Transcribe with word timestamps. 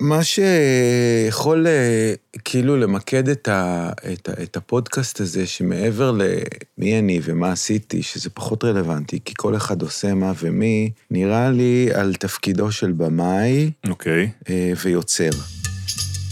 מה 0.00 0.20
שיכול 0.24 1.66
אה, 1.66 2.12
כאילו 2.44 2.76
למקד 2.76 3.28
את, 3.28 3.48
ה, 3.48 3.90
את, 4.12 4.28
ה, 4.28 4.42
את 4.42 4.56
הפודקאסט 4.56 5.20
הזה, 5.20 5.46
שמעבר 5.46 6.10
למי 6.10 6.98
אני 6.98 7.20
ומה 7.22 7.52
עשיתי, 7.52 8.02
שזה 8.02 8.30
פחות 8.30 8.64
רלוונטי, 8.64 9.18
כי 9.24 9.34
כל 9.36 9.56
אחד 9.56 9.82
עושה 9.82 10.14
מה 10.14 10.32
ומי, 10.42 10.90
נראה 11.10 11.50
לי 11.50 11.88
על 11.94 12.14
תפקידו 12.14 12.72
של 12.72 12.92
במאי 12.92 13.70
אוקיי. 13.88 14.30
אה, 14.48 14.72
ויוצר. 14.84 15.30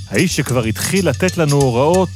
האיש 0.08 0.36
שכבר 0.36 0.64
התחיל 0.64 1.08
לתת 1.08 1.36
לנו 1.36 1.56
הוראות 1.56 2.08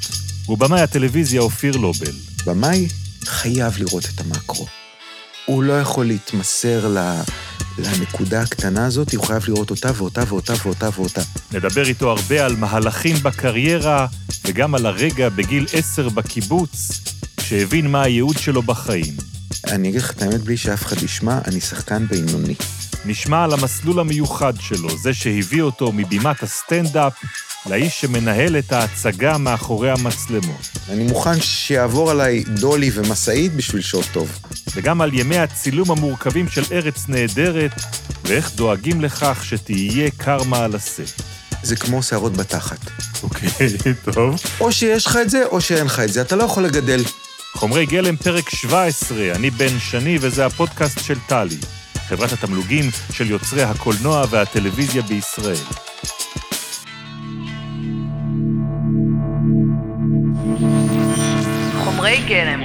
הוא 0.47 0.59
במאי 0.59 0.81
הטלוויזיה 0.81 1.41
אופיר 1.41 1.77
לובל. 1.77 2.13
במאי 2.47 2.89
חייב 3.25 3.75
לראות 3.79 4.05
את 4.15 4.21
המקרו. 4.21 4.67
הוא 5.47 5.63
לא 5.63 5.81
יכול 5.81 6.07
להתמסר 6.07 6.89
ל... 6.89 6.99
לנקודה 7.79 8.43
הקטנה 8.43 8.87
הזאת, 8.87 9.15
הוא 9.15 9.25
חייב 9.25 9.43
לראות 9.49 9.71
אותה 9.71 9.91
ואותה 9.97 10.23
ואותה 10.29 10.53
ואותה 10.65 10.89
ואותה. 10.97 11.21
נדבר 11.53 11.87
איתו 11.87 12.11
הרבה 12.11 12.45
על 12.45 12.57
מהלכים 12.57 13.17
בקריירה, 13.17 14.07
וגם 14.45 14.75
על 14.75 14.87
הרגע 14.87 15.29
בגיל 15.29 15.67
עשר 15.73 16.09
בקיבוץ, 16.09 17.01
שהבין 17.41 17.91
מה 17.91 18.03
הייעוד 18.03 18.39
שלו 18.39 18.63
בחיים. 18.63 19.17
אני 19.67 19.89
אגיד 19.89 20.01
לך 20.01 20.11
את 20.11 20.23
האמת 20.23 20.41
בלי 20.41 20.57
שאף 20.57 20.83
אחד 20.83 21.03
ישמע, 21.03 21.39
אני 21.47 21.61
שחקן 21.61 22.07
בינוני. 22.07 22.55
נשמע 23.05 23.45
על 23.45 23.53
המסלול 23.53 24.01
המיוחד 24.01 24.53
שלו, 24.61 24.99
זה 24.99 25.15
שהביא 25.15 25.63
אותו 25.63 25.93
מבימת 25.93 26.43
הסטנדאפ 26.43 27.13
לאיש 27.67 28.01
שמנהל 28.01 28.59
את 28.59 28.73
ההצגה 28.73 29.39
מאחורי 29.39 29.91
המצלמות. 29.91 30.69
אני 30.89 31.05
מוכן 31.05 31.41
שיעבור 31.41 32.11
עליי 32.11 32.45
דולי 32.45 32.91
ומשאית 32.95 33.53
בשביל 33.57 33.83
שעות 33.83 34.07
טוב. 34.13 34.39
וגם 34.75 35.01
על 35.01 35.15
ימי 35.15 35.39
הצילום 35.39 35.91
המורכבים 35.91 36.49
של 36.49 36.63
ארץ 36.73 37.09
נהדרת, 37.09 37.73
ואיך 38.25 38.53
דואגים 38.55 39.01
לכך 39.01 39.45
שתהיה 39.45 40.11
קרמה 40.17 40.65
על 40.65 40.75
הסט. 40.75 41.23
זה 41.63 41.77
כמו 41.77 42.03
שערות 42.03 42.33
בתחת. 42.33 42.79
אוקיי, 43.23 43.49
טוב. 44.13 44.41
או 44.61 44.73
שיש 44.73 45.07
לך 45.07 45.19
את 45.23 45.31
זה, 45.31 45.45
או 45.47 45.61
שאין 45.61 45.87
לך 45.87 46.01
את 46.01 46.13
זה. 46.13 46.21
אתה 46.21 46.37
לא 46.37 46.45
יכול 46.45 46.63
לגדל. 46.63 47.03
חומרי 47.55 47.87
גלם, 47.87 48.17
פרק 48.17 48.51
17, 48.51 49.33
אני 49.35 49.51
בן 49.51 49.79
שני, 49.79 50.19
וזה 50.21 50.47
הפודקאסט 50.47 51.05
של 51.05 51.19
טלי, 51.29 51.57
חברת 52.13 52.33
התמלוגים 52.33 52.85
של 53.13 53.31
יוצרי 53.31 53.63
הקולנוע 53.63 54.25
והטלוויזיה 54.31 55.03
בישראל. 55.03 55.57
חומרי 61.85 62.17
גלם. 62.29 62.61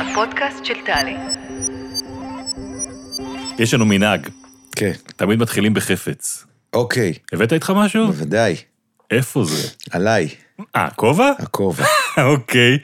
הפודקאסט 0.00 0.64
של 0.64 0.74
טלי. 0.86 1.16
יש 3.58 3.74
לנו 3.74 3.86
מנהג, 3.86 4.28
כן. 4.76 4.92
תמיד 5.16 5.38
מתחילים 5.38 5.74
בחפץ. 5.74 6.44
אוקיי, 6.72 7.12
הבאת 7.32 7.52
איתך 7.52 7.72
משהו? 7.76 8.06
בוודאי. 8.06 8.56
איפה 9.10 9.44
זה? 9.44 9.68
עליי, 9.90 10.28
אה, 10.76 10.88
כובע? 10.96 11.30
הכובע. 11.38 11.84
אוקיי. 12.32 12.78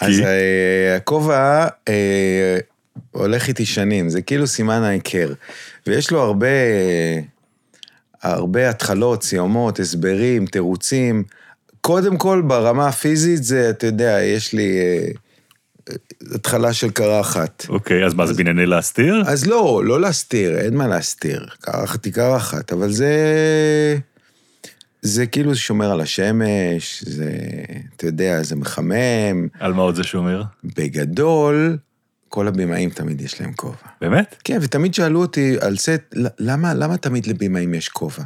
אז 0.00 0.20
אה, 0.20 0.96
הכובע 0.96 1.66
אה, 1.88 2.58
הולך 3.10 3.48
איתי 3.48 3.66
שנים, 3.66 4.08
זה 4.08 4.22
כאילו 4.22 4.46
סימן 4.46 4.82
ההיכר. 4.82 5.32
ויש 5.86 6.10
לו 6.10 6.20
הרבה, 6.20 6.46
הרבה 8.22 8.70
התחלות, 8.70 9.22
סיומות, 9.22 9.80
הסברים, 9.80 10.46
תירוצים. 10.46 11.24
קודם 11.80 12.16
כל, 12.16 12.42
ברמה 12.46 12.88
הפיזית 12.88 13.44
זה, 13.44 13.70
אתה 13.70 13.86
יודע, 13.86 14.18
יש 14.22 14.52
לי 14.52 14.78
אה, 14.78 15.08
התחלה 16.34 16.72
של 16.72 16.90
קרחת. 16.90 17.66
אוקיי, 17.68 18.04
אז 18.04 18.14
מה, 18.14 18.26
זה 18.26 18.34
בענייני 18.34 18.66
להסתיר? 18.66 19.22
אז 19.26 19.46
לא, 19.46 19.82
לא 19.84 20.00
להסתיר, 20.00 20.58
אין 20.58 20.76
מה 20.76 20.88
להסתיר. 20.88 21.46
קרחת 21.60 22.04
היא 22.04 22.12
קרחת, 22.12 22.72
אבל 22.72 22.90
זה... 22.90 23.14
זה 25.02 25.26
כאילו 25.26 25.56
שומר 25.56 25.90
על 25.90 26.00
השמש, 26.00 27.04
זה, 27.06 27.30
אתה 27.96 28.06
יודע, 28.06 28.42
זה 28.42 28.56
מחמם. 28.56 29.48
על 29.60 29.72
מה 29.72 29.82
עוד 29.82 29.94
זה 29.94 30.04
שומר? 30.04 30.42
בגדול, 30.64 31.76
כל 32.30 32.48
הבמאים 32.48 32.90
תמיד 32.90 33.20
יש 33.20 33.40
להם 33.40 33.52
כובע. 33.52 33.76
באמת? 34.00 34.36
כן, 34.44 34.58
ותמיד 34.62 34.94
שאלו 34.94 35.20
אותי 35.20 35.56
על 35.60 35.76
סט, 35.76 36.14
למה, 36.38 36.74
למה 36.74 36.96
תמיד 36.96 37.26
לבמאים 37.26 37.74
יש 37.74 37.88
כובע? 37.88 38.22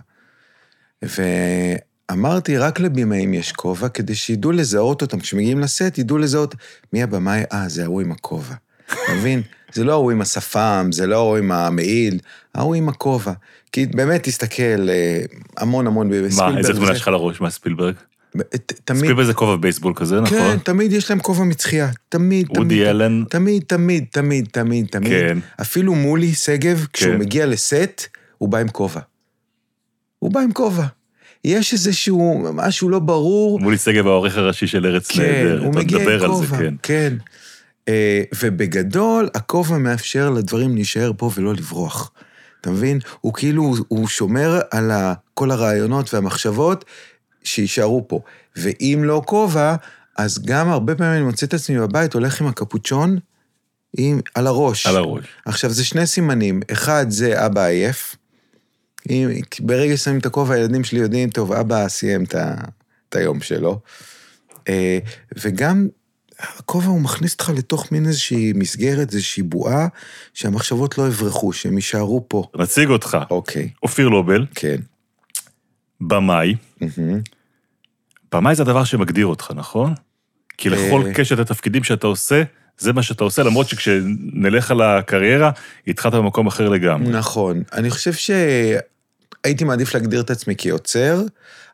ואמרתי, 1.02 2.58
רק 2.58 2.80
לבמאים 2.80 3.34
יש 3.34 3.52
כובע, 3.52 3.88
כדי 3.88 4.14
שידעו 4.14 4.52
לזהות 4.52 5.02
אותם. 5.02 5.20
כשמגיעים 5.20 5.60
לסט, 5.60 5.98
ידעו 5.98 6.18
לזהות 6.18 6.54
מי 6.92 7.02
הבמאי, 7.02 7.42
אה, 7.52 7.68
זה 7.68 7.82
ההוא 7.84 8.00
עם 8.00 8.12
הכובע. 8.12 8.54
אתה 8.86 8.96
מבין? 9.18 9.42
זה 9.72 9.84
לא 9.84 9.92
ההוא 9.92 10.10
עם 10.12 10.20
השפם, 10.20 10.88
זה 10.92 11.06
לא 11.06 11.16
ההוא 11.16 11.36
עם 11.36 11.52
המעיל, 11.52 12.18
ההוא 12.54 12.74
עם 12.74 12.88
הכובע. 12.88 13.32
כי 13.72 13.86
באמת, 13.86 14.22
תסתכל, 14.22 14.88
אה, 14.88 15.22
המון 15.58 15.86
המון. 15.86 16.08
מה, 16.08 16.58
איזה 16.58 16.72
תמונה 16.72 16.86
זה- 16.86 16.92
יש 16.92 17.00
לך 17.00 17.08
לראש 17.08 17.40
מהספילברג? 17.40 17.94
תמיד, 18.84 19.00
ספילברג 19.00 19.26
זה 19.26 19.34
כובע 19.34 19.56
בייסבול 19.56 19.92
כזה, 19.96 20.20
נכון? 20.20 20.38
כן, 20.38 20.58
תמיד 20.58 20.92
יש 20.92 21.10
להם 21.10 21.20
כובע 21.20 21.44
מצחייה. 21.44 21.88
תמיד, 22.08 22.46
תמיד. 22.46 22.58
וודי 22.58 22.90
אלן, 22.90 23.24
תמיד, 23.30 23.62
תמיד, 23.66 24.04
תמיד, 24.10 24.46
תמיד, 24.52 24.86
תמיד. 24.90 25.08
כן. 25.10 25.38
אפילו 25.60 25.94
מולי 25.94 26.32
שגב, 26.34 26.86
כשהוא 26.92 27.12
כן. 27.12 27.18
מגיע 27.18 27.46
לסט, 27.46 28.06
הוא 28.38 28.48
בא 28.48 28.58
עם 28.58 28.68
כובע. 28.68 29.00
הוא 30.18 30.30
בא 30.32 30.40
עם 30.40 30.52
כובע. 30.52 30.84
יש 31.44 31.72
איזשהו 31.72 32.48
משהו 32.54 32.88
לא 32.88 32.98
ברור. 32.98 33.60
מולי 33.60 33.78
שגב 33.78 34.06
העורך 34.06 34.36
הראשי 34.36 34.66
של 34.66 34.86
ארץ 34.86 35.10
כן, 35.10 35.22
נהדרת. 35.22 35.64
הוא 35.64 35.74
מגיע 35.74 35.98
עם 36.14 36.26
כובע. 36.26 36.56
כן. 36.58 36.74
כן. 36.82 37.14
אה, 37.88 38.22
ובגדול, 38.42 39.28
הכובע 39.34 39.78
מאפשר 39.78 40.30
לדברים 40.30 40.74
להישאר 40.74 41.10
פה 41.16 41.30
ולא 41.34 41.54
לברוח. 41.54 42.10
אתה 42.60 42.70
מבין? 42.70 42.98
הוא 43.20 43.32
כאילו, 43.34 43.74
הוא 43.88 44.08
שומר 44.08 44.60
על 44.70 44.90
ה- 44.90 45.14
כל 45.34 45.50
הרעיונות 45.50 46.14
והמחשבות 46.14 46.84
שיישארו 47.44 48.08
פה. 48.08 48.20
ואם 48.56 49.00
לא 49.04 49.22
כובע, 49.26 49.76
אז 50.16 50.42
גם 50.44 50.68
הרבה 50.68 50.94
פעמים 50.94 51.12
אני 51.12 51.22
מוצא 51.22 51.46
את 51.46 51.54
עצמי 51.54 51.78
בבית, 51.78 52.14
הולך 52.14 52.40
עם 52.40 52.46
הקפוצ'ון 52.46 53.18
עם, 53.98 54.20
על 54.34 54.46
הראש. 54.46 54.86
על 54.86 54.96
הראש. 54.96 55.24
עכשיו, 55.44 55.70
זה 55.70 55.84
שני 55.84 56.06
סימנים. 56.06 56.60
אחד, 56.72 57.06
זה 57.08 57.46
אבא 57.46 57.64
עייף. 57.64 58.16
אם, 59.10 59.28
ברגע 59.60 59.96
ששמים 59.96 60.18
את 60.18 60.26
הכובע, 60.26 60.54
הילדים 60.54 60.84
שלי 60.84 61.00
יודעים, 61.00 61.30
טוב, 61.30 61.52
אבא 61.52 61.88
סיים 61.88 62.24
את, 62.24 62.34
היום 63.14 63.40
שלו. 63.40 63.80
אה, 64.68 64.98
וגם, 65.38 65.88
הכובע 66.38 66.86
הוא 66.86 67.00
מכניס 67.00 67.32
אותך 67.32 67.52
לתוך 67.56 67.92
מין 67.92 68.06
איזושהי 68.06 68.52
מסגרת, 68.56 69.12
איזושהי 69.12 69.42
בועה, 69.42 69.86
שהמחשבות 70.34 70.98
לא 70.98 71.06
יברחו, 71.06 71.52
שהם 71.52 71.74
יישארו 71.76 72.24
פה. 72.28 72.44
נציג 72.56 72.88
אותך. 72.88 73.18
אוקיי, 73.30 73.68
אופיר 73.82 74.08
לובל, 74.08 74.46
כן. 74.54 74.76
במאי. 76.00 76.54
מהמם. 76.80 77.20
במאי 78.34 78.54
זה 78.54 78.62
הדבר 78.62 78.84
שמגדיר 78.84 79.26
אותך, 79.26 79.52
נכון? 79.54 79.94
כי 80.58 80.70
לכל 80.70 81.02
אה. 81.06 81.14
קשת 81.14 81.38
התפקידים 81.38 81.84
שאתה 81.84 82.06
עושה, 82.06 82.42
זה 82.78 82.92
מה 82.92 83.02
שאתה 83.02 83.24
עושה, 83.24 83.42
למרות 83.42 83.68
שכשנלך 83.68 84.70
על 84.70 84.82
הקריירה, 84.82 85.50
התחלת 85.86 86.14
במקום 86.14 86.46
אחר 86.46 86.68
לגמרי. 86.68 87.12
נכון. 87.12 87.62
אני 87.72 87.90
חושב 87.90 88.12
שהייתי 88.12 89.64
מעדיף 89.64 89.94
להגדיר 89.94 90.20
את 90.20 90.30
עצמי 90.30 90.56
כיוצר, 90.56 91.22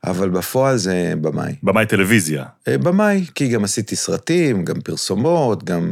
אבל 0.04 0.28
בפועל 0.28 0.76
זה 0.76 1.12
במאי. 1.20 1.52
במאי 1.62 1.86
טלוויזיה. 1.86 2.44
אה, 2.68 2.78
במאי, 2.78 3.26
כי 3.34 3.48
גם 3.48 3.64
עשיתי 3.64 3.96
סרטים, 3.96 4.64
גם 4.64 4.80
פרסומות, 4.80 5.64
גם... 5.64 5.90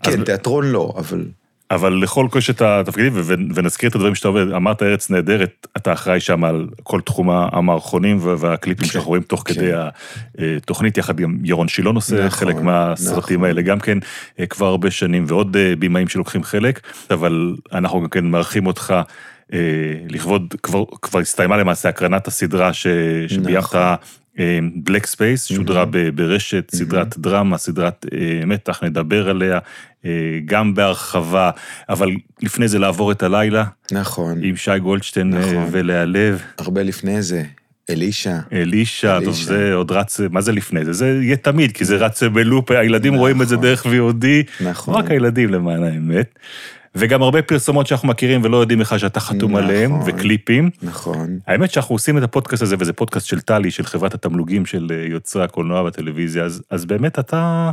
אז- 0.00 0.14
כן, 0.14 0.24
תיאטרון 0.24 0.64
לא, 0.66 0.94
אבל... 0.96 1.26
אבל 1.74 1.92
לכל 2.02 2.26
קשת 2.30 2.62
התפקידים, 2.62 3.12
ונזכיר 3.54 3.90
את 3.90 3.94
הדברים 3.94 4.14
שאתה 4.14 4.28
עובד, 4.28 4.52
אמרת 4.52 4.82
ארץ 4.82 5.10
נהדרת, 5.10 5.66
אתה 5.76 5.92
אחראי 5.92 6.20
שם 6.20 6.44
על 6.44 6.68
כל 6.82 7.00
תחום 7.00 7.30
המערכונים 7.30 8.18
וה- 8.20 8.34
והקליפים 8.38 8.86
כן, 8.86 8.92
שאנחנו 8.92 9.08
רואים 9.08 9.22
תוך 9.22 9.42
כן. 9.46 9.54
כדי 9.54 9.72
התוכנית, 10.56 10.98
יחד 10.98 11.16
גם 11.16 11.36
ירון 11.44 11.68
שילון 11.68 11.94
עושה 11.94 12.16
נכון, 12.16 12.30
חלק 12.30 12.56
מהסרטים 12.56 13.36
נכון. 13.36 13.48
האלה, 13.48 13.62
גם 13.62 13.80
כן 13.80 13.98
אה, 14.40 14.46
כבר 14.46 14.66
הרבה 14.66 14.90
שנים, 14.90 15.24
ועוד 15.28 15.56
אה, 15.56 15.76
בימאים 15.78 16.08
שלוקחים 16.08 16.44
חלק, 16.44 16.80
אבל 17.10 17.54
אנחנו 17.72 18.00
גם 18.00 18.08
כן 18.08 18.24
מארחים 18.24 18.66
אותך. 18.66 18.94
אה, 19.52 19.58
לכבוד, 20.08 20.54
כבר, 20.62 20.84
כבר 21.02 21.20
הסתיימה 21.20 21.56
למעשה 21.56 21.88
הקרנת 21.88 22.26
הסדרה 22.26 22.72
ש, 22.72 22.86
שביימת 23.28 23.58
נכון. 23.58 23.80
Black 24.74 25.06
Space, 25.06 25.46
שודרה 25.46 25.84
ברשת, 26.14 26.70
סדרת 26.74 27.18
דרמה, 27.18 27.58
סדרת 27.58 28.06
אה, 28.12 28.46
מתח, 28.46 28.84
נדבר 28.84 29.30
עליה 29.30 29.58
אה, 30.04 30.10
גם 30.44 30.74
בהרחבה, 30.74 31.50
אבל 31.88 32.10
לפני 32.42 32.68
זה 32.68 32.78
לעבור 32.78 33.12
את 33.12 33.22
הלילה 33.22 33.64
נכון. 33.92 34.38
עם 34.42 34.56
שי 34.56 34.78
גולדשטיין 34.78 35.34
אה, 35.34 35.38
נכון. 35.38 35.68
ולאה 35.70 36.04
לב, 36.04 36.42
הרבה 36.58 36.82
לפני 36.82 37.22
זה, 37.22 37.42
אלישע. 37.90 38.38
אלישע, 38.52 39.20
טוב. 39.24 39.34
זה 39.34 39.74
עוד 39.74 39.92
רץ, 39.92 40.20
מה 40.30 40.40
זה 40.40 40.52
לפני 40.52 40.84
זה? 40.84 40.92
זה 40.92 41.18
יהיה 41.22 41.36
תמיד, 41.36 41.72
כי 41.72 41.84
זה 41.84 41.96
רץ 41.96 42.22
בלופ, 42.22 42.70
הילדים 42.70 43.12
נכון. 43.12 43.20
רואים 43.20 43.42
את 43.42 43.48
זה 43.48 43.56
דרך 43.56 43.86
VOD, 43.86 44.26
נכון. 44.60 44.94
רק 44.94 45.10
הילדים 45.10 45.50
למען 45.50 45.82
האמת. 45.82 46.38
וגם 46.94 47.22
הרבה 47.22 47.42
פרסומות 47.42 47.86
שאנחנו 47.86 48.08
מכירים 48.08 48.40
ולא 48.44 48.56
יודעים 48.56 48.78
בכלל 48.78 48.98
שאתה 48.98 49.20
חתום 49.20 49.50
נכון. 49.52 49.64
עליהם, 49.64 50.00
וקליפים. 50.06 50.70
נכון. 50.82 51.38
האמת 51.46 51.70
שאנחנו 51.70 51.94
עושים 51.94 52.18
את 52.18 52.22
הפודקאסט 52.22 52.62
הזה, 52.62 52.76
וזה 52.78 52.92
פודקאסט 52.92 53.26
של 53.26 53.40
טלי, 53.40 53.70
של 53.70 53.86
חברת 53.86 54.14
התמלוגים 54.14 54.66
של 54.66 54.88
אה, 54.90 55.06
יוצרי 55.08 55.44
הקולנוע 55.44 55.82
והטלוויזיה, 55.82 56.44
אז, 56.44 56.62
אז 56.70 56.84
באמת 56.84 57.18
אתה 57.18 57.70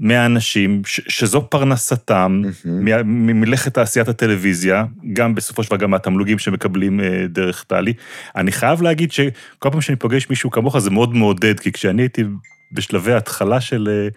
מהאנשים 0.00 0.82
ש- 0.86 1.00
שזו 1.08 1.46
פרנסתם, 1.50 2.42
מה- 2.64 3.02
ממלאכת 3.02 3.74
תעשיית 3.74 4.08
הטלוויזיה, 4.08 4.84
גם 5.12 5.34
בסופו 5.34 5.62
של 5.62 5.68
דבר 5.68 5.76
גם 5.76 5.90
מהתמלוגים 5.90 6.38
שמקבלים 6.38 7.00
אה, 7.00 7.24
דרך 7.28 7.64
טלי. 7.68 7.92
אני 8.36 8.52
חייב 8.52 8.82
להגיד 8.82 9.12
שכל 9.12 9.70
פעם 9.70 9.80
שאני 9.80 9.96
פוגש 9.96 10.30
מישהו 10.30 10.50
כמוך 10.50 10.78
זה 10.78 10.90
מאוד 10.90 11.14
מעודד, 11.14 11.60
כי 11.60 11.72
כשאני 11.72 12.02
הייתי 12.02 12.24
בשלבי 12.72 13.12
ההתחלה 13.12 13.60
של... 13.60 13.88
אה, 13.90 14.08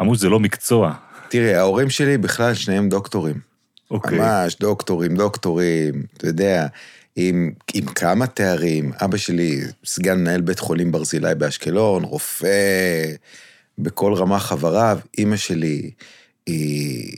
אמרו 0.00 0.14
שזה 0.14 0.28
לא 0.28 0.40
מקצוע. 0.40 0.92
תראה, 1.28 1.58
ההורים 1.58 1.90
שלי 1.90 2.18
בכלל 2.18 2.54
שניהם 2.54 2.88
דוקטורים. 2.88 3.40
אוקיי. 3.90 4.18
ממש, 4.18 4.56
דוקטורים, 4.60 5.16
דוקטורים, 5.16 6.02
אתה 6.16 6.26
יודע, 6.26 6.66
עם, 7.16 7.52
עם 7.74 7.86
כמה 7.86 8.26
תארים. 8.26 8.92
אבא 9.04 9.16
שלי 9.16 9.60
סגן 9.84 10.18
מנהל 10.18 10.40
בית 10.40 10.58
חולים 10.58 10.92
ברזילי 10.92 11.34
באשקלון, 11.34 12.04
רופא 12.04 13.12
בכל 13.78 14.14
רמה 14.14 14.38
חבריו. 14.38 14.98
אימא 15.18 15.36
שלי 15.36 15.90
היא 16.46 17.16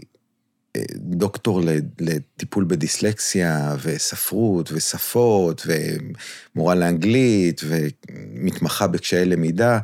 אה, 0.77 0.83
דוקטור 0.95 1.61
לטיפול 2.01 2.65
בדיסלקסיה, 2.69 3.77
וספרות, 3.83 4.73
ושפות, 4.73 5.67
ומורה 5.67 6.75
לאנגלית, 6.75 7.61
ומתמחה 7.65 8.87
בקשיי 8.87 9.25
למידה, 9.25 9.79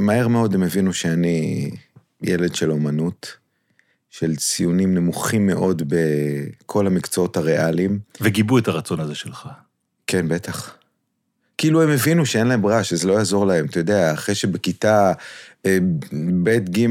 ומהר 0.00 0.28
מאוד 0.28 0.54
הם 0.54 0.62
הבינו 0.62 0.92
שאני 0.92 1.70
ילד 2.22 2.54
של 2.54 2.70
אומנות. 2.70 3.36
של 4.10 4.36
ציונים 4.36 4.94
נמוכים 4.94 5.46
מאוד 5.46 5.82
בכל 5.86 6.86
המקצועות 6.86 7.36
הריאליים. 7.36 7.98
וגיבו 8.20 8.58
את 8.58 8.68
הרצון 8.68 9.00
הזה 9.00 9.14
שלך. 9.14 9.48
כן, 10.06 10.28
בטח. 10.28 10.74
כאילו 11.58 11.82
הם 11.82 11.90
הבינו 11.90 12.26
שאין 12.26 12.46
להם 12.46 12.62
ברירה, 12.62 12.84
שזה 12.84 13.08
לא 13.08 13.12
יעזור 13.12 13.46
להם. 13.46 13.66
אתה 13.66 13.78
יודע, 13.78 14.12
אחרי 14.12 14.34
שבכיתה 14.34 15.12
אה, 15.66 15.78
ב' 16.42 16.58
ג', 16.58 16.86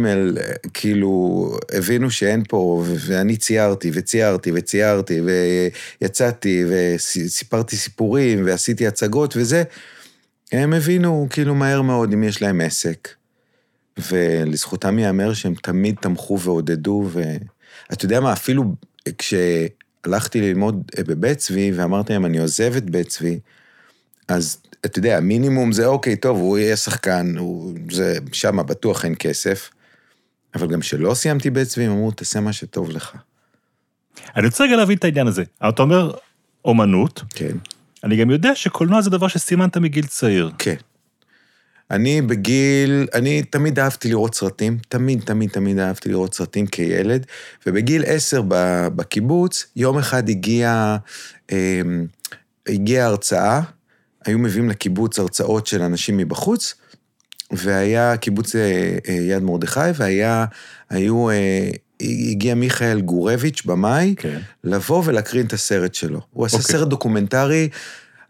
כאילו, 0.74 1.52
הבינו 1.72 2.12
שאין 2.12 2.44
פה, 2.48 2.84
ואני 3.08 3.38
ציירתי, 3.38 3.92
וציירתי, 3.94 4.52
וציירתי, 4.56 5.22
ויצאתי, 6.02 6.66
וסיפרתי 6.70 7.76
סיפורים, 7.76 8.46
ועשיתי 8.46 8.88
הצגות 8.88 9.38
וזה, 9.38 9.64
הם 10.52 10.74
הבינו 10.74 11.28
כאילו 11.30 11.56
מהר 11.56 11.82
מאוד 11.82 12.14
אם 12.14 12.24
יש 12.24 12.42
להם 12.42 12.62
עסק. 12.62 13.10
ולזכותם 14.12 15.00
ייאמר 15.00 15.34
שהם 15.34 15.54
תמיד 15.54 15.96
תמכו 16.02 16.40
ועודדו, 16.40 17.10
ואתה 17.12 18.06
יודע 18.06 18.20
מה, 18.20 18.34
אפילו 18.34 18.64
כשהלכתי 19.18 20.42
ללמוד 20.42 20.92
בבית 21.00 21.38
צבי, 21.38 21.72
ואמרתי 21.76 22.14
להם, 22.14 22.26
אני 22.26 22.40
עוזב 22.40 22.76
את 22.78 22.90
בית 22.90 23.08
צבי, 23.08 23.40
אז 24.28 24.58
אתה 24.86 25.00
יודע, 25.00 25.18
המינימום 25.18 25.72
זה 25.72 25.86
אוקיי, 25.86 26.16
טוב, 26.16 26.38
הוא 26.38 26.58
יהיה 26.58 26.78
שחקן, 26.78 27.38
הוא, 27.38 27.74
זה, 27.92 28.18
שם 28.32 28.58
בטוח 28.66 29.06
אין 29.06 29.16
כסף. 29.20 29.70
אבל 30.56 30.68
גם 30.68 30.80
כשלא 30.80 31.14
סיימתי 31.14 31.50
בית 31.50 31.68
צבי, 31.68 31.84
הם 31.84 31.92
אמרו, 31.92 32.12
תעשה 32.12 32.40
מה 32.40 32.54
שטוב 32.54 32.90
לך. 32.90 33.16
אני 34.36 34.46
רוצה 34.46 34.64
רגע 34.64 34.76
להבין 34.76 34.98
את 34.98 35.04
העניין 35.04 35.28
הזה. 35.28 35.44
אתה 35.70 35.82
אומר 35.82 36.12
אומנות, 36.66 37.24
כן. 37.30 37.58
אני 38.04 38.16
גם 38.16 38.30
יודע 38.30 38.56
שקולנוע 38.56 39.02
זה 39.02 39.10
דבר 39.10 39.28
שסימנת 39.28 39.78
מגיל 39.78 40.06
צעיר. 40.06 40.52
כן. 40.58 40.76
אני 41.92 42.22
בגיל, 42.22 43.08
אני 43.14 43.44
תמיד 43.44 43.80
אהבתי 43.80 44.10
לראות 44.10 44.36
סרטים, 44.36 44.78
תמיד, 44.90 45.22
תמיד, 45.26 45.50
תמיד 45.50 45.80
אהבתי 45.80 46.10
לראות 46.10 46.34
סרטים 46.34 46.68
כילד, 46.68 47.26
ובגיל 47.66 48.04
עשר 48.06 48.42
בקיבוץ, 48.96 49.66
יום 49.76 49.98
אחד 49.98 50.30
הגיעה, 50.30 50.98
אה, 51.52 51.82
הגיעה 52.68 53.08
הרצאה, 53.08 53.62
היו 54.26 54.40
מביאים 54.40 54.70
לקיבוץ 54.70 55.20
הרצאות 55.20 55.68
של 55.68 55.82
אנשים 55.82 56.18
מבחוץ, 56.18 56.76
והיה 57.52 58.18
קיבוץ 58.18 58.56
אה, 58.56 58.98
אה, 59.08 59.14
יד 59.14 59.44
מרדכי, 59.44 59.80
והיה, 59.96 60.46
היו, 60.90 61.30
אה, 61.30 61.70
הגיע 62.02 62.56
מיכאל 62.56 63.02
גורביץ', 63.02 63.62
במאי, 63.66 64.16
כן. 64.18 64.40
לבוא 64.64 65.04
ולהקרין 65.06 65.46
את 65.46 65.54
הסרט 65.54 65.94
שלו. 65.94 66.22
הוא 66.32 66.46
עשה 66.46 66.58
אוקיי. 66.58 66.72
סרט 66.72 66.88
דוקומנטרי 66.88 67.70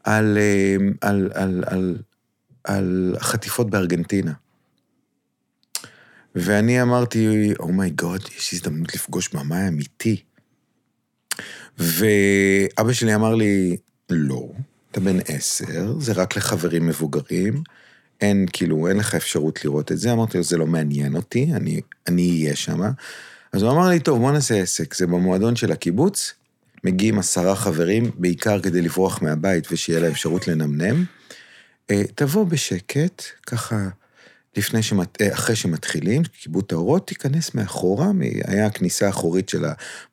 על, 0.03 0.37
אה, 0.37 0.75
על, 1.01 1.31
על, 1.33 1.63
על, 1.67 1.97
על 2.63 3.15
חטיפות 3.19 3.69
בארגנטינה. 3.69 4.33
ואני 6.35 6.81
אמרתי, 6.81 7.53
oh 7.59 7.90
my 7.90 8.21
god, 8.21 8.37
יש 8.37 8.53
הזדמנות 8.53 8.95
לפגוש 8.95 9.29
במאי 9.33 9.67
אמיתי. 9.67 10.21
ואבא 11.77 12.93
שלי 12.93 13.15
אמר 13.15 13.35
לי, 13.35 13.77
לא, 14.09 14.49
אתה 14.91 14.99
בן 14.99 15.17
עשר, 15.27 15.99
זה 15.99 16.13
רק 16.13 16.37
לחברים 16.37 16.87
מבוגרים, 16.87 17.63
אין, 18.21 18.45
כאילו, 18.53 18.87
אין 18.87 18.97
לך 18.97 19.15
אפשרות 19.15 19.65
לראות 19.65 19.91
את 19.91 19.97
זה. 19.97 20.11
אמרתי 20.11 20.37
לו, 20.37 20.43
זה 20.43 20.57
לא 20.57 20.67
מעניין 20.67 21.15
אותי, 21.15 21.49
אני, 21.53 21.81
אני 22.07 22.41
אהיה 22.43 22.55
שם. 22.55 22.81
אז 23.53 23.61
הוא 23.61 23.71
אמר 23.71 23.89
לי, 23.89 23.99
טוב, 23.99 24.19
בוא 24.19 24.31
נעשה 24.31 24.61
עסק, 24.61 24.93
זה 24.93 25.07
במועדון 25.07 25.55
של 25.55 25.71
הקיבוץ, 25.71 26.33
מגיעים 26.83 27.19
עשרה 27.19 27.55
חברים, 27.55 28.11
בעיקר 28.15 28.61
כדי 28.61 28.81
לברוח 28.81 29.21
מהבית 29.21 29.67
ושיהיה 29.71 29.99
לה 29.99 30.07
אפשרות 30.07 30.47
לנמנם. 30.47 31.05
אה, 31.91 32.03
תבוא 32.15 32.45
בשקט, 32.45 33.23
ככה, 33.45 33.87
לפני 34.57 34.83
שמת... 34.83 35.21
אה, 35.21 35.33
אחרי 35.33 35.55
שמתחילים, 35.55 36.23
כיבוד 36.23 36.65
האורות, 36.71 37.07
תיכנס 37.07 37.55
מאחורה, 37.55 38.07
היה 38.45 38.65
הכניסה 38.65 39.07
האחורית 39.07 39.49
של 39.49 39.65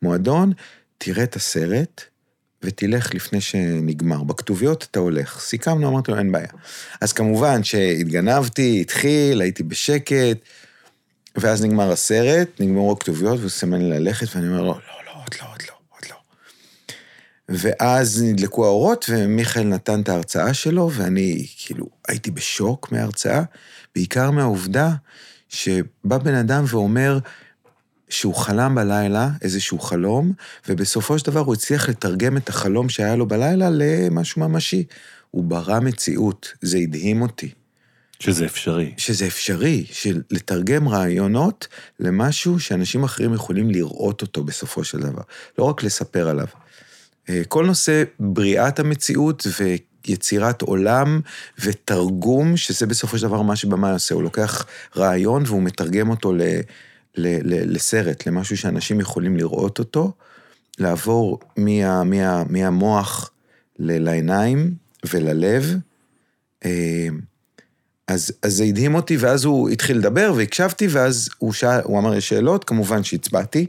המועדון, 0.03 0.53
תראה 0.99 1.25
את 1.25 1.37
הסרט, 1.37 2.03
ותלך 2.63 3.15
לפני 3.15 3.41
שנגמר. 3.41 4.23
בכתוביות 4.23 4.87
אתה 4.91 4.99
הולך. 4.99 5.41
סיכמנו, 5.41 5.89
אמרתי 5.89 6.11
לו, 6.11 6.19
אין 6.19 6.33
בעיה. 6.33 6.49
אז 7.01 7.13
כמובן 7.13 7.65
שהתגנבתי, 7.65 8.81
התחיל, 8.81 9.41
הייתי 9.41 9.63
בשקט, 9.63 10.39
ואז 11.37 11.65
נגמר 11.65 11.93
הסרט, 11.93 12.49
נגמרו 12.61 12.93
הכתוביות, 12.93 13.39
והוא 13.39 13.51
סימן 13.51 13.83
לי 13.83 14.01
ללכת, 14.01 14.37
ואני 14.37 14.49
אומר 14.49 14.63
לו, 14.63 14.67
לא, 14.67 14.75
לא, 15.07 15.13
עוד 15.23 15.35
לא, 15.41 15.47
עוד 15.53 15.63
לא, 15.69 15.75
עוד 15.89 16.05
לא. 16.11 16.17
ואז 17.49 18.23
נדלקו 18.23 18.65
האורות, 18.65 19.07
ומיכאל 19.09 19.65
נתן 19.65 20.01
את 20.01 20.09
ההרצאה 20.09 20.55
שלו, 20.55 20.91
ואני 20.93 21.47
כאילו 21.57 21.87
הייתי 22.09 22.31
בשוק 22.31 22.93
מההרצאה, 22.93 23.43
בעיקר 23.95 24.31
מהעובדה 24.31 24.91
שבא 25.49 26.19
בן 26.19 26.35
אדם 26.35 26.65
ואומר 26.67 27.19
שהוא 28.09 28.35
חלם 28.35 28.75
בלילה 28.75 29.31
איזשהו 29.43 29.79
חלום, 29.79 30.33
ובסופו 30.69 31.19
של 31.19 31.27
דבר 31.27 31.41
הוא 31.41 31.55
הצליח 31.55 31.89
לתרגם 31.89 32.37
את 32.37 32.49
החלום 32.49 32.89
שהיה 32.89 33.17
לו 33.17 33.27
בלילה 33.27 33.69
למשהו 33.73 34.41
ממשי. 34.41 34.85
הוא 35.31 35.45
ברא 35.45 35.81
מציאות, 35.81 36.53
זה 36.63 36.79
הדהים 36.79 37.23
אותי. 37.23 37.51
שזה 38.21 38.47
אפשרי. 38.47 38.95
שזה 38.97 39.27
אפשרי, 39.27 39.85
של 39.93 40.23
לתרגם 40.31 40.89
רעיונות 40.89 41.69
למשהו 42.01 42.61
שאנשים 42.61 43.05
אחרים 43.05 43.35
יכולים 43.35 43.71
לראות 43.71 44.23
אותו 44.23 44.45
בסופו 44.45 44.85
של 44.85 44.99
דבר, 44.99 45.23
לא 45.59 45.65
רק 45.65 45.83
לספר 45.83 46.29
עליו. 46.29 46.47
אה, 47.29 47.43
כל 47.49 47.67
נושא 47.67 48.05
בריאת 48.21 48.79
המציאות 48.79 49.47
ויצירת 50.07 50.63
עולם 50.63 51.21
ותרגום, 51.59 52.57
שזה 52.57 52.87
בסופו 52.87 53.19
של 53.19 53.27
דבר 53.27 53.43
מה 53.43 53.57
שבמאי 53.57 53.93
עושה, 53.93 54.15
הוא 54.15 54.23
לוקח 54.23 54.67
רעיון 54.97 55.43
והוא 55.47 55.63
מתרגם 55.63 56.11
אותו 56.11 56.33
ל, 56.33 56.43
ל, 57.17 57.27
ל, 57.27 57.75
לסרט, 57.75 58.27
למשהו 58.27 58.57
שאנשים 58.57 59.01
יכולים 59.01 59.37
לראות 59.37 59.79
אותו, 59.79 60.13
לעבור 60.79 61.41
מה, 61.57 62.05
מה, 62.05 62.45
מהמוח 62.49 63.31
ל- 63.79 64.05
לעיניים 64.05 64.75
וללב. 65.13 65.77
אז, 68.09 68.33
אז 68.43 68.53
זה 68.53 68.65
הדהים 68.65 68.95
אותי, 68.95 69.17
ואז 69.17 69.45
הוא 69.45 69.69
התחיל 69.69 69.99
לדבר, 69.99 70.33
והקשבתי, 70.37 70.87
ואז 70.91 71.29
הוא, 71.39 71.53
שאל, 71.53 71.81
הוא 71.85 71.99
אמר, 71.99 72.15
יש 72.15 72.29
שאלות, 72.29 72.65
כמובן 72.65 73.05
שהצבעתי. 73.05 73.67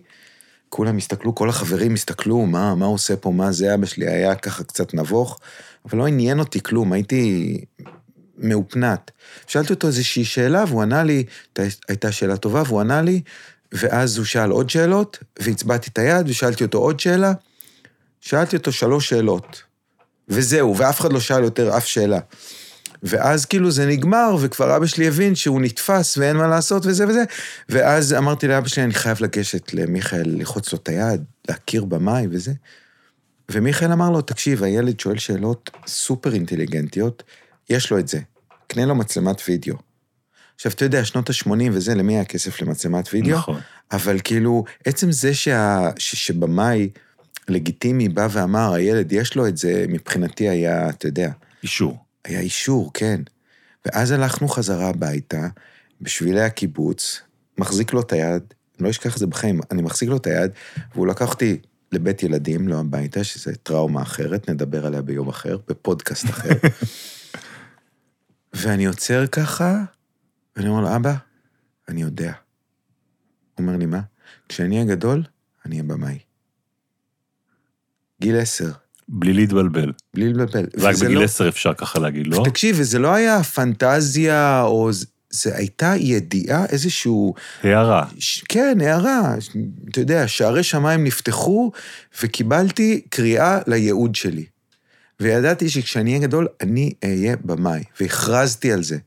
כולם 0.69 0.97
הסתכלו, 0.97 1.35
כל 1.35 1.49
החברים 1.49 1.93
הסתכלו, 1.93 2.45
מה, 2.45 2.75
מה 2.75 2.85
עושה 2.85 3.15
פה, 3.15 3.31
מה 3.31 3.51
זה, 3.51 3.73
אבא 3.73 3.85
שלי 3.85 4.07
היה 4.07 4.35
ככה 4.35 4.63
קצת 4.63 4.93
נבוך, 4.93 5.39
אבל 5.85 5.97
לא 5.97 6.07
עניין 6.07 6.39
אותי 6.39 6.63
כלום, 6.63 6.93
הייתי 6.93 7.57
מאופנת. 8.37 9.11
שאלתי 9.47 9.73
אותו 9.73 9.87
איזושהי 9.87 10.25
שאלה, 10.25 10.63
והוא 10.67 10.81
ענה 10.81 11.03
לי, 11.03 11.23
הייתה 11.87 12.11
שאלה 12.11 12.37
טובה, 12.37 12.63
והוא 12.65 12.79
ענה 12.79 13.01
לי, 13.01 13.21
ואז 13.71 14.17
הוא 14.17 14.25
שאל 14.25 14.51
עוד 14.51 14.69
שאלות, 14.69 15.17
והצבעתי 15.39 15.89
את 15.89 15.99
היד, 15.99 16.29
ושאלתי 16.29 16.63
אותו 16.63 16.77
עוד 16.77 16.99
שאלה. 16.99 17.33
שאלתי 18.21 18.55
אותו 18.55 18.71
שלוש 18.71 19.09
שאלות, 19.09 19.63
וזהו, 20.29 20.77
ואף 20.77 20.99
אחד 20.99 21.13
לא 21.13 21.19
שאל 21.19 21.43
יותר 21.43 21.77
אף 21.77 21.85
שאלה. 21.85 22.19
ואז 23.03 23.45
כאילו 23.45 23.71
זה 23.71 23.85
נגמר, 23.85 24.35
וכבר 24.39 24.77
אבא 24.77 24.85
שלי 24.85 25.07
הבין 25.07 25.35
שהוא 25.35 25.61
נתפס 25.61 26.17
ואין 26.17 26.37
מה 26.37 26.47
לעשות 26.47 26.85
וזה 26.85 27.07
וזה. 27.07 27.23
ואז 27.69 28.13
אמרתי 28.13 28.47
לאבא 28.47 28.67
שלי, 28.67 28.83
אני 28.83 28.93
חייב 28.93 29.17
לגשת 29.21 29.73
למיכאל, 29.73 30.23
ללחוץ 30.25 30.73
לו 30.73 30.79
את 30.79 30.89
היד, 30.89 31.23
להכיר 31.49 31.85
במאי 31.85 32.27
וזה. 32.31 32.53
ומיכאל 33.51 33.91
אמר 33.91 34.09
לו, 34.09 34.21
תקשיב, 34.21 34.63
הילד 34.63 34.99
שואל 34.99 35.17
שאלות 35.17 35.69
סופר 35.87 36.33
אינטליגנטיות, 36.33 37.23
יש 37.69 37.91
לו 37.91 37.99
את 37.99 38.07
זה, 38.07 38.19
קנה 38.67 38.85
לו 38.85 38.95
מצלמת 38.95 39.41
וידאו. 39.47 39.75
עכשיו, 40.55 40.71
אתה 40.71 40.85
יודע, 40.85 41.05
שנות 41.05 41.29
ה-80 41.29 41.51
וזה, 41.71 41.95
למי 41.95 42.13
היה 42.13 42.25
כסף 42.25 42.61
למצלמת 42.61 43.13
וידאו? 43.13 43.37
נכון. 43.37 43.59
אבל 43.91 44.19
כאילו, 44.23 44.63
עצם 44.85 45.11
זה 45.11 45.33
שה... 45.33 45.89
ש... 45.97 46.15
שבמאי 46.15 46.89
לגיטימי 47.47 48.09
בא 48.09 48.27
ואמר, 48.31 48.73
הילד 48.73 49.11
יש 49.11 49.35
לו 49.35 49.47
את 49.47 49.57
זה, 49.57 49.85
מבחינתי 49.89 50.49
היה, 50.49 50.89
אתה 50.89 51.07
יודע, 51.07 51.29
אישור. 51.63 52.06
היה 52.27 52.39
אישור, 52.39 52.91
כן. 52.93 53.21
ואז 53.85 54.11
הלכנו 54.11 54.47
חזרה 54.47 54.89
הביתה, 54.89 55.47
בשבילי 56.01 56.41
הקיבוץ, 56.41 57.21
מחזיק 57.57 57.93
לו 57.93 58.01
את 58.01 58.13
היד, 58.13 58.43
אני 58.77 58.85
לא 58.85 58.89
אשכח 58.89 59.13
את 59.13 59.19
זה 59.19 59.27
בחיים, 59.27 59.59
אני 59.71 59.81
מחזיק 59.81 60.09
לו 60.09 60.17
את 60.17 60.27
היד, 60.27 60.51
והוא 60.93 61.07
לקח 61.07 61.29
אותי 61.29 61.59
לבית 61.91 62.23
ילדים, 62.23 62.67
לא 62.67 62.79
הביתה, 62.79 63.23
שזה 63.23 63.55
טראומה 63.55 64.01
אחרת, 64.01 64.49
נדבר 64.49 64.85
עליה 64.85 65.01
ביום 65.01 65.29
אחר, 65.29 65.57
בפודקאסט 65.67 66.25
אחר. 66.25 66.49
ואני 68.53 68.85
עוצר 68.85 69.27
ככה, 69.27 69.83
ואני 70.55 70.69
אומר 70.69 70.81
לו, 70.81 70.95
אבא, 70.95 71.13
אני 71.87 72.01
יודע. 72.01 72.33
הוא 73.55 73.65
אומר 73.65 73.77
לי, 73.77 73.85
מה? 73.85 74.01
כשאני 74.49 74.75
אהיה 74.75 74.95
גדול, 74.95 75.23
אני 75.65 75.75
אהיה 75.75 75.83
במאי. 75.83 76.19
גיל 78.21 78.39
עשר, 78.39 78.71
בלי 79.09 79.33
להתבלבל. 79.33 79.91
בלי 80.13 80.29
לבלבל. 80.29 80.65
רק 80.79 80.95
בגיל 80.95 81.17
לא- 81.17 81.23
10 81.23 81.49
אפשר 81.49 81.73
ככה 81.73 81.99
להגיד, 81.99 82.27
לא? 82.27 82.43
תקשיב, 82.45 82.75
וזה 82.79 82.99
לא 82.99 83.13
היה 83.13 83.43
פנטזיה, 83.43 84.61
או... 84.61 84.89
זה 85.29 85.55
הייתה 85.55 85.93
ידיעה, 85.97 86.65
איזשהו... 86.65 87.33
הערה. 87.63 88.05
ש- 88.19 88.43
כן, 88.49 88.77
הערה. 88.81 89.35
אתה 89.91 89.99
יודע, 89.99 90.27
שערי 90.27 90.63
שמיים 90.63 91.03
נפתחו, 91.03 91.71
וקיבלתי 92.21 93.01
קריאה 93.09 93.59
לייעוד 93.67 94.15
שלי. 94.15 94.45
וידעתי 95.19 95.69
שכשאני 95.69 96.09
אהיה 96.09 96.21
גדול, 96.21 96.47
אני 96.61 96.93
אהיה 97.03 97.35
במאי, 97.45 97.83
והכרזתי 97.99 98.71
על 98.71 98.83
זה. 98.83 98.97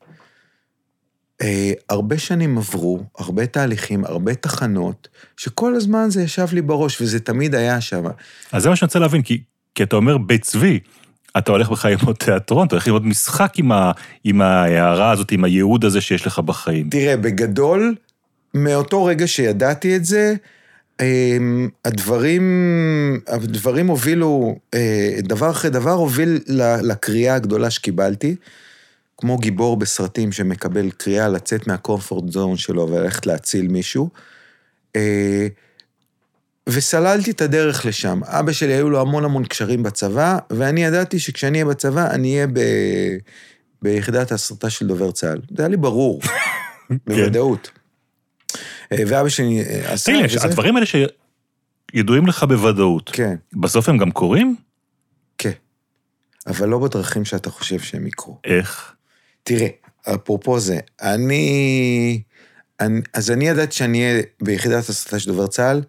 אה, 1.42 1.72
הרבה 1.88 2.18
שנים 2.18 2.58
עברו, 2.58 3.04
הרבה 3.18 3.46
תהליכים, 3.46 4.04
הרבה 4.04 4.34
תחנות, 4.34 5.08
שכל 5.36 5.74
הזמן 5.74 6.10
זה 6.10 6.22
ישב 6.22 6.46
לי 6.52 6.62
בראש, 6.62 7.00
וזה 7.00 7.20
תמיד 7.20 7.54
היה 7.54 7.80
שם. 7.80 8.04
אז 8.52 8.62
זה 8.62 8.68
מה 8.68 8.76
שאני 8.76 8.86
רוצה 8.86 8.98
להבין, 8.98 9.22
כי, 9.22 9.42
כי 9.74 9.82
אתה 9.82 9.96
אומר 9.96 10.18
בית 10.18 10.42
צבי, 10.42 10.80
אתה 11.38 11.52
הולך 11.52 11.70
בך 11.70 11.84
ללמוד 11.84 12.16
תיאטרון, 12.16 12.66
אתה 12.66 12.74
הולך 12.74 12.86
ללמוד 12.86 13.06
משחק 13.06 13.52
עם, 13.56 13.72
ה, 13.72 13.92
עם 14.24 14.40
ההערה 14.40 15.10
הזאת, 15.10 15.32
עם 15.32 15.44
הייעוד 15.44 15.84
הזה 15.84 16.00
שיש 16.00 16.26
לך 16.26 16.38
בחיים. 16.38 16.90
תראה, 16.90 17.16
בגדול, 17.16 17.94
מאותו 18.54 19.04
רגע 19.04 19.26
שידעתי 19.26 19.96
את 19.96 20.04
זה, 20.04 20.34
אמ, 21.00 21.68
הדברים, 21.84 22.42
הדברים 23.28 23.86
הובילו, 23.86 24.58
אה, 24.74 25.16
דבר 25.18 25.50
אחרי 25.50 25.70
דבר 25.70 25.92
הוביל 25.92 26.40
לקריאה 26.82 27.34
הגדולה 27.34 27.70
שקיבלתי, 27.70 28.36
כמו 29.16 29.38
גיבור 29.38 29.76
בסרטים 29.76 30.32
שמקבל 30.32 30.90
קריאה 30.90 31.28
לצאת 31.28 31.66
מהקומפורט 31.66 32.32
זון 32.32 32.56
שלו 32.56 32.88
וללכת 32.90 33.26
להציל 33.26 33.68
מישהו. 33.68 34.08
וסללתי 36.68 37.30
את 37.30 37.40
הדרך 37.40 37.86
לשם. 37.86 38.20
אבא 38.24 38.52
שלי 38.52 38.72
היו 38.72 38.90
לו 38.90 39.00
המון 39.00 39.24
המון 39.24 39.44
קשרים 39.44 39.82
בצבא, 39.82 40.38
ואני 40.50 40.84
ידעתי 40.84 41.18
שכשאני 41.18 41.58
אהיה 41.62 41.64
בצבא, 41.74 42.10
אני 42.10 42.34
אהיה 42.34 42.46
ב... 42.46 42.60
ביחידת 43.82 44.32
ההסרטה 44.32 44.70
של 44.70 44.86
דובר 44.86 45.10
צה"ל. 45.12 45.40
זה 45.56 45.62
היה 45.62 45.68
לי 45.68 45.76
ברור, 45.76 46.20
בוודאות. 47.06 47.70
אה, 48.92 48.98
ואבא 49.06 49.28
שלי 49.28 49.60
אה, 49.60 49.92
עשה... 49.92 50.12
תגיד 50.12 50.24
וזה- 50.36 50.44
הדברים 50.48 50.76
האלה 50.76 50.86
שידועים 50.86 52.26
לך 52.26 52.44
בוודאות, 52.44 53.10
כן, 53.12 53.34
בסוף 53.52 53.88
הם 53.88 53.98
גם 53.98 54.10
קורים? 54.10 54.56
כן. 55.38 55.50
אבל 56.46 56.68
לא 56.68 56.78
בדרכים 56.78 57.24
שאתה 57.24 57.50
חושב 57.50 57.78
שהם 57.78 58.06
יקרו. 58.06 58.38
איך? 58.44 58.92
תראה, 59.42 59.68
אפרופו 60.14 60.60
זה, 60.60 60.78
אני... 61.02 62.22
אני 62.80 63.00
אז 63.14 63.30
אני 63.30 63.48
ידעתי 63.48 63.76
שאני 63.76 64.02
אהיה 64.04 64.22
ביחידת 64.42 64.88
הסרטה 64.88 65.18
של 65.18 65.30
דובר 65.30 65.46
צה"ל, 65.46 65.82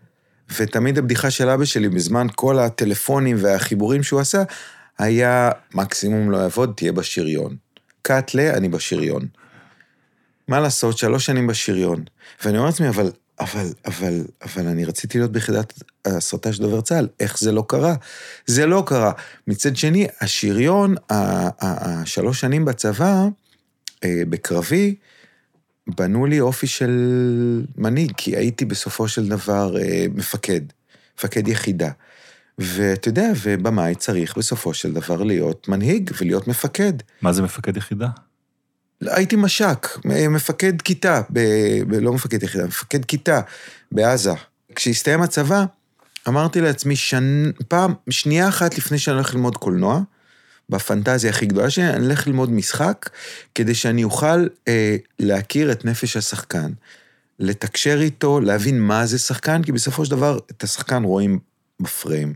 ותמיד 0.57 0.97
הבדיחה 0.97 1.31
של 1.31 1.49
אבא 1.49 1.65
שלי 1.65 1.89
בזמן 1.89 2.27
כל 2.35 2.59
הטלפונים 2.59 3.37
והחיבורים 3.39 4.03
שהוא 4.03 4.19
עשה, 4.19 4.43
היה 4.99 5.51
מקסימום 5.73 6.31
לא 6.31 6.37
יעבוד, 6.37 6.73
תהיה 6.75 6.91
בשריון. 6.91 7.55
קאטלה, 8.01 8.53
אני 8.57 8.69
בשריון. 8.69 9.27
מה 10.47 10.59
לעשות, 10.59 10.97
שלוש 10.97 11.25
שנים 11.25 11.47
בשריון. 11.47 12.03
ואני 12.45 12.57
אומר 12.57 12.69
לעצמי, 12.69 12.89
אבל, 12.89 13.11
אבל, 13.39 13.67
אבל, 13.85 14.23
אבל 14.41 14.67
אני 14.67 14.85
רציתי 14.85 15.17
להיות 15.17 15.31
ביחידת 15.31 15.73
הסרטה 16.05 16.53
של 16.53 16.61
דובר 16.61 16.81
צה"ל, 16.81 17.07
איך 17.19 17.39
זה 17.39 17.51
לא 17.51 17.63
קרה? 17.67 17.95
זה 18.45 18.65
לא 18.65 18.83
קרה. 18.85 19.11
מצד 19.47 19.75
שני, 19.75 20.07
השריון, 20.21 20.95
השלוש 21.09 22.39
שנים 22.39 22.65
בצבא, 22.65 23.25
אה, 24.03 24.23
בקרבי, 24.29 24.95
בנו 25.97 26.25
לי 26.25 26.39
אופי 26.39 26.67
של 26.67 26.91
מנהיג, 27.77 28.11
כי 28.17 28.35
הייתי 28.35 28.65
בסופו 28.65 29.07
של 29.07 29.27
דבר 29.27 29.77
אה, 29.77 30.05
מפקד, 30.15 30.61
מפקד 31.17 31.47
יחידה. 31.47 31.89
ואתה 32.57 33.07
יודע, 33.09 33.31
ובמאי 33.41 33.95
צריך 33.95 34.37
בסופו 34.37 34.73
של 34.73 34.93
דבר 34.93 35.23
להיות 35.23 35.67
מנהיג 35.67 36.11
ולהיות 36.21 36.47
מפקד. 36.47 36.93
מה 37.21 37.33
זה 37.33 37.41
מפקד 37.41 37.77
יחידה? 37.77 38.07
הייתי 39.01 39.35
מש"ק, 39.35 39.87
מפקד 40.29 40.81
כיתה, 40.81 41.21
ב... 41.29 41.39
ב... 41.87 41.93
לא 41.93 42.13
מפקד 42.13 42.43
יחידה, 42.43 42.65
מפקד 42.65 43.05
כיתה 43.05 43.41
בעזה. 43.91 44.33
כשהסתיים 44.75 45.21
הצבא, 45.21 45.65
אמרתי 46.27 46.61
לעצמי, 46.61 46.95
שנ... 46.95 47.51
פעם, 47.67 47.93
שנייה 48.09 48.49
אחת 48.49 48.77
לפני 48.77 48.99
שאני 48.99 49.15
הולך 49.15 49.35
ללמוד 49.35 49.57
קולנוע, 49.57 50.01
בפנטזיה 50.71 51.29
הכי 51.29 51.45
גדולה 51.45 51.69
שלי, 51.69 51.89
אני 51.89 52.07
אלך 52.07 52.27
ללמוד 52.27 52.51
משחק, 52.51 53.09
כדי 53.55 53.75
שאני 53.75 54.03
אוכל 54.03 54.47
אה, 54.67 54.95
להכיר 55.19 55.71
את 55.71 55.85
נפש 55.85 56.17
השחקן, 56.17 56.71
לתקשר 57.39 58.01
איתו, 58.01 58.39
להבין 58.39 58.81
מה 58.81 59.05
זה 59.05 59.19
שחקן, 59.19 59.63
כי 59.63 59.71
בסופו 59.71 60.05
של 60.05 60.11
דבר 60.11 60.39
את 60.51 60.63
השחקן 60.63 61.03
רואים 61.03 61.39
בפריים, 61.79 62.33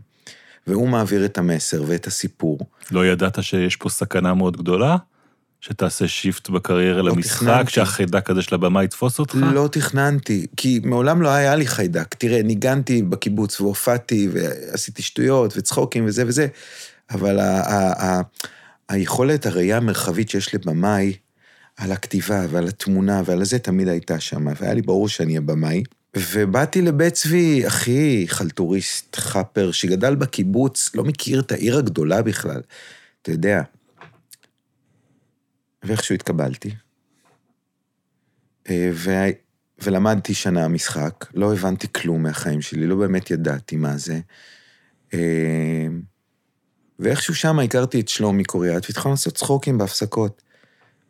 והוא 0.66 0.88
מעביר 0.88 1.24
את 1.24 1.38
המסר 1.38 1.84
ואת 1.86 2.06
הסיפור. 2.06 2.58
לא 2.90 3.06
ידעת 3.06 3.42
שיש 3.42 3.76
פה 3.76 3.88
סכנה 3.88 4.34
מאוד 4.34 4.56
גדולה? 4.56 4.96
שתעשה 5.60 6.08
שיפט 6.08 6.48
בקריירה 6.48 7.02
לא 7.02 7.10
למשחק, 7.10 7.46
תכננתי. 7.46 7.70
שהחיידק 7.70 8.30
הזה 8.30 8.42
של 8.42 8.54
הבמה 8.54 8.84
יתפוס 8.84 9.18
אותך? 9.18 9.36
לא 9.52 9.68
תכננתי, 9.72 10.46
כי 10.56 10.80
מעולם 10.84 11.22
לא 11.22 11.28
היה 11.28 11.54
לי 11.54 11.66
חיידק. 11.66 12.14
תראה, 12.14 12.42
ניגנתי 12.42 13.02
בקיבוץ 13.02 13.60
והופעתי 13.60 14.28
ועשיתי 14.32 15.02
שטויות 15.02 15.56
וצחוקים 15.56 16.06
וזה 16.06 16.24
וזה, 16.26 16.46
אבל 17.10 17.38
ה- 17.38 17.60
ה- 17.60 18.04
ה- 18.04 18.22
היכולת, 18.88 19.46
הראייה 19.46 19.76
המרחבית 19.76 20.28
שיש 20.28 20.54
לבמאי 20.54 21.16
על 21.76 21.92
הכתיבה 21.92 22.46
ועל 22.50 22.68
התמונה 22.68 23.22
ועל 23.24 23.44
זה 23.44 23.58
תמיד 23.58 23.88
הייתה 23.88 24.20
שם, 24.20 24.46
והיה 24.60 24.74
לי 24.74 24.82
ברור 24.82 25.08
שאני 25.08 25.32
אהיה 25.32 25.40
במאי. 25.40 25.82
ובאתי 26.16 26.82
לבית 26.82 27.14
צבי, 27.14 27.66
אחי, 27.66 28.24
חלטוריסט, 28.28 29.16
חאפר, 29.16 29.72
שגדל 29.72 30.14
בקיבוץ, 30.14 30.94
לא 30.94 31.04
מכיר 31.04 31.40
את 31.40 31.52
העיר 31.52 31.78
הגדולה 31.78 32.22
בכלל, 32.22 32.60
אתה 33.22 33.30
יודע. 33.30 33.62
ואיכשהו 35.82 36.14
התקבלתי. 36.14 36.70
אה, 38.70 38.90
ו... 38.94 39.10
ולמדתי 39.82 40.34
שנה 40.34 40.68
משחק, 40.68 41.26
לא 41.34 41.52
הבנתי 41.52 41.86
כלום 41.92 42.22
מהחיים 42.22 42.62
שלי, 42.62 42.86
לא 42.86 42.96
באמת 42.96 43.30
ידעתי 43.30 43.76
מה 43.76 43.96
זה. 43.96 44.20
ואיכשהו 46.98 47.34
שם 47.34 47.58
הכרתי 47.58 48.00
את 48.00 48.08
שלומי 48.08 48.44
קוריאט, 48.44 48.86
והתחלנו 48.88 49.10
לעשות 49.10 49.34
צחוקים 49.34 49.78
בהפסקות. 49.78 50.42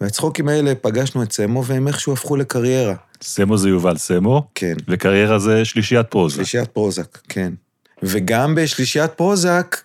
והצחוקים 0.01 0.49
האלה 0.49 0.75
פגשנו 0.75 1.23
את 1.23 1.33
סמו, 1.33 1.65
והם 1.65 1.89
איכשהו 1.89 2.13
הפכו 2.13 2.37
לקריירה. 2.37 2.95
סמו 3.23 3.59
זה 3.59 3.69
יובל 3.69 3.97
סמו, 3.97 4.49
כן, 4.55 4.75
וקריירה 4.89 5.39
זה 5.39 5.65
שלישיית 5.65 6.07
פרוזק. 6.07 6.37
שלישיית 6.37 6.69
פרוזק, 6.69 7.19
כן. 7.29 7.53
וגם 8.03 8.55
בשלישיית 8.55 9.11
פרוזק, 9.13 9.77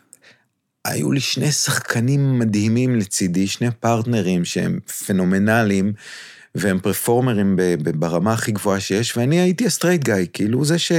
היו 0.86 1.12
לי 1.12 1.20
שני 1.20 1.52
שחקנים 1.52 2.40
מדהימים 2.40 2.96
לצידי, 2.96 3.48
שני 3.48 3.72
פרטנרים 3.80 4.46
שהם 4.46 4.80
פנומנליים, 5.08 5.94
והם 6.56 6.80
פרפורמרים 6.80 7.56
ברמה 7.96 8.34
הכי 8.34 8.52
גבוהה 8.52 8.80
שיש, 8.80 9.18
ואני 9.18 9.40
הייתי 9.40 9.66
ה 9.66 9.70
straight 9.70 10.04
guy, 10.04 10.28
כאילו 10.34 10.66
זה 10.66 10.80
ש... 10.80 10.92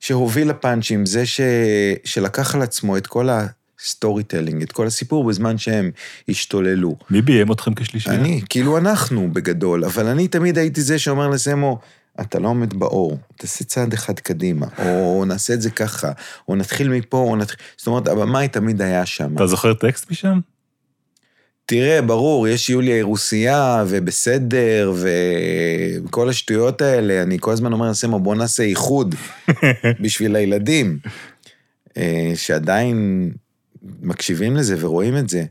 שהוביל 0.00 0.50
לפאנצ'ים, 0.50 1.06
זה 1.06 1.26
ש... 1.26 1.40
שלקח 2.04 2.54
על 2.54 2.62
עצמו 2.62 2.96
את 2.96 3.06
כל 3.06 3.28
ה 3.82 4.22
storytelling, 4.22 4.62
את 4.62 4.72
כל 4.72 4.86
הסיפור 4.86 5.24
בזמן 5.24 5.58
שהם 5.58 5.90
השתוללו. 6.28 6.96
מי 7.10 7.22
ביים 7.22 7.52
אתכם 7.52 7.74
כשלישייה? 7.74 8.14
אני, 8.14 8.40
כאילו 8.48 8.78
אנחנו 8.78 9.30
בגדול, 9.32 9.84
אבל 9.84 10.06
אני 10.06 10.28
תמיד 10.28 10.58
הייתי 10.58 10.82
זה 10.82 10.98
שאומר 10.98 11.28
לסמו, 11.28 11.78
אתה 12.20 12.38
לא 12.38 12.48
עומד 12.48 12.74
באור, 12.74 13.18
תעשה 13.36 13.64
צעד 13.64 13.92
אחד 13.92 14.20
קדימה, 14.20 14.66
או 14.78 15.24
נעשה 15.24 15.54
את 15.54 15.62
זה 15.62 15.70
ככה, 15.70 16.12
או 16.48 16.56
נתחיל 16.56 16.88
מפה, 16.88 17.16
או 17.16 17.36
נתחיל... 17.36 17.58
זאת 17.76 17.86
אומרת, 17.86 18.08
הבמאי 18.08 18.48
תמיד 18.48 18.82
היה 18.82 19.06
שם. 19.06 19.34
אתה 19.34 19.46
זוכר 19.46 19.74
טקסט 19.74 20.10
משם? 20.10 20.40
תראה, 21.66 22.02
ברור, 22.02 22.48
יש 22.48 22.70
יוליה 22.70 22.96
הרוסייה, 22.96 23.84
ובסדר, 23.88 24.92
וכל 26.04 26.28
השטויות 26.28 26.82
האלה, 26.82 27.22
אני 27.22 27.36
כל 27.40 27.52
הזמן 27.52 27.72
אומר 27.72 27.90
לסמו, 27.90 28.20
בוא 28.20 28.34
נעשה 28.34 28.62
איחוד 28.62 29.14
בשביל 30.02 30.36
הילדים, 30.36 30.98
אה, 31.96 32.32
שעדיין 32.34 33.30
מקשיבים 34.02 34.56
לזה 34.56 34.76
ורואים 34.78 35.16
את 35.16 35.28
זה. 35.28 35.44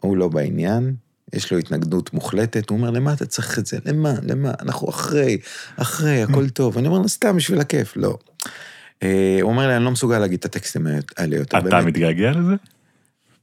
הוא 0.00 0.16
לא 0.16 0.28
בעניין, 0.28 0.94
יש 1.32 1.52
לו 1.52 1.58
התנגדות 1.58 2.12
מוחלטת, 2.12 2.70
הוא 2.70 2.78
אומר, 2.78 2.90
למה 2.90 3.12
אתה 3.12 3.26
צריך 3.26 3.58
את 3.58 3.66
זה? 3.66 3.78
למה? 3.84 4.12
למה? 4.22 4.52
אנחנו 4.60 4.88
אחרי, 4.88 5.38
אחרי, 5.76 6.22
הכל 6.22 6.48
טוב. 6.48 6.78
אני 6.78 6.88
אומר 6.88 6.98
לו, 6.98 7.08
סתם 7.08 7.36
בשביל 7.36 7.60
הכיף, 7.60 7.96
לא. 7.96 8.18
אה, 9.02 9.38
הוא 9.42 9.50
אומר 9.50 9.68
לי, 9.68 9.76
אני 9.76 9.84
לא 9.84 9.90
מסוגל 9.90 10.18
להגיד 10.18 10.38
את 10.38 10.44
הטקסטים 10.44 10.86
האלה 11.16 11.36
יותר. 11.36 11.58
אתה. 11.58 11.80
מתגעגע 11.80 12.30
לזה? 12.30 12.54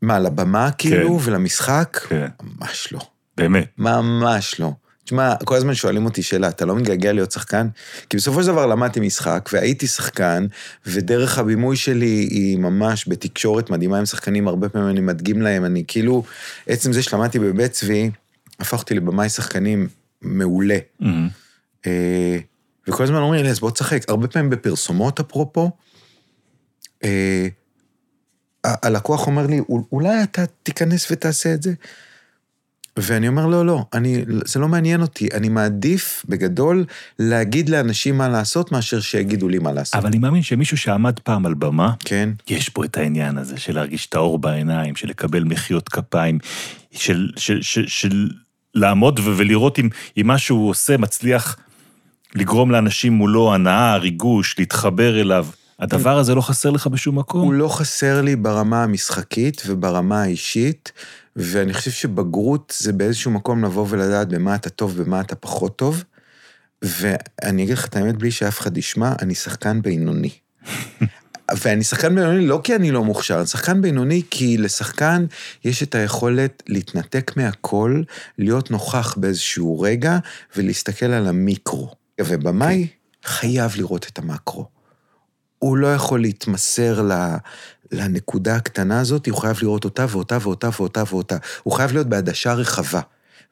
מה, 0.01 0.19
לבמה 0.19 0.71
כאילו, 0.71 1.19
ולמשחק? 1.23 1.99
כן. 2.09 2.27
ממש 2.43 2.93
לא. 2.93 2.99
באמת. 3.37 3.67
ממש 3.77 4.59
לא. 4.59 4.73
תשמע, 5.05 5.33
כל 5.45 5.55
הזמן 5.55 5.73
שואלים 5.75 6.05
אותי 6.05 6.23
שאלה, 6.23 6.47
אתה 6.49 6.65
לא 6.65 6.75
מתגעגע 6.75 7.13
להיות 7.13 7.31
שחקן? 7.31 7.67
כי 8.09 8.17
בסופו 8.17 8.41
של 8.41 8.47
דבר 8.47 8.65
למדתי 8.65 8.99
משחק, 8.99 9.49
והייתי 9.53 9.87
שחקן, 9.87 10.45
ודרך 10.85 11.37
הבימוי 11.37 11.75
שלי 11.75 12.05
היא 12.31 12.57
ממש 12.57 13.05
בתקשורת 13.07 13.69
מדהימה 13.69 13.97
עם 13.97 14.05
שחקנים, 14.05 14.47
הרבה 14.47 14.69
פעמים 14.69 14.89
אני 14.89 15.01
מדגים 15.01 15.41
להם, 15.41 15.65
אני 15.65 15.83
כאילו, 15.87 16.23
עצם 16.67 16.93
זה 16.93 17.03
שלמדתי 17.03 17.39
בבית 17.39 17.71
צבי, 17.71 18.11
הפך 18.59 18.79
אותי 18.79 18.93
לבמאי 18.93 19.29
שחקנים 19.29 19.87
מעולה. 20.21 20.77
מהמם. 20.99 21.29
אה, 21.87 22.37
וכל 22.87 23.03
הזמן 23.03 23.17
אומרים 23.17 23.43
לי, 23.43 23.49
אז 23.49 23.59
בוא 23.59 23.71
תשחק. 23.71 24.09
הרבה 24.09 24.27
פעמים 24.27 24.49
בפרסומות, 24.49 25.19
אפרופו, 25.19 25.71
אה, 27.03 27.47
הלקוח 28.63 29.27
אומר 29.27 29.47
לי, 29.47 29.59
"אול- 29.69 29.81
אולי 29.91 30.23
אתה 30.23 30.43
תיכנס 30.63 31.11
ותעשה 31.11 31.53
את 31.53 31.63
זה? 31.63 31.73
ואני 32.97 33.27
אומר, 33.27 33.47
לא, 33.47 33.65
לא, 33.65 33.85
אני, 33.93 34.25
זה 34.45 34.59
לא 34.59 34.67
מעניין 34.67 35.01
אותי, 35.01 35.27
אני 35.33 35.49
מעדיף, 35.49 36.25
בגדול, 36.29 36.85
להגיד 37.19 37.69
לאנשים 37.69 38.17
מה 38.17 38.29
לעשות, 38.29 38.71
מאשר 38.71 38.99
שיגידו 38.99 39.49
לי 39.49 39.59
מה 39.59 39.71
לעשות. 39.71 39.95
אבל 39.95 40.07
אני 40.07 40.17
מאמין 40.17 40.41
שמישהו 40.41 40.77
שעמד 40.77 41.19
פעם 41.19 41.45
על 41.45 41.53
במה, 41.53 41.93
כן, 41.99 42.29
יש 42.49 42.69
פה 42.69 42.85
את 42.85 42.97
העניין 42.97 43.37
הזה 43.37 43.57
של 43.57 43.75
להרגיש 43.75 44.05
את 44.05 44.15
האור 44.15 44.39
בעיניים, 44.39 44.95
של 44.95 45.07
לקבל 45.07 45.43
מחיאות 45.43 45.89
כפיים, 45.89 46.39
של, 46.91 47.29
של, 47.37 47.61
של, 47.61 47.87
של 47.87 48.29
לעמוד 48.75 49.19
ו- 49.19 49.37
ולראות 49.37 49.79
אם, 49.79 49.89
אם 50.17 50.27
מה 50.27 50.37
שהוא 50.37 50.69
עושה 50.69 50.97
מצליח 50.97 51.57
לגרום 52.35 52.71
לאנשים 52.71 53.13
מולו 53.13 53.53
הנאה, 53.53 53.97
ריגוש, 53.97 54.55
להתחבר 54.59 55.21
אליו. 55.21 55.47
הדבר 55.79 56.17
הזה 56.17 56.35
לא 56.35 56.41
חסר 56.41 56.69
לך 56.69 56.87
בשום 56.87 57.19
מקום? 57.19 57.41
הוא 57.41 57.53
לא 57.53 57.67
חסר 57.67 58.21
לי 58.21 58.35
ברמה 58.35 58.83
המשחקית 58.83 59.63
וברמה 59.67 60.21
האישית, 60.21 60.91
ואני 61.35 61.73
חושב 61.73 61.91
שבגרות 61.91 62.73
זה 62.77 62.93
באיזשהו 62.93 63.31
מקום 63.31 63.65
לבוא 63.65 63.85
ולדעת 63.89 64.29
במה 64.29 64.55
אתה 64.55 64.69
טוב, 64.69 65.01
במה 65.01 65.21
אתה 65.21 65.35
פחות 65.35 65.75
טוב. 65.75 66.03
ואני 66.81 67.63
אגיד 67.63 67.73
לך 67.77 67.85
את 67.85 67.95
האמת, 67.95 68.17
בלי 68.17 68.31
שאף 68.31 68.59
אחד 68.59 68.77
ישמע, 68.77 69.13
אני 69.21 69.35
שחקן 69.35 69.81
בינוני. 69.81 70.29
ואני 71.61 71.83
שחקן 71.83 72.15
בינוני 72.15 72.45
לא 72.45 72.61
כי 72.63 72.75
אני 72.75 72.91
לא 72.91 73.03
מוכשר, 73.03 73.37
אני 73.37 73.47
שחקן 73.47 73.81
בינוני 73.81 74.21
כי 74.29 74.57
לשחקן 74.57 75.25
יש 75.65 75.83
את 75.83 75.95
היכולת 75.95 76.63
להתנתק 76.67 77.31
מהכל, 77.37 78.01
להיות 78.37 78.71
נוכח 78.71 79.15
באיזשהו 79.17 79.79
רגע 79.79 80.17
ולהסתכל 80.55 81.05
על 81.05 81.27
המיקרו. 81.27 81.95
ובמאי 82.21 82.87
חייב 83.23 83.71
לראות 83.75 84.07
את 84.11 84.19
המקרו. 84.19 84.67
הוא 85.59 85.77
לא 85.77 85.93
יכול 85.93 86.21
להתמסר 86.21 87.01
ל- 87.01 87.35
לנקודה 87.93 88.55
הקטנה 88.55 88.99
הזאת, 88.99 89.27
הוא 89.27 89.37
חייב 89.37 89.57
לראות 89.61 89.85
אותה 89.85 90.05
ואותה 90.09 90.37
ואותה 90.41 90.69
ואותה 90.79 91.03
ואותה. 91.09 91.37
הוא 91.63 91.73
חייב 91.73 91.91
להיות 91.91 92.07
בעדשה 92.07 92.53
רחבה. 92.53 93.01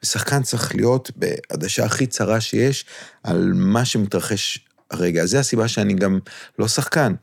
ושחקן 0.02 0.42
צריך 0.42 0.74
להיות 0.74 1.10
בעדשה 1.16 1.84
הכי 1.84 2.06
צרה 2.06 2.40
שיש 2.40 2.84
על 3.22 3.52
מה 3.54 3.84
שמתרחש 3.84 4.58
הרגע. 4.90 5.26
זה 5.26 5.40
הסיבה 5.40 5.68
שאני 5.68 5.94
גם 5.94 6.18
לא 6.58 6.68
שחקן. 6.68 7.14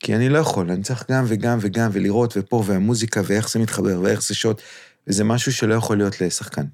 כי 0.00 0.16
אני 0.16 0.28
לא 0.28 0.38
יכול, 0.38 0.70
אני 0.70 0.82
צריך 0.82 1.04
גם 1.10 1.24
וגם 1.28 1.58
וגם, 1.60 1.90
ולראות, 1.92 2.34
ופה, 2.36 2.62
והמוזיקה, 2.66 3.20
ואיך 3.24 3.50
זה 3.50 3.58
מתחבר, 3.58 4.00
ואיך 4.02 4.22
זה 4.22 4.34
שוט, 4.34 4.62
וזה 5.06 5.24
משהו 5.24 5.52
שלא 5.52 5.74
יכול 5.74 5.96
להיות 5.96 6.20
לשחקן. 6.20 6.64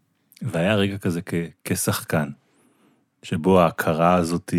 והיה 0.42 0.75
רגע 0.75 0.99
כזה 0.99 1.21
כ- 1.26 1.35
כשחקן, 1.64 2.28
שבו 3.23 3.61
ההכרה 3.61 4.14
הזאת 4.14 4.54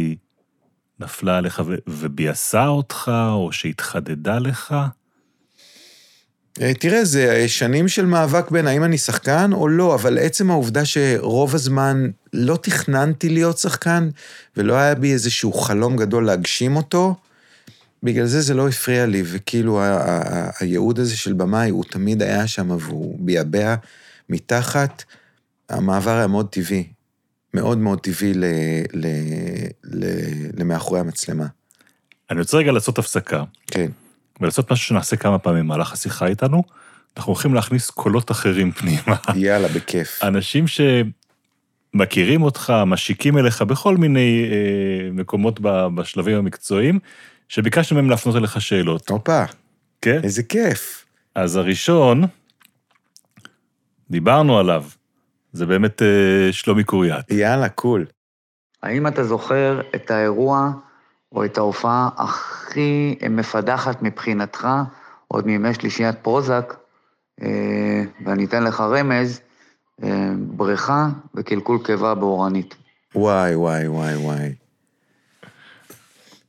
נפלה 0.99 1.37
עליך 1.37 1.61
ו- 1.65 1.75
וביאסה 1.87 2.67
אותך, 2.67 3.11
או 3.31 3.51
שהתחדדה 3.51 4.39
לך? 4.39 4.75
אה, 6.61 6.73
תראה, 6.73 7.05
זה 7.05 7.47
שנים 7.47 7.87
של 7.87 8.05
מאבק 8.05 8.51
בין 8.51 8.67
האם 8.67 8.83
אני 8.83 8.97
שחקן 8.97 9.53
או 9.53 9.67
לא, 9.67 9.95
אבל 9.95 10.17
עצם 10.17 10.51
העובדה 10.51 10.85
שרוב 10.85 11.55
הזמן 11.55 12.09
לא 12.33 12.57
תכננתי 12.61 13.29
להיות 13.29 13.57
שחקן, 13.57 14.09
ולא 14.57 14.73
היה 14.73 14.95
בי 14.95 15.13
איזשהו 15.13 15.53
חלום 15.53 15.97
גדול 15.97 16.25
להגשים 16.25 16.75
אותו, 16.75 17.15
בגלל 18.03 18.25
זה 18.25 18.41
זה 18.41 18.53
לא 18.53 18.67
הפריע 18.67 19.05
לי, 19.05 19.23
וכאילו 19.25 19.81
הייעוד 20.59 20.99
הזה 20.99 21.17
של 21.17 21.33
במאי, 21.33 21.69
הוא 21.69 21.83
תמיד 21.83 22.21
היה 22.21 22.47
שם 22.47 22.77
והוא 22.79 23.17
ביעבע 23.19 23.75
מתחת. 24.29 25.03
המעבר 25.69 26.17
היה 26.17 26.27
מאוד 26.27 26.47
טבעי, 26.49 26.87
מאוד 27.53 27.77
מאוד 27.77 27.99
טבעי 27.99 28.33
ל, 28.33 28.45
ל, 28.93 29.07
ל, 29.83 30.05
למאחורי 30.57 30.99
המצלמה. 30.99 31.45
אני 32.31 32.39
רוצה 32.39 32.57
רגע 32.57 32.71
לעשות 32.71 32.99
הפסקה, 32.99 33.43
כן. 33.67 33.91
ולעשות 34.41 34.71
משהו 34.71 34.85
שנעשה 34.85 35.15
כמה 35.15 35.39
פעמים 35.39 35.63
במהלך 35.65 35.93
השיחה 35.93 36.27
איתנו. 36.27 36.63
אנחנו 37.17 37.33
הולכים 37.33 37.53
להכניס 37.53 37.89
קולות 37.89 38.31
אחרים 38.31 38.71
פנימה. 38.71 39.15
יאללה, 39.35 39.67
בכיף. 39.67 40.23
אנשים 40.23 40.65
שמכירים 40.67 42.41
אותך, 42.43 42.73
משיקים 42.85 43.37
אליך 43.37 43.61
בכל 43.61 43.97
מיני 43.97 44.49
אה, 44.51 45.11
מקומות 45.11 45.59
ב- 45.61 45.87
בשלבים 45.95 46.37
המקצועיים, 46.37 46.99
שביקשנו 47.49 47.95
מהם 47.95 48.09
להפנות 48.09 48.35
אליך 48.35 48.61
שאלות, 48.61 49.09
הופה, 49.09 49.43
כן? 50.01 50.19
איזה 50.23 50.43
כיף. 50.43 51.05
אז 51.35 51.55
הראשון, 51.55 52.23
דיברנו 54.09 54.59
עליו, 54.59 54.83
זה 55.53 55.65
באמת 55.65 56.01
אה, 56.01 56.07
שלומי 56.51 56.83
קוריאט. 56.83 57.31
יאללה, 57.31 57.69
קול. 57.69 58.05
האם 58.83 59.07
אתה 59.07 59.23
זוכר 59.23 59.81
את 59.95 60.11
האירוע 60.11 60.71
או 61.31 61.45
את 61.45 61.57
ההופעה 61.57 62.09
הכי 62.17 63.15
מפדחת 63.29 64.01
מבחינתך, 64.01 64.67
עוד 65.27 65.47
מימי 65.47 65.73
שלישיית 65.73 66.15
פרוזק, 66.21 66.73
אה, 67.41 68.03
ואני 68.25 68.45
אתן 68.45 68.63
לך 68.63 68.79
רמז, 68.79 69.39
אה, 70.03 70.29
בריכה 70.37 71.09
וקלקול 71.35 71.79
קיבה 71.83 72.15
באורנית. 72.15 72.75
וואי, 73.15 73.55
וואי, 73.55 73.87
וואי, 73.87 74.15
וואי. 74.15 74.53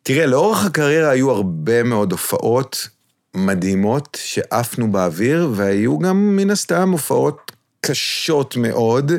תראה, 0.02 0.26
לאורך 0.26 0.66
הקריירה 0.66 1.10
היו 1.10 1.30
הרבה 1.30 1.82
מאוד 1.82 2.12
הופעות 2.12 2.88
מדהימות 3.34 4.18
שעפנו 4.20 4.92
באוויר, 4.92 5.50
והיו 5.54 5.98
גם 5.98 6.36
מן 6.36 6.50
הסתם 6.50 6.90
הופעות 6.90 7.52
קשות 7.80 8.56
מאוד. 8.56 9.12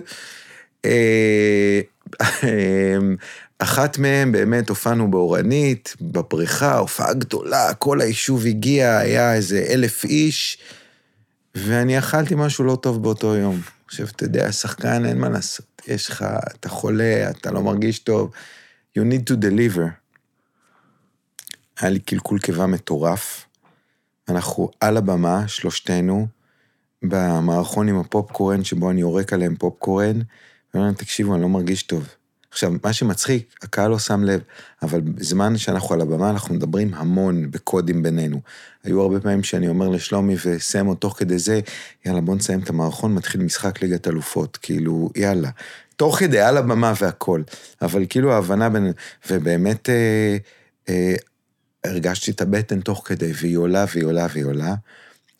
אחת 3.63 3.97
מהן 3.97 4.31
באמת 4.31 4.69
הופענו 4.69 5.11
באורנית, 5.11 5.95
בבריכה, 6.01 6.77
הופעה 6.77 7.13
גדולה, 7.13 7.73
כל 7.73 8.01
היישוב 8.01 8.45
הגיע, 8.45 8.97
היה 8.97 9.33
איזה 9.33 9.65
אלף 9.69 10.03
איש, 10.03 10.57
ואני 11.55 11.99
אכלתי 11.99 12.35
משהו 12.37 12.63
לא 12.63 12.75
טוב 12.75 13.03
באותו 13.03 13.35
יום. 13.35 13.61
עכשיו, 13.85 14.07
אתה 14.07 14.23
יודע, 14.23 14.51
שחקן, 14.51 15.05
אין 15.05 15.17
מה 15.17 15.29
לעשות. 15.29 15.81
יש 15.87 16.09
לך, 16.09 16.25
אתה 16.59 16.69
חולה, 16.69 17.29
אתה 17.29 17.51
לא 17.51 17.61
מרגיש 17.61 17.99
טוב. 17.99 18.31
You 18.99 19.01
need 19.01 19.33
to 19.33 19.35
deliver. 19.35 19.87
היה 21.79 21.89
לי 21.89 21.99
קלקול 21.99 22.39
קיבה 22.39 22.65
מטורף. 22.65 23.45
אנחנו 24.29 24.69
על 24.79 24.97
הבמה, 24.97 25.47
שלושתנו, 25.47 26.27
במערכון 27.03 27.87
עם 27.89 27.99
הפופקורן, 27.99 28.63
שבו 28.63 28.91
אני 28.91 29.01
יורק 29.01 29.33
עליהם 29.33 29.55
פופקורן, 29.55 30.19
אומר 30.73 30.85
להם, 30.85 30.93
תקשיבו, 30.93 31.33
אני 31.33 31.41
לא 31.41 31.49
מרגיש 31.49 31.83
טוב. 31.83 32.07
עכשיו, 32.53 32.73
מה 32.83 32.93
שמצחיק, 32.93 33.55
הקהל 33.61 33.91
לא 33.91 33.99
שם 33.99 34.23
לב, 34.23 34.41
אבל 34.81 35.01
בזמן 35.01 35.57
שאנחנו 35.57 35.95
על 35.95 36.01
הבמה, 36.01 36.29
אנחנו 36.29 36.55
מדברים 36.55 36.93
המון 36.93 37.51
בקודים 37.51 38.03
בינינו. 38.03 38.41
היו 38.83 39.01
הרבה 39.01 39.19
פעמים 39.19 39.43
שאני 39.43 39.67
אומר 39.67 39.89
לשלומי 39.89 40.35
וסמו 40.45 40.95
תוך 40.95 41.19
כדי 41.19 41.39
זה, 41.39 41.59
יאללה, 42.05 42.21
בוא 42.21 42.35
נסיים 42.35 42.59
את 42.59 42.69
המערכון, 42.69 43.15
מתחיל 43.15 43.41
משחק 43.43 43.81
ליגת 43.81 44.07
אלופות, 44.07 44.57
כאילו, 44.61 45.09
יאללה. 45.15 45.49
תוך 45.95 46.19
כדי, 46.19 46.39
על 46.39 46.57
הבמה 46.57 46.93
והכל. 47.01 47.41
אבל 47.81 48.05
כאילו 48.09 48.33
ההבנה 48.33 48.69
בין... 48.69 48.91
ובאמת 49.29 49.89
אה, 49.89 50.37
אה, 50.89 51.15
הרגשתי 51.83 52.31
את 52.31 52.41
הבטן 52.41 52.81
תוך 52.81 53.03
כדי, 53.05 53.31
והיא 53.35 53.57
עולה 53.57 53.85
והיא 53.93 54.05
עולה 54.05 54.27
והיא 54.33 54.45
עולה, 54.45 54.75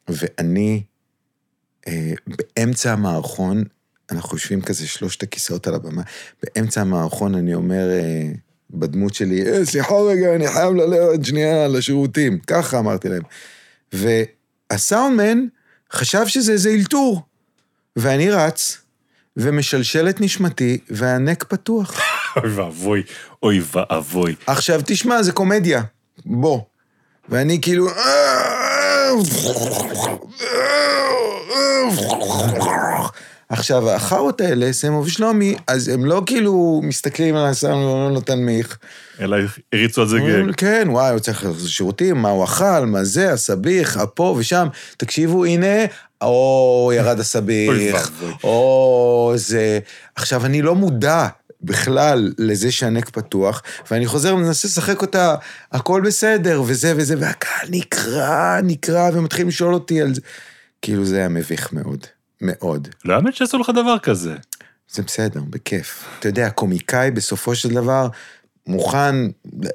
ואני, 0.08 0.84
אה, 1.88 2.14
באמצע 2.28 2.94
המערכון, 2.94 3.64
אנחנו 4.12 4.38
יושבים 4.38 4.62
כזה 4.62 4.88
שלושת 4.88 5.24
הכיסאות 5.24 5.68
על 5.68 5.76
הבמה, 5.76 6.02
באמצע 6.44 6.82
המערכון 6.82 7.36
אני 7.36 7.54
אומר, 7.54 7.90
אה, 7.90 8.32
בדמות 8.70 9.14
שלי, 9.14 9.46
אה, 9.46 9.66
סליחה 9.66 9.96
רגע, 9.96 10.36
אני 10.36 10.48
חייב 10.48 10.74
ללכת 10.74 11.26
שנייה 11.26 11.68
לשירותים. 11.68 12.40
ככה 12.40 12.80
אמרתי 12.80 13.10
להם. 13.10 13.22
והסאונדמן 13.94 15.46
חשב 15.94 16.28
שזה 16.28 16.52
איזה 16.52 16.70
אלתור, 16.70 17.22
ואני 17.96 18.32
רץ, 18.32 18.78
ומשלשל 19.38 20.10
את 20.10 20.22
נשמתי, 20.22 20.78
והנק 20.90 21.44
פתוח. 21.44 22.00
אוי 22.38 22.52
ואבוי, 22.54 23.04
אוי 23.44 23.62
ואבוי. 23.74 24.36
עכשיו, 24.48 24.82
תשמע, 24.86 25.24
זה 25.24 25.32
קומדיה. 25.32 25.82
בוא. 26.26 26.62
ואני 27.30 27.62
כאילו... 27.62 27.88
עכשיו, 33.54 33.90
החארות 33.90 34.42
האלה, 34.42 34.74
סמו 34.74 35.04
ושלומי, 35.06 35.56
אז 35.68 35.88
הם 35.88 36.06
לא 36.06 36.24
כאילו 36.26 36.82
מסתכלים 36.84 37.36
על 37.36 37.46
הסאונד 37.46 37.86
ולא 37.86 38.10
נותן 38.12 38.40
מיך. 38.40 38.78
אלא 39.20 39.38
הריצו 39.74 40.02
על 40.02 40.08
זה 40.08 40.20
גג. 40.20 40.56
כן, 40.58 40.88
וואי, 40.90 41.12
הוא 41.12 41.20
צריך 41.20 41.46
ללכת 41.46 41.62
לשירותים, 41.64 42.18
מה 42.18 42.30
הוא 42.30 42.44
אכל, 42.44 42.86
מה 42.86 43.04
זה, 43.04 43.34
הסביך, 43.34 43.98
הפה 43.98 44.36
ושם. 44.40 44.68
תקשיבו, 44.98 45.46
הנה, 45.46 45.86
או, 46.22 46.92
ירד 46.96 47.20
הסביך. 47.20 48.12
או, 48.44 49.34
זה... 49.36 49.80
עכשיו, 50.16 50.46
אני 50.46 50.62
לא 50.62 50.76
מודע 50.76 51.28
בכלל 51.62 52.34
לזה 52.38 52.72
שהנק 52.72 53.10
פתוח, 53.10 53.64
ואני 53.92 54.08
חוזר 54.08 54.36
ומנסה 54.36 54.68
לשחק 54.68 55.02
אותה, 55.02 55.36
הכל 55.72 56.02
בסדר, 56.06 56.62
וזה 56.66 56.94
וזה, 56.96 57.16
והקהל 57.20 57.68
נקרע, 57.70 58.60
נקרע, 58.64 59.10
ומתחילים 59.14 59.48
לשאול 59.48 59.74
אותי 59.74 60.02
על 60.02 60.14
זה. 60.14 60.22
כאילו 60.82 61.06
זה 61.06 61.18
היה 61.18 61.30
מביך 61.30 61.74
מאוד, 61.74 62.08
מאוד. 62.44 62.88
לא 63.06 63.14
האמת 63.14 63.36
שעשו 63.36 63.58
לך 63.58 63.70
דבר 63.76 64.00
כזה. 64.00 64.36
זה 64.92 65.02
בסדר, 65.02 65.42
בכיף. 65.50 66.06
אתה 66.20 66.28
יודע, 66.28 66.50
קומיקאי 66.50 67.12
בסופו 67.12 67.56
של 67.56 67.70
דבר 67.70 68.08
מוכן 68.68 69.16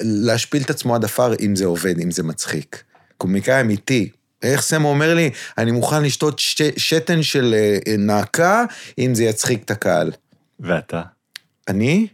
להשפיל 0.00 0.62
את 0.62 0.70
עצמו 0.70 0.94
עד 0.94 1.04
עפר 1.04 1.34
אם 1.40 1.56
זה 1.56 1.66
עובד, 1.66 2.00
אם 2.00 2.10
זה 2.10 2.22
מצחיק. 2.22 2.82
קומיקאי 3.16 3.60
אמיתי. 3.60 4.10
איך 4.42 4.60
סם 4.60 4.84
אומר 4.84 5.14
לי, 5.14 5.30
אני 5.58 5.70
מוכן 5.70 6.02
לשתות 6.02 6.38
ש... 6.38 6.62
שתן 6.76 7.22
של 7.22 7.54
אה, 7.54 7.96
נעקה 7.98 8.64
אם 8.98 9.14
זה 9.14 9.24
יצחיק 9.24 9.64
את 9.64 9.70
הקהל. 9.70 10.12
ואתה, 10.60 11.02
אני, 11.68 12.06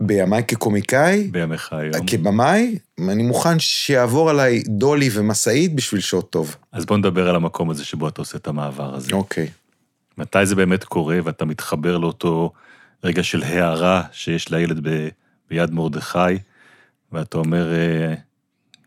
בימיי 0.00 0.42
כקומיקאי, 0.48 1.28
בימיך 1.32 1.72
היום. 1.72 2.06
כבמאי, 2.06 2.78
אני 3.08 3.22
מוכן 3.22 3.58
שיעבור 3.58 4.30
עליי 4.30 4.62
דולי 4.66 5.08
ומשאית 5.12 5.74
בשביל 5.74 6.00
שעות 6.00 6.30
טוב. 6.30 6.56
אז 6.72 6.84
בוא 6.86 6.96
נדבר 6.96 7.28
על 7.28 7.36
המקום 7.36 7.70
הזה 7.70 7.84
שבו 7.84 8.08
אתה 8.08 8.20
עושה 8.20 8.38
את 8.38 8.48
המעבר 8.48 8.94
הזה. 8.94 9.10
אוקיי. 9.12 9.46
מתי 10.18 10.46
זה 10.46 10.54
באמת 10.54 10.84
קורה 10.84 11.18
ואתה 11.24 11.44
מתחבר 11.44 11.98
לאותו 11.98 12.52
רגע 13.04 13.22
של 13.22 13.42
הערה 13.42 14.02
שיש 14.12 14.50
לילד 14.50 14.88
ב, 14.88 15.08
ביד 15.50 15.70
מרדכי, 15.70 16.18
ואתה 17.12 17.38
אומר, 17.38 17.72
אה, 17.74 18.14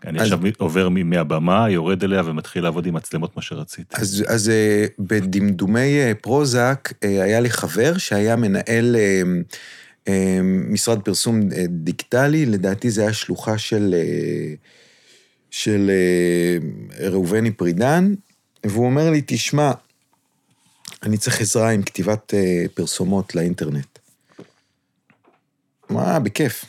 אני 0.05 0.19
אז- 0.19 0.25
עכשיו 0.25 0.39
עובר 0.57 0.89
מהבמה, 0.89 1.69
יורד 1.69 2.03
אליה 2.03 2.21
ומתחיל 2.25 2.63
לעבוד 2.63 2.85
עם 2.85 2.93
מצלמות 2.93 3.35
מה 3.35 3.41
שרציתי. 3.41 3.95
אז, 3.97 4.23
אז 4.27 4.49
אה, 4.49 4.85
בדמדומי 4.99 5.99
אה, 5.99 6.11
פרוזק 6.21 6.93
היה 7.01 7.39
לי 7.39 7.49
חבר 7.49 7.97
שהיה 7.97 8.35
מנהל 8.35 8.95
משרד 10.69 11.01
פרסום 11.01 11.41
אה, 11.51 11.65
דיגיטלי, 11.67 12.45
לדעתי 12.45 12.91
זה 12.91 13.01
היה 13.01 13.13
שלוחה 13.13 13.57
של, 13.57 13.95
אה, 13.97 14.53
של 15.51 15.91
אה, 15.91 17.09
ראובני 17.09 17.51
פרידן, 17.51 18.13
והוא 18.65 18.85
אומר 18.85 19.11
לי, 19.11 19.21
תשמע, 19.25 19.71
אני 21.03 21.17
צריך 21.17 21.41
עזרה 21.41 21.69
עם 21.69 21.83
כתיבת 21.83 22.33
פרסומות 22.73 23.35
לאינטרנט. 23.35 23.99
מה, 25.89 26.19
בכיף. 26.19 26.65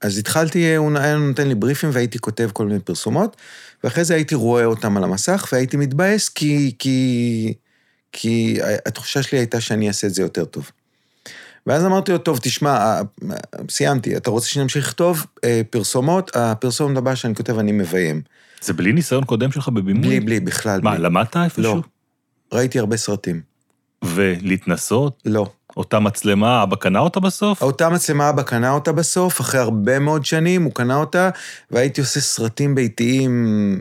אז 0.00 0.18
התחלתי, 0.18 0.76
הוא 0.76 0.98
היה 0.98 1.16
נותן 1.16 1.48
לי 1.48 1.54
בריפים 1.54 1.90
והייתי 1.92 2.18
כותב 2.18 2.50
כל 2.52 2.66
מיני 2.66 2.80
פרסומות, 2.80 3.36
ואחרי 3.84 4.04
זה 4.04 4.14
הייתי 4.14 4.34
רואה 4.34 4.64
אותם 4.64 4.96
על 4.96 5.04
המסך 5.04 5.48
והייתי 5.52 5.76
מתבאס 5.76 6.28
כי, 6.28 6.74
כי, 6.78 7.54
כי 8.12 8.58
התחושה 8.86 9.22
שלי 9.22 9.38
הייתה 9.38 9.60
שאני 9.60 9.88
אעשה 9.88 10.06
את 10.06 10.14
זה 10.14 10.22
יותר 10.22 10.44
טוב. 10.44 10.70
ואז 11.66 11.84
אמרתי 11.86 12.12
לו, 12.12 12.18
טוב, 12.18 12.38
תשמע, 12.42 12.70
אה, 12.70 13.00
סיימתי, 13.70 14.16
אתה 14.16 14.30
רוצה 14.30 14.48
שנמשיך 14.48 14.86
לכתוב 14.86 15.26
אה, 15.44 15.60
פרסומות? 15.70 16.30
הפרסומת 16.36 16.96
הבאה 16.96 17.16
שאני 17.16 17.34
כותב 17.34 17.58
אני 17.58 17.72
מביים. 17.72 18.22
זה 18.62 18.72
בלי 18.72 18.92
ניסיון 18.92 19.24
קודם 19.24 19.52
שלך 19.52 19.68
בבימוי? 19.68 20.02
בלי, 20.02 20.20
בלי, 20.20 20.40
בכלל 20.40 20.80
מה, 20.82 20.90
בלי. 20.90 21.02
למדת 21.02 21.36
איפשהו? 21.36 21.74
לא. 21.74 21.82
ראיתי 22.52 22.78
הרבה 22.78 22.96
סרטים. 22.96 23.40
ולהתנסות? 24.04 25.22
לא. 25.24 25.46
אותה 25.76 26.00
מצלמה, 26.00 26.62
אבא 26.62 26.76
קנה 26.76 26.98
אותה 26.98 27.20
בסוף? 27.20 27.62
אותה 27.62 27.88
מצלמה 27.88 28.30
אבא 28.30 28.42
קנה 28.42 28.70
אותה 28.70 28.92
בסוף, 28.92 29.40
אחרי 29.40 29.60
הרבה 29.60 29.98
מאוד 29.98 30.24
שנים 30.24 30.62
הוא 30.62 30.72
קנה 30.72 30.96
אותה, 30.96 31.30
והייתי 31.70 32.00
עושה 32.00 32.20
סרטים 32.20 32.74
ביתיים, 32.74 33.80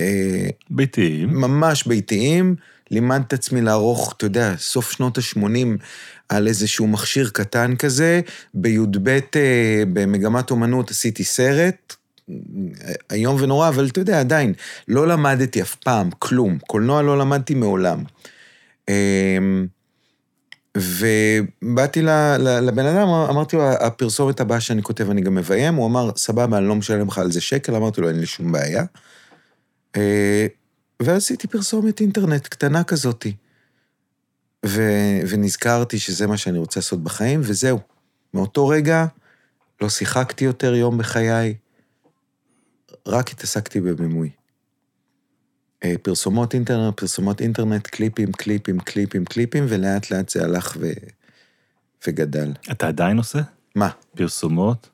אה, 0.00 0.48
ביתיים. 0.70 1.40
ממש 1.40 1.86
ביתיים. 1.86 2.56
לימד 2.92 3.22
את 3.26 3.32
עצמי 3.32 3.60
לערוך, 3.60 4.14
אתה 4.16 4.26
יודע, 4.26 4.54
סוף 4.58 4.92
שנות 4.92 5.18
ה-80 5.18 5.82
על 6.28 6.48
איזשהו 6.48 6.86
מכשיר 6.86 7.30
קטן 7.32 7.76
כזה. 7.76 8.20
בי"ב 8.54 9.08
אה, 9.08 9.82
במגמת 9.92 10.50
אומנות 10.50 10.90
עשיתי 10.90 11.24
סרט, 11.24 11.96
אה, 12.30 12.34
איום 13.12 13.36
ונורא, 13.40 13.68
אבל 13.68 13.86
אתה 13.86 14.00
יודע, 14.00 14.20
עדיין, 14.20 14.52
לא 14.88 15.08
למדתי 15.08 15.62
אף 15.62 15.74
פעם 15.74 16.10
כלום. 16.18 16.58
קולנוע 16.66 17.02
לא 17.02 17.18
למדתי 17.18 17.54
מעולם. 17.54 18.04
אה, 18.88 19.38
ובאתי 20.76 22.02
לבן 22.38 22.86
אדם, 22.86 23.08
אמרתי 23.08 23.56
לו, 23.56 23.72
הפרסומת 23.72 24.40
הבאה 24.40 24.60
שאני 24.60 24.82
כותב 24.82 25.10
אני 25.10 25.20
גם 25.20 25.34
מביים, 25.34 25.74
הוא 25.74 25.86
אמר, 25.86 26.10
סבבה, 26.16 26.58
אני 26.58 26.68
לא 26.68 26.74
משלם 26.74 27.08
לך 27.08 27.18
על 27.18 27.32
זה 27.32 27.40
שקל, 27.40 27.74
אמרתי 27.74 28.00
לו, 28.00 28.08
אין 28.08 28.20
לי 28.20 28.26
שום 28.26 28.52
בעיה. 28.52 28.84
ועשיתי 31.04 31.48
פרסומת 31.48 32.00
אינטרנט 32.00 32.46
קטנה 32.46 32.84
כזאתי. 32.84 33.34
ו- 34.66 35.20
ונזכרתי 35.28 35.98
שזה 35.98 36.26
מה 36.26 36.36
שאני 36.36 36.58
רוצה 36.58 36.80
לעשות 36.80 37.02
בחיים, 37.02 37.40
וזהו. 37.42 37.78
מאותו 38.34 38.68
רגע 38.68 39.06
לא 39.80 39.88
שיחקתי 39.88 40.44
יותר 40.44 40.74
יום 40.74 40.98
בחיי, 40.98 41.54
רק 43.06 43.30
התעסקתי 43.30 43.80
בבימוי. 43.80 44.30
אה, 45.84 45.94
פרסומות 46.02 46.54
אינטרנט, 46.54 46.96
פרסומות 47.00 47.40
אינטרנט, 47.40 47.86
קליפים, 47.86 48.32
קליפים, 48.32 48.80
קליפים, 48.80 49.24
קליפים, 49.24 49.66
ולאט 49.68 50.10
לאט 50.10 50.28
זה 50.28 50.44
הלך 50.44 50.76
ו... 50.80 50.92
וגדל. 52.06 52.52
אתה 52.70 52.88
עדיין 52.88 53.16
עושה? 53.16 53.40
מה? 53.74 53.88
פרסומות? 54.16 54.88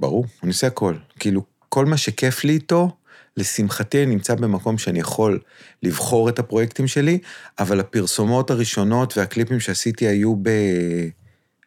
ברור, 0.00 0.26
אני 0.42 0.50
עושה 0.50 0.66
הכל. 0.66 0.94
כאילו, 1.18 1.42
כל 1.68 1.86
מה 1.86 1.96
שכיף 1.96 2.44
לי 2.44 2.52
איתו, 2.52 2.96
לשמחתי 3.36 4.02
אני 4.02 4.14
נמצא 4.14 4.34
במקום 4.34 4.78
שאני 4.78 5.00
יכול 5.00 5.40
לבחור 5.82 6.28
את 6.28 6.38
הפרויקטים 6.38 6.86
שלי, 6.86 7.18
אבל 7.58 7.80
הפרסומות 7.80 8.50
הראשונות 8.50 9.18
והקליפים 9.18 9.60
שעשיתי 9.60 10.06
היו 10.06 10.36
ב... 10.36 10.48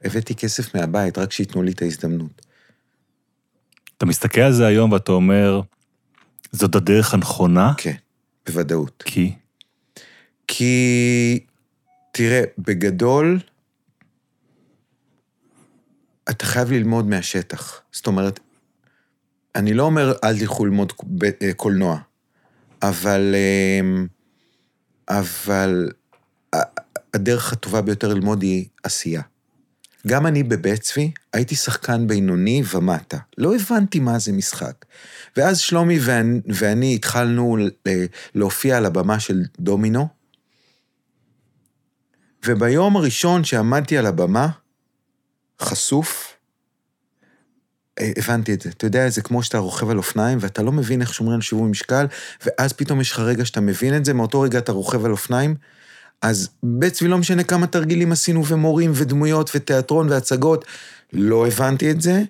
הבאתי 0.03 0.35
כסף 0.35 0.75
מהבית, 0.75 1.17
רק 1.17 1.31
שייתנו 1.31 1.63
לי 1.63 1.71
את 1.71 1.81
ההזדמנות. 1.81 2.45
אתה 3.97 4.05
מסתכל 4.05 4.41
על 4.41 4.53
זה 4.53 4.65
היום 4.65 4.91
ואתה 4.91 5.11
אומר, 5.11 5.61
זאת 6.51 6.75
הדרך 6.75 7.13
הנכונה? 7.13 7.73
כן, 7.77 7.95
בוודאות. 8.45 9.03
כי? 9.05 9.33
כי, 10.47 11.39
תראה, 12.11 12.41
בגדול, 12.57 13.39
אתה 16.29 16.45
חייב 16.45 16.71
ללמוד 16.71 17.07
מהשטח. 17.07 17.81
זאת 17.91 18.07
אומרת, 18.07 18.39
אני 19.55 19.73
לא 19.73 19.83
אומר 19.83 20.13
אל 20.23 20.39
תלכו 20.39 20.65
ללמוד 20.65 20.93
אה, 21.41 21.53
קולנוע, 21.53 21.99
אבל, 22.81 23.35
אמ, 23.35 24.07
אבל 25.09 25.89
הדרך 27.13 27.53
הטובה 27.53 27.81
ביותר 27.81 28.13
ללמוד 28.13 28.41
היא 28.41 28.65
עשייה. 28.83 29.21
גם 30.07 30.27
אני 30.27 30.43
בבית 30.43 30.81
צבי 30.81 31.11
הייתי 31.33 31.55
שחקן 31.55 32.07
בינוני 32.07 32.63
ומטה. 32.73 33.17
לא 33.37 33.55
הבנתי 33.55 33.99
מה 33.99 34.19
זה 34.19 34.31
משחק. 34.31 34.85
ואז 35.37 35.59
שלומי 35.59 35.99
ואני, 36.01 36.39
ואני 36.47 36.95
התחלנו 36.95 37.57
ל- 37.57 37.69
להופיע 38.35 38.77
על 38.77 38.85
הבמה 38.85 39.19
של 39.19 39.43
דומינו, 39.59 40.07
וביום 42.45 42.97
הראשון 42.97 43.43
שעמדתי 43.43 43.97
על 43.97 44.05
הבמה, 44.05 44.49
חשוף, 45.61 46.27
אה, 46.31 46.34
הבנתי 47.99 48.53
את 48.53 48.61
זה. 48.61 48.69
אתה 48.69 48.85
יודע, 48.85 49.09
זה 49.09 49.21
כמו 49.21 49.43
שאתה 49.43 49.57
רוכב 49.57 49.89
על 49.89 49.97
אופניים, 49.97 50.37
ואתה 50.41 50.63
לא 50.63 50.71
מבין 50.71 51.01
איך 51.01 51.13
שומרים 51.13 51.35
על 51.35 51.41
שיווי 51.41 51.69
משקל, 51.69 52.05
ואז 52.45 52.73
פתאום 52.73 53.01
יש 53.01 53.11
לך 53.11 53.19
רגע 53.19 53.45
שאתה 53.45 53.61
מבין 53.61 53.95
את 53.97 54.05
זה, 54.05 54.13
מאותו 54.13 54.41
רגע 54.41 54.59
אתה 54.59 54.71
רוכב 54.71 55.05
על 55.05 55.11
אופניים. 55.11 55.55
אז 56.21 56.49
בצבי 56.63 57.07
לא 57.07 57.17
משנה 57.17 57.43
כמה 57.43 57.67
תרגילים 57.67 58.11
עשינו, 58.11 58.45
ומורים, 58.45 58.91
ודמויות, 58.93 59.51
ותיאטרון, 59.55 60.09
והצגות, 60.09 60.65
לא 61.13 61.47
הבנתי 61.47 61.91
את 61.91 62.01
זה, 62.01 62.23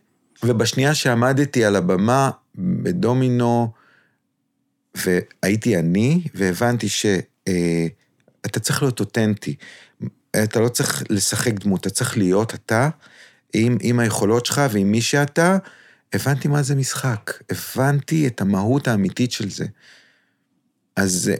ובשנייה 0.43 0.93
שעמדתי 0.93 1.65
על 1.65 1.75
הבמה 1.75 2.29
בדומינו, 2.55 3.71
והייתי 4.95 5.77
אני, 5.77 6.21
והבנתי 6.35 6.89
שאתה 6.89 8.59
צריך 8.61 8.81
להיות 8.81 8.99
אותנטי. 8.99 9.55
אתה 10.43 10.59
לא 10.59 10.69
צריך 10.69 11.03
לשחק 11.09 11.53
דמות, 11.53 11.81
אתה 11.81 11.89
צריך 11.89 12.17
להיות 12.17 12.53
אתה, 12.53 12.89
עם, 13.57 13.77
עם 13.81 13.99
היכולות 13.99 14.45
שלך 14.45 14.61
ועם 14.71 14.91
מי 14.91 15.01
שאתה. 15.01 15.57
הבנתי 16.13 16.47
מה 16.47 16.61
זה 16.61 16.75
משחק, 16.75 17.31
הבנתי 17.49 18.27
את 18.27 18.41
המהות 18.41 18.87
האמיתית 18.87 19.31
של 19.31 19.49
זה. 19.49 19.65
אז, 20.95 21.31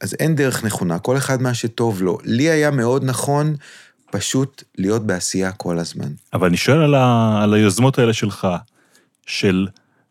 אז 0.00 0.14
אין 0.20 0.34
דרך 0.34 0.64
נכונה, 0.64 0.98
כל 0.98 1.16
אחד 1.16 1.42
מה 1.42 1.54
שטוב 1.54 2.02
לו. 2.02 2.18
לי 2.24 2.50
היה 2.50 2.70
מאוד 2.70 3.04
נכון 3.04 3.56
פשוט 4.10 4.62
להיות 4.78 5.06
בעשייה 5.06 5.52
כל 5.52 5.78
הזמן. 5.78 6.08
אבל 6.32 6.48
אני 6.48 6.56
שואל 6.56 6.78
על, 6.78 6.94
ה, 6.94 7.40
על 7.42 7.54
היוזמות 7.54 7.98
האלה 7.98 8.12
שלך, 8.12 8.48
של 9.26 9.68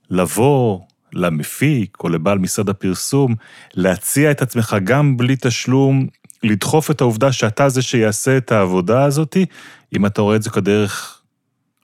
לבוא 0.10 0.80
למפיק 1.14 1.98
או 2.04 2.10
לבעל 2.10 2.40
משרד 2.40 2.70
הפרסום, 2.70 3.36
להציע 3.74 4.32
את 4.32 4.42
עצמך 4.42 4.76
גם 4.84 5.18
בלי 5.18 5.36
תשלום, 5.42 6.08
לדחוף 6.44 6.92
את 6.92 7.02
העובדה 7.02 7.32
שאתה 7.32 7.70
זה 7.70 7.82
שיעשה 7.82 8.38
את 8.38 8.52
העבודה 8.52 9.04
הזאת, 9.04 9.38
אם 9.96 10.06
אתה 10.06 10.22
רואה 10.22 10.36
את 10.36 10.44
זה 10.44 10.50
כדרך 10.50 11.21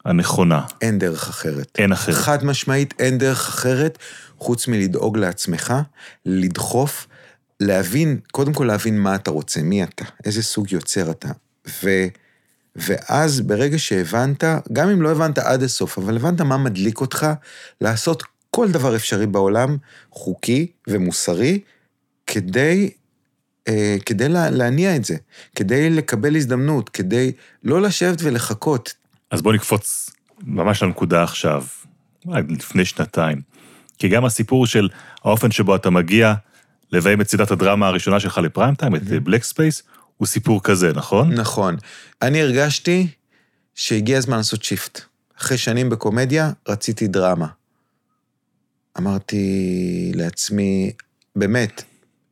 הנכונה. 0.06 0.62
אין 0.82 1.00
דרך 1.00 1.30
אחרת. 1.30 1.78
אין 1.78 1.92
אחרת. 1.92 2.16
חד 2.16 2.46
משמעית, 2.46 2.94
אין 3.00 3.18
דרך 3.18 3.48
אחרת, 3.48 3.98
חוץ 4.38 4.68
מלדאוג 4.68 5.18
לעצמך, 5.18 5.74
לדחוף, 6.26 7.08
להבין, 7.60 8.20
קודם 8.32 8.54
כל 8.54 8.64
להבין 8.64 9.00
מה 9.00 9.16
אתה 9.16 9.32
רוצה, 9.32 9.62
מי 9.62 9.84
אתה, 9.84 10.06
איזה 10.26 10.44
סוג 10.44 10.72
יוצר 10.72 11.12
אתה, 11.12 11.30
ו, 11.84 11.90
ואז 12.76 13.42
ברגע 13.42 13.80
שהבנת, 13.80 14.44
גם 14.74 14.90
אם 14.90 15.02
לא 15.02 15.12
הבנת 15.12 15.38
עד 15.38 15.64
הסוף, 15.64 15.98
אבל 15.98 16.16
הבנת 16.16 16.42
מה 16.42 16.58
מדליק 16.58 17.02
אותך, 17.02 17.28
לעשות 17.82 18.24
כל 18.50 18.72
דבר 18.72 18.96
אפשרי 18.96 19.28
בעולם, 19.28 19.78
חוקי 20.12 20.68
ומוסרי, 20.88 21.60
כדי, 22.28 22.90
אה, 23.68 23.96
כדי 24.06 24.30
לה, 24.30 24.50
להניע 24.50 24.96
את 24.96 25.06
זה, 25.06 25.16
כדי 25.56 25.90
לקבל 25.90 26.36
הזדמנות, 26.36 26.90
כדי 26.90 27.32
לא 27.64 27.82
לשבת 27.82 28.18
ולחכות. 28.22 28.94
אז 29.32 29.42
בוא 29.42 29.54
נקפוץ 29.54 30.10
ממש 30.44 30.84
לנקודה 30.84 31.24
עכשיו, 31.24 31.64
עד 32.32 32.52
לפני 32.52 32.86
שנתיים. 32.86 33.42
כי 33.98 34.10
גם 34.10 34.26
הסיפור 34.26 34.68
של 34.68 34.90
האופן 35.24 35.52
שבו 35.52 35.76
אתה 35.76 35.90
מגיע 35.90 36.34
לביים 36.92 37.22
את 37.22 37.30
סדרת 37.30 37.52
הדרמה 37.52 37.88
הראשונה 37.88 38.20
שלך 38.20 38.38
לפריים 38.38 38.76
טיים, 38.76 38.96
את 38.96 39.02
Black 39.02 39.44
Space, 39.44 39.84
הוא 40.18 40.28
סיפור 40.28 40.64
כזה, 40.64 40.92
נכון? 40.94 41.34
נכון. 41.34 41.76
אני 42.22 42.42
הרגשתי 42.42 43.08
שהגיע 43.76 44.18
הזמן 44.18 44.38
לעשות 44.38 44.64
shift. 44.64 45.02
אחרי 45.38 45.58
שנים 45.58 45.90
בקומדיה, 45.90 46.52
רציתי 46.68 47.08
דרמה. 47.08 47.48
אמרתי 48.98 50.12
לעצמי, 50.16 50.92
באמת, 51.36 51.84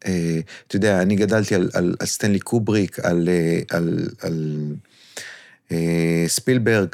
אה, 0.06 0.40
אתה 0.68 0.76
יודע, 0.76 1.02
אני 1.02 1.16
גדלתי 1.16 1.56
על, 1.56 1.70
על, 1.74 1.96
על 2.00 2.08
סטנלי 2.08 2.40
קובריק, 2.40 3.00
על, 3.00 3.30
אה, 3.30 3.60
על, 3.78 4.08
על 4.22 4.58
אה, 4.72 4.76
ספילברג, 6.28 6.88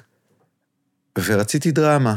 ורציתי 1.26 1.72
דרמה. 1.72 2.16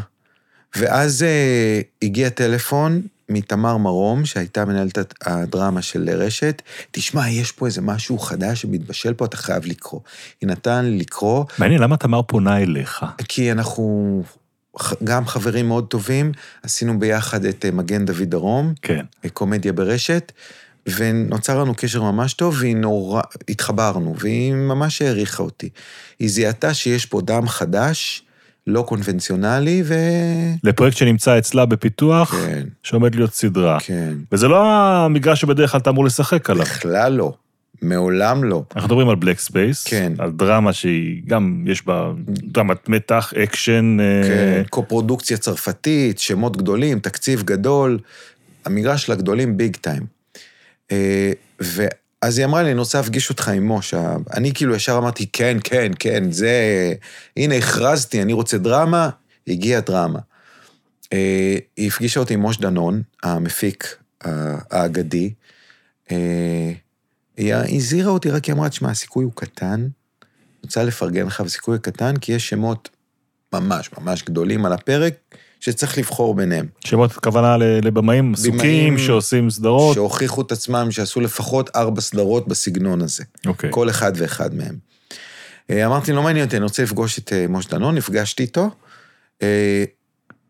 ואז 0.77 1.23
אה, 1.23 1.81
הגיע 2.03 2.29
טלפון 2.29 3.03
מתמר 3.29 3.77
מרום, 3.77 4.25
שהייתה 4.25 4.65
מנהלת 4.65 4.99
הדרמה 5.27 5.83
של 5.83 6.11
רשת, 6.11 6.63
תשמע, 6.91 7.31
יש 7.31 7.53
פה 7.53 7.67
איזה 7.67 7.81
משהו 7.81 8.19
חדש 8.19 8.63
שמתבשל 8.63 9.15
פה, 9.15 9.25
אתה 9.25 9.37
חייב 9.37 9.67
לקרוא. 9.67 10.01
היא 10.41 10.49
נתן 10.49 10.85
לי 10.85 10.99
לקרוא, 10.99 11.45
מעניין, 11.59 11.81
למה 11.81 11.97
תמר 11.97 12.23
פונה 12.23 12.59
אליך? 12.63 13.05
כי 13.29 13.53
אנחנו 13.53 14.23
גם 15.05 15.27
חברים 15.27 15.69
מאוד 15.69 15.87
טובים, 15.87 16.33
עשינו 16.63 16.99
ביחד 16.99 17.45
את 17.45 17.65
אה, 17.65 17.71
מגן 17.71 18.05
דוד 18.05 18.23
דרום, 18.23 18.75
כן. 18.83 19.05
אה, 19.25 19.31
קומדיה 19.31 19.73
ברשת, 19.73 20.33
ונוצר 20.97 21.61
לנו 21.61 21.75
קשר 21.77 22.03
ממש 22.03 22.35
טוב, 22.35 22.57
והיא 22.61 22.77
נורא, 22.77 23.23
התחברנו, 23.49 24.15
והיא 24.19 24.53
ממש 24.53 25.03
העריכה 25.03 25.43
אותי. 25.43 25.69
היא 26.19 26.29
זיהתה 26.29 26.75
שיש 26.75 27.07
פה 27.07 27.21
דם 27.21 27.49
חדש, 27.49 28.23
לא 28.67 28.83
קונבנציונלי, 28.89 29.83
ו... 29.85 29.95
לפרויקט 30.65 30.97
שנמצא 30.97 31.39
אצלה 31.39 31.67
בפיתוח, 31.67 32.35
כן, 32.35 32.63
שעומד 32.83 33.15
להיות 33.15 33.35
סדרה. 33.35 33.79
כן. 33.81 34.15
וזה 34.33 34.49
לא 34.49 34.67
המגרש 34.67 35.41
שבדרך 35.41 35.71
כלל 35.73 35.81
אתה 35.81 35.91
אמור 35.91 36.05
לשחק 36.05 36.51
עליו. 36.51 36.65
בכלל 36.65 37.13
לא. 37.13 37.33
מעולם 37.83 38.45
לא. 38.45 38.63
אנחנו 38.77 38.89
מדברים 38.89 39.09
על 39.09 39.17
Black 39.17 39.39
Space, 39.39 39.85
כן. 39.85 40.13
על 40.19 40.31
דרמה 40.31 40.73
שהיא 40.73 41.23
גם, 41.27 41.65
יש 41.67 41.87
בה 41.87 42.13
דרמת 42.27 42.89
מתח, 42.89 43.33
אקשן. 43.43 43.97
אה, 44.01 44.29
כן, 44.29 44.63
קופרודוקציה 44.71 45.37
צרפתית, 45.37 46.19
שמות 46.19 46.57
גדולים, 46.57 46.99
תקציב 46.99 47.43
גדול, 47.43 47.99
המגרש 48.65 49.07
של 49.07 49.13
הגדולים 49.13 49.57
ביג 49.57 49.77
טיים. 49.77 50.03
אה, 50.93 51.33
ואז 51.61 52.39
היא 52.39 52.47
אמרה 52.47 52.63
לי, 52.63 52.71
אני 52.71 52.79
רוצה 52.79 52.99
להפגיש 52.99 53.31
אותך 53.31 53.49
עם 53.49 53.73
משה. 53.73 54.17
אני 54.35 54.55
כאילו 54.55 54.75
ישר 54.75 54.99
אמרתי, 54.99 55.27
כן, 55.33 55.57
כן, 55.65 55.93
כן, 55.99 56.31
זה... 56.31 56.95
הנה, 57.37 57.55
הכרזתי, 57.55 58.23
אני 58.23 58.33
רוצה 58.33 58.59
דרמה, 58.59 59.11
הגיעה 59.49 59.81
דרמה. 59.81 60.19
אה, 61.13 61.57
היא 61.77 61.89
הפגישה 61.89 62.21
אותי 62.21 62.35
עם 62.35 62.41
מוש 62.41 62.59
דנון, 62.59 63.03
המפיק 63.23 63.97
האגדי. 64.25 65.33
אה, 66.11 66.73
היא 67.37 67.55
הזהירה 67.55 68.11
אותי, 68.11 68.31
רק 68.31 68.45
היא 68.45 68.55
אמרה, 68.55 68.69
תשמע, 68.69 68.91
הסיכוי 68.91 69.25
הוא 69.25 69.33
קטן. 69.35 69.87
רוצה 70.65 70.85
לפרגן 70.85 71.27
לך, 71.27 71.41
והסיכוי 71.41 71.79
קטן, 71.79 72.17
כי 72.17 72.33
יש 72.33 72.49
שמות 72.49 72.89
ממש 73.53 73.91
ממש 73.99 74.23
גדולים 74.23 74.67
על 74.67 74.73
הפרק, 74.73 75.15
שצריך 75.65 75.99
לבחור 75.99 76.35
ביניהם. 76.35 76.67
שמות 76.85 77.13
כוונה 77.13 77.57
לבמאים 77.57 78.35
עסוקים 78.35 78.99
שעושים 78.99 79.51
סדרות. 79.51 79.95
שהוכיחו 79.95 80.43
את 80.43 80.53
עצמם, 80.53 80.91
שעשו 80.91 81.21
לפחות 81.21 81.77
ארבע 81.77 82.01
סדרות 82.01 82.49
בסגנון 82.49 83.01
הזה. 83.01 83.25
אוקיי. 83.47 83.71
כל 83.73 83.91
אחד 83.91 84.13
ואחד 84.17 84.55
מהם. 84.55 84.77
אה, 85.71 85.87
אמרתי, 85.87 86.13
לא 86.13 86.23
מעניין 86.23 86.45
אותי, 86.45 86.57
אני 86.57 86.65
רוצה 86.65 86.83
לפגוש 86.83 87.19
את 87.19 87.33
אה, 87.33 87.47
משה 87.49 87.71
דנון, 87.71 87.95
נפגשתי 87.95 88.43
איתו, 88.43 88.71
אה, 89.43 89.85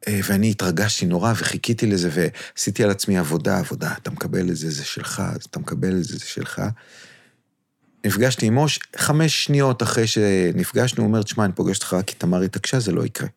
אה, 0.09 0.21
ואני 0.29 0.51
התרגשתי 0.51 1.07
נורא 1.07 1.33
וחיכיתי 1.37 1.87
לזה, 1.87 2.11
ועשיתי 2.13 2.85
על 2.85 2.91
עצמי 2.91 3.19
עבודה, 3.19 3.59
עבודה, 3.59 3.93
אתה 4.03 4.11
מקבל 4.11 4.51
את 4.51 4.57
זה, 4.57 4.71
זה 4.71 4.85
שלך, 4.85 5.23
אתה 5.51 5.59
מקבל 5.59 5.97
את 5.97 6.05
זה, 6.05 6.17
זה 6.17 6.25
שלך. 6.27 6.63
נפגשתי 8.07 8.47
עם 8.47 8.55
מוש, 8.55 8.79
חמש 8.97 9.45
שניות 9.45 9.83
אחרי 9.83 10.07
שנפגשנו, 10.07 11.03
הוא 11.05 11.09
אומר, 11.09 11.23
תשמע, 11.23 11.45
אני 11.45 11.53
פוגש 11.53 11.77
אותך 11.77 11.93
רק 11.93 12.05
כי 12.05 12.15
תמר 12.15 12.41
התעקשה, 12.41 12.81
זה 12.81 12.93
לא 12.93 13.05
יקרה. 13.05 13.29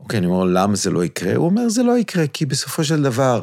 אוקיי, 0.00 0.18
אני 0.18 0.26
אומר, 0.26 0.44
למה 0.44 0.76
זה 0.76 0.90
לא 0.90 1.04
יקרה? 1.04 1.36
הוא 1.36 1.46
אומר, 1.46 1.68
זה 1.68 1.82
לא 1.82 1.98
יקרה, 1.98 2.26
כי 2.26 2.46
בסופו 2.46 2.84
של 2.84 3.02
דבר, 3.02 3.42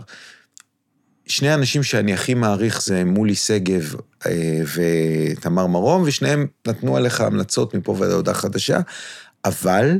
שני 1.27 1.49
האנשים 1.49 1.83
שאני 1.83 2.13
הכי 2.13 2.33
מעריך 2.33 2.81
זה 2.81 3.03
מולי 3.05 3.35
שגב 3.35 3.95
אה, 4.25 4.61
ותמר 4.75 5.67
מרום, 5.67 6.03
ושניהם 6.05 6.47
נתנו 6.67 6.97
עליך 6.97 7.21
המלצות 7.21 7.73
מפה 7.73 7.95
ועד 7.99 8.11
הודעה 8.11 8.35
חדשה, 8.35 8.79
אבל 9.45 9.99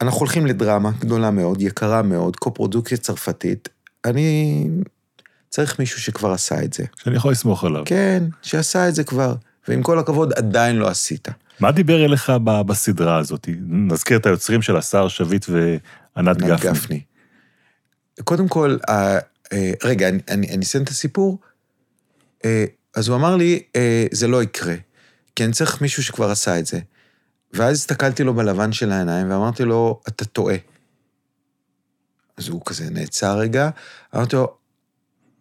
אנחנו 0.00 0.18
הולכים 0.18 0.46
לדרמה 0.46 0.90
גדולה 0.98 1.30
מאוד, 1.30 1.62
יקרה 1.62 2.02
מאוד, 2.02 2.36
קופרודוקציה 2.36 2.98
צרפתית. 2.98 3.68
אני 4.04 4.68
צריך 5.50 5.78
מישהו 5.78 6.00
שכבר 6.00 6.32
עשה 6.32 6.62
את 6.62 6.72
זה. 6.72 6.84
שאני 6.96 7.16
יכול 7.16 7.32
לסמוך 7.32 7.64
עליו. 7.64 7.82
כן, 7.86 8.24
שעשה 8.42 8.88
את 8.88 8.94
זה 8.94 9.04
כבר, 9.04 9.34
ועם 9.68 9.82
כל 9.82 9.98
הכבוד, 9.98 10.32
עדיין 10.32 10.76
לא 10.76 10.88
עשית. 10.88 11.28
מה 11.60 11.72
דיבר 11.72 12.04
אליך 12.04 12.32
בסדרה 12.66 13.18
הזאת? 13.18 13.48
נזכיר 13.68 14.18
את 14.18 14.26
היוצרים 14.26 14.62
של 14.62 14.76
השר 14.76 15.08
שביט 15.08 15.46
וענת 15.48 16.42
ענת 16.42 16.50
גפני. 16.50 16.70
גפני. 16.70 17.00
קודם 18.24 18.48
כל, 18.48 18.76
אה, 18.88 19.18
רגע, 19.84 20.08
אני, 20.08 20.18
אני, 20.28 20.54
אני 20.54 20.64
אסיים 20.64 20.84
את 20.84 20.88
הסיפור. 20.88 21.38
אה, 22.44 22.64
אז 22.94 23.08
הוא 23.08 23.16
אמר 23.16 23.36
לי, 23.36 23.62
אה, 23.76 24.06
זה 24.12 24.28
לא 24.28 24.42
יקרה, 24.42 24.74
כי 25.36 25.44
אני 25.44 25.52
צריך 25.52 25.82
מישהו 25.82 26.02
שכבר 26.02 26.30
עשה 26.30 26.58
את 26.58 26.66
זה. 26.66 26.80
ואז 27.52 27.76
הסתכלתי 27.76 28.24
לו 28.24 28.34
בלבן 28.34 28.72
של 28.72 28.92
העיניים 28.92 29.30
ואמרתי 29.30 29.64
לו, 29.64 30.00
אתה 30.08 30.24
טועה. 30.24 30.56
אז 32.36 32.48
הוא 32.48 32.62
כזה 32.64 32.90
נעצר 32.90 33.38
רגע, 33.38 33.70
אמרתי 34.14 34.36
לו, 34.36 34.56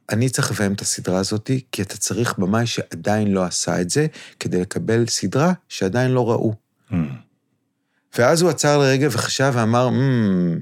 אני 0.09 0.29
צריך 0.29 0.51
לביים 0.51 0.73
את 0.73 0.81
הסדרה 0.81 1.19
הזאת, 1.19 1.51
כי 1.71 1.81
אתה 1.81 1.97
צריך 1.97 2.37
במאי 2.37 2.65
שעדיין 2.67 3.31
לא 3.31 3.43
עשה 3.43 3.81
את 3.81 3.89
זה, 3.89 4.07
כדי 4.39 4.61
לקבל 4.61 5.05
סדרה 5.07 5.53
שעדיין 5.69 6.11
לא 6.11 6.31
ראו. 6.31 6.53
Mm. 6.91 6.95
ואז 8.17 8.41
הוא 8.41 8.49
עצר 8.49 8.77
לרגע 8.77 9.07
וחשב 9.11 9.51
ואמר, 9.55 9.89
"מ, 9.89 10.59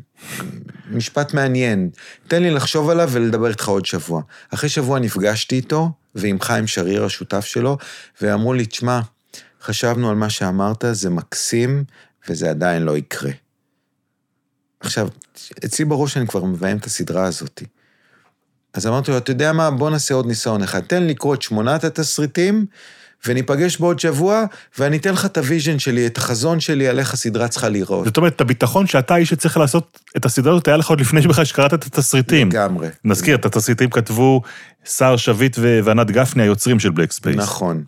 משפט 0.91 1.33
מעניין, 1.33 1.89
תן 2.27 2.43
לי 2.43 2.51
לחשוב 2.51 2.89
עליו 2.89 3.09
ולדבר 3.11 3.47
איתך 3.47 3.67
עוד 3.67 3.85
שבוע. 3.85 4.21
אחרי 4.53 4.69
שבוע 4.69 4.99
נפגשתי 4.99 5.55
איתו, 5.55 5.91
ועם 6.15 6.41
חיים 6.41 6.67
שריר, 6.67 7.05
השותף 7.05 7.45
שלו, 7.45 7.77
ואמרו 8.21 8.53
לי, 8.53 8.65
תשמע, 8.65 8.99
חשבנו 9.61 10.09
על 10.09 10.15
מה 10.15 10.29
שאמרת, 10.29 10.85
זה 10.91 11.09
מקסים, 11.09 11.83
וזה 12.29 12.49
עדיין 12.49 12.83
לא 12.83 12.97
יקרה. 12.97 13.31
עכשיו, 14.79 15.07
אצלי 15.65 15.85
בראש 15.85 16.17
אני 16.17 16.27
כבר 16.27 16.43
מביים 16.43 16.77
את 16.77 16.85
הסדרה 16.85 17.25
הזאת. 17.25 17.61
אז 18.73 18.87
אמרתי 18.87 19.11
לו, 19.11 19.17
אתה 19.17 19.31
יודע 19.31 19.53
מה, 19.53 19.71
בוא 19.71 19.89
נעשה 19.89 20.13
עוד 20.13 20.25
ניסיון 20.25 20.63
אחד. 20.63 20.79
תן 20.79 21.03
לקרוא 21.03 21.35
את 21.35 21.41
שמונת 21.41 21.83
התסריטים, 21.83 22.65
וניפגש 23.27 23.77
בעוד 23.77 23.99
שבוע, 23.99 24.43
ואני 24.79 24.97
אתן 24.97 25.13
לך 25.13 25.25
את 25.25 25.37
ה 25.37 25.43
vision 25.43 25.79
שלי, 25.79 26.07
את 26.07 26.17
החזון 26.17 26.59
שלי 26.59 26.87
על 26.87 26.99
איך 26.99 27.13
הסדרה 27.13 27.47
צריכה 27.47 27.69
להיראות. 27.69 28.05
זאת 28.05 28.17
אומרת, 28.17 28.35
את 28.35 28.41
הביטחון 28.41 28.87
שאתה 28.87 29.13
האיש 29.13 29.29
שצריך 29.29 29.57
לעשות 29.57 29.99
את 30.17 30.25
הסדרה 30.25 30.53
הזאת, 30.53 30.67
היה 30.67 30.77
לך 30.77 30.89
עוד 30.89 31.01
לפני 31.01 31.21
שבכלל 31.21 31.45
שקראת 31.45 31.73
את 31.73 31.83
התסריטים. 31.83 32.49
לגמרי. 32.49 32.87
נזכיר, 33.05 33.35
את 33.35 33.45
התסריטים 33.45 33.89
כתבו 33.89 34.41
סהר 34.85 35.17
שביט 35.17 35.57
וענת 35.83 36.11
גפני, 36.11 36.43
היוצרים 36.43 36.79
של 36.79 36.89
Black 36.89 37.11
Space. 37.11 37.35
נכון, 37.35 37.83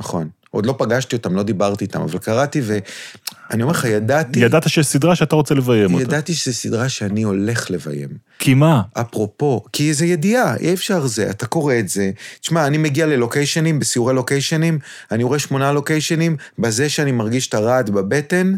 נכון. 0.00 0.28
עוד 0.54 0.66
לא 0.66 0.74
פגשתי 0.78 1.16
אותם, 1.16 1.36
לא 1.36 1.42
דיברתי 1.42 1.84
איתם, 1.84 2.00
אבל 2.00 2.18
קראתי, 2.18 2.60
ואני 2.64 3.62
אומר 3.62 3.72
לך, 3.72 3.84
ידעתי, 3.84 4.40
ידעת 4.40 4.68
שיש 4.68 4.86
סדרה 4.86 5.16
שאתה 5.16 5.36
רוצה 5.36 5.54
לביים 5.54 5.94
אותה. 5.94 6.04
ידעתי 6.04 6.34
שזו 6.34 6.54
סדרה 6.54 6.88
שאני 6.88 7.22
הולך 7.22 7.70
לביים. 7.70 8.08
כי 8.38 8.54
מה? 8.54 8.82
אפרופו, 8.92 9.64
כי 9.72 9.94
זה 9.94 10.06
ידיעה, 10.06 10.56
אי 10.56 10.74
אפשר 10.74 11.06
זה, 11.06 11.30
אתה 11.30 11.46
קורא 11.46 11.74
את 11.78 11.88
זה. 11.88 12.10
תשמע, 12.40 12.66
אני 12.66 12.78
מגיע 12.78 13.06
ללוקיישנים, 13.06 13.78
בסיורי 13.78 14.14
לוקיישנים, 14.14 14.78
אני 15.10 15.24
רואה 15.24 15.38
שמונה 15.38 15.72
לוקיישנים, 15.72 16.36
בזה 16.58 16.88
שאני 16.88 17.12
מרגיש 17.12 17.48
את 17.48 17.54
הרעד 17.54 17.90
בבטן, 17.90 18.54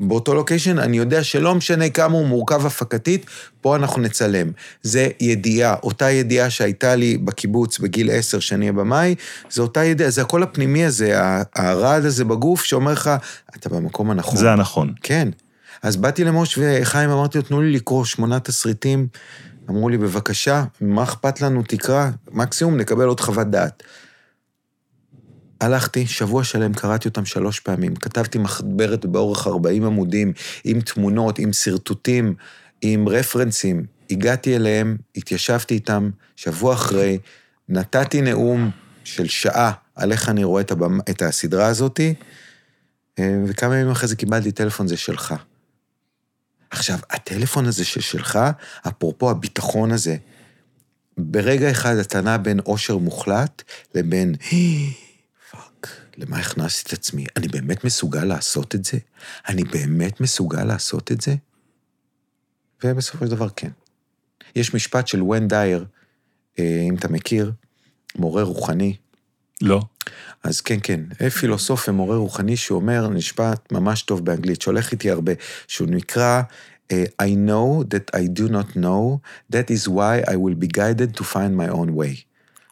באותו 0.00 0.34
לוקיישן, 0.34 0.78
אני 0.78 0.96
יודע 0.96 1.24
שלא 1.24 1.54
משנה 1.54 1.88
כמה 1.88 2.14
הוא 2.14 2.26
מורכב 2.26 2.66
הפקתית, 2.66 3.26
פה 3.60 3.76
אנחנו 3.76 4.02
נצלם. 4.02 4.50
זה 4.82 5.08
ידיעה, 5.20 5.74
אותה 5.82 6.10
ידיעה 6.10 6.50
שהייתה 6.50 6.94
לי 6.94 7.18
בקיבוץ 7.18 7.78
בגיל 7.78 8.10
עשר, 8.10 8.40
שאני 8.40 8.68
הבמאי, 8.68 9.14
זה 9.50 9.62
אותה 9.62 9.84
ידיעה, 9.84 10.10
זה 10.10 10.22
הקול 10.22 10.42
הפנימי 10.42 10.84
הזה, 10.84 11.20
הרעד 11.56 12.04
הזה 12.04 12.24
בגוף, 12.24 12.64
שאומר 12.64 12.92
לך, 12.92 13.10
אתה 13.56 13.68
במקום 13.68 14.10
הנכון. 14.10 14.36
זה 14.36 14.52
הנכון. 14.52 14.92
כן. 15.02 15.28
אז 15.82 15.96
באתי 15.96 16.24
למוש 16.24 16.58
וחיים, 16.58 17.10
אמרתי 17.10 17.38
לו, 17.38 17.44
תנו 17.44 17.62
לי 17.62 17.72
לקרוא 17.72 18.04
שמונה 18.04 18.40
תסריטים. 18.40 19.06
אמרו 19.70 19.88
לי, 19.88 19.98
בבקשה, 19.98 20.64
מה 20.80 21.02
אכפת 21.02 21.40
לנו, 21.40 21.62
תקרא, 21.68 22.10
מקסימום 22.32 22.76
נקבל 22.76 23.04
עוד 23.04 23.20
חוות 23.20 23.50
דעת. 23.50 23.82
הלכתי, 25.64 26.06
שבוע 26.06 26.44
שלם 26.44 26.74
קראתי 26.74 27.08
אותם 27.08 27.24
שלוש 27.24 27.60
פעמים. 27.60 27.96
כתבתי 27.96 28.38
מחברת 28.38 29.06
באורך 29.06 29.46
40 29.46 29.84
עמודים, 29.84 30.32
עם 30.64 30.80
תמונות, 30.80 31.38
עם 31.38 31.52
שרטוטים, 31.52 32.34
עם 32.82 33.08
רפרנסים. 33.08 33.86
הגעתי 34.10 34.56
אליהם, 34.56 34.96
התיישבתי 35.16 35.74
איתם, 35.74 36.10
שבוע 36.36 36.74
אחרי, 36.74 37.18
נתתי 37.68 38.22
נאום 38.22 38.70
של 39.04 39.28
שעה 39.28 39.72
על 39.94 40.12
איך 40.12 40.28
אני 40.28 40.44
רואה 40.44 40.62
את, 40.62 40.70
הבמה, 40.70 41.02
את 41.10 41.22
הסדרה 41.22 41.66
הזאתי, 41.66 42.14
אה, 43.18 43.36
וכמה 43.46 43.76
ימים 43.76 43.90
אחרי 43.90 44.08
זה 44.08 44.16
קיבלתי 44.16 44.52
טלפון, 44.52 44.88
זה 44.88 44.96
שלך. 44.96 45.34
עכשיו, 46.70 46.98
הטלפון 47.10 47.66
הזה 47.66 47.84
ששלך, 47.84 48.38
אפרופו 48.88 49.30
הביטחון 49.30 49.92
הזה, 49.92 50.16
ברגע 51.18 51.70
אחד 51.70 51.96
אתה 51.96 52.20
נע 52.20 52.36
בין 52.36 52.60
אושר 52.60 52.96
מוחלט 52.96 53.62
לבין, 53.94 54.34
fuck, 54.36 55.03
למה 56.16 56.38
הכנסתי 56.38 56.88
את 56.88 56.92
עצמי? 56.92 57.26
אני 57.36 57.48
באמת 57.48 57.84
מסוגל 57.84 58.24
לעשות 58.24 58.74
את 58.74 58.84
זה? 58.84 58.98
אני 59.48 59.64
באמת 59.64 60.20
מסוגל 60.20 60.64
לעשות 60.64 61.12
את 61.12 61.20
זה? 61.20 61.34
ובסופו 62.84 63.24
של 63.24 63.30
דבר 63.30 63.48
כן. 63.56 63.70
יש 64.56 64.74
משפט 64.74 65.06
של 65.08 65.22
ון 65.22 65.48
דייר, 65.48 65.84
אה, 66.58 66.84
אם 66.88 66.94
אתה 66.94 67.08
מכיר, 67.08 67.52
מורה 68.16 68.42
רוחני, 68.42 68.96
לא. 69.60 69.82
אז 70.42 70.60
כן, 70.60 70.78
כן, 70.82 71.00
פילוסוף 71.30 71.88
ומורה 71.88 72.16
רוחני 72.16 72.56
שאומר, 72.56 73.08
משפט 73.08 73.72
ממש 73.72 74.02
טוב 74.02 74.24
באנגלית, 74.24 74.62
שהולך 74.62 74.92
איתי 74.92 75.10
הרבה, 75.10 75.32
שהוא 75.68 75.88
נקרא 75.90 76.42
אה, 76.92 77.04
I 77.22 77.30
know 77.48 77.84
that 77.94 78.16
I 78.16 78.24
do 78.40 78.48
not 78.48 78.76
know, 78.76 79.20
that 79.52 79.70
is 79.70 79.88
why 79.88 80.22
I 80.32 80.36
will 80.36 80.56
be 80.64 80.68
guided 80.78 81.16
to 81.16 81.24
find 81.24 81.56
my 81.56 81.68
own 81.74 81.88
way. 81.96 82.22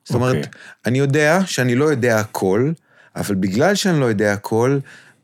זאת 0.05 0.15
אומרת, 0.15 0.37
אוקיי. 0.37 0.51
אני 0.87 0.99
יודע 0.99 1.41
שאני 1.47 1.75
לא 1.75 1.85
יודע 1.85 2.21
הכל, 2.21 2.73
אבל 3.17 3.35
בגלל 3.35 3.75
שאני 3.75 4.01
לא 4.01 4.05
יודע 4.05 4.33
הכל, 4.33 4.79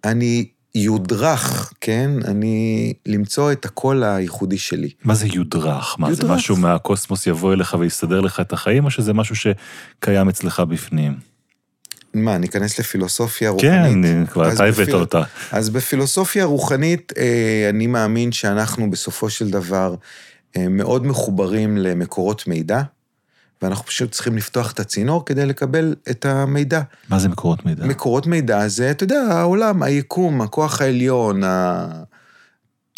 אני 0.05 0.49
יודרך, 0.75 1.73
כן? 1.81 2.11
אני 2.25 2.93
למצוא 3.07 3.53
את 3.53 3.65
הקול 3.65 4.05
הייחודי 4.05 4.59
שלי. 4.59 4.91
מה 5.05 5.15
זה 5.15 5.27
יודרך? 5.27 5.97
מה, 5.99 6.07
זה 6.15 6.23
יודרך. 6.23 6.31
משהו 6.37 6.57
מהקוסמוס 6.57 7.27
יבוא 7.27 7.53
אליך 7.53 7.77
ויסדר 7.81 8.21
לך 8.21 8.41
את 8.41 8.53
החיים, 8.53 8.85
או 8.85 8.91
שזה 8.91 9.13
משהו 9.13 9.35
שקיים 9.37 10.29
אצלך 10.29 10.61
בפנים? 10.61 11.15
מה, 12.15 12.39
ניכנס 12.39 12.79
לפילוסופיה 12.79 13.51
רוחנית? 13.51 14.05
כן, 14.05 14.27
כבר 14.27 14.53
אתה 14.53 14.65
הבאת 14.65 14.81
בפיל- 14.89 14.95
אותה. 14.97 15.23
אז 15.53 15.71
בפילוסופיה 15.71 16.45
רוחנית, 16.45 17.13
אה, 17.19 17.67
אני 17.71 17.87
מאמין 17.87 18.33
שאנחנו 18.33 18.91
בסופו 18.91 19.31
של 19.31 19.51
דבר 19.51 19.95
אה, 20.57 20.69
מאוד 20.69 21.07
מחוברים 21.07 21.77
למקורות 21.77 22.47
מידע, 22.47 22.83
ואנחנו 23.63 23.85
פשוט 23.85 24.13
צריכים 24.13 24.37
לפתוח 24.37 24.73
את 24.73 24.81
הצינור 24.81 25.25
כדי 25.27 25.47
לקבל 25.47 25.95
את 26.11 26.27
המידע. 26.27 26.81
מה 27.09 27.19
זה 27.19 27.29
מקורות 27.29 27.67
מידע? 27.67 27.87
מקורות 27.87 28.27
מידע 28.27 28.69
זה, 28.69 28.91
אתה 28.91 29.05
יודע, 29.05 29.21
העולם, 29.21 29.83
היקום, 29.83 30.41
הכוח 30.41 30.81
העליון, 30.81 31.43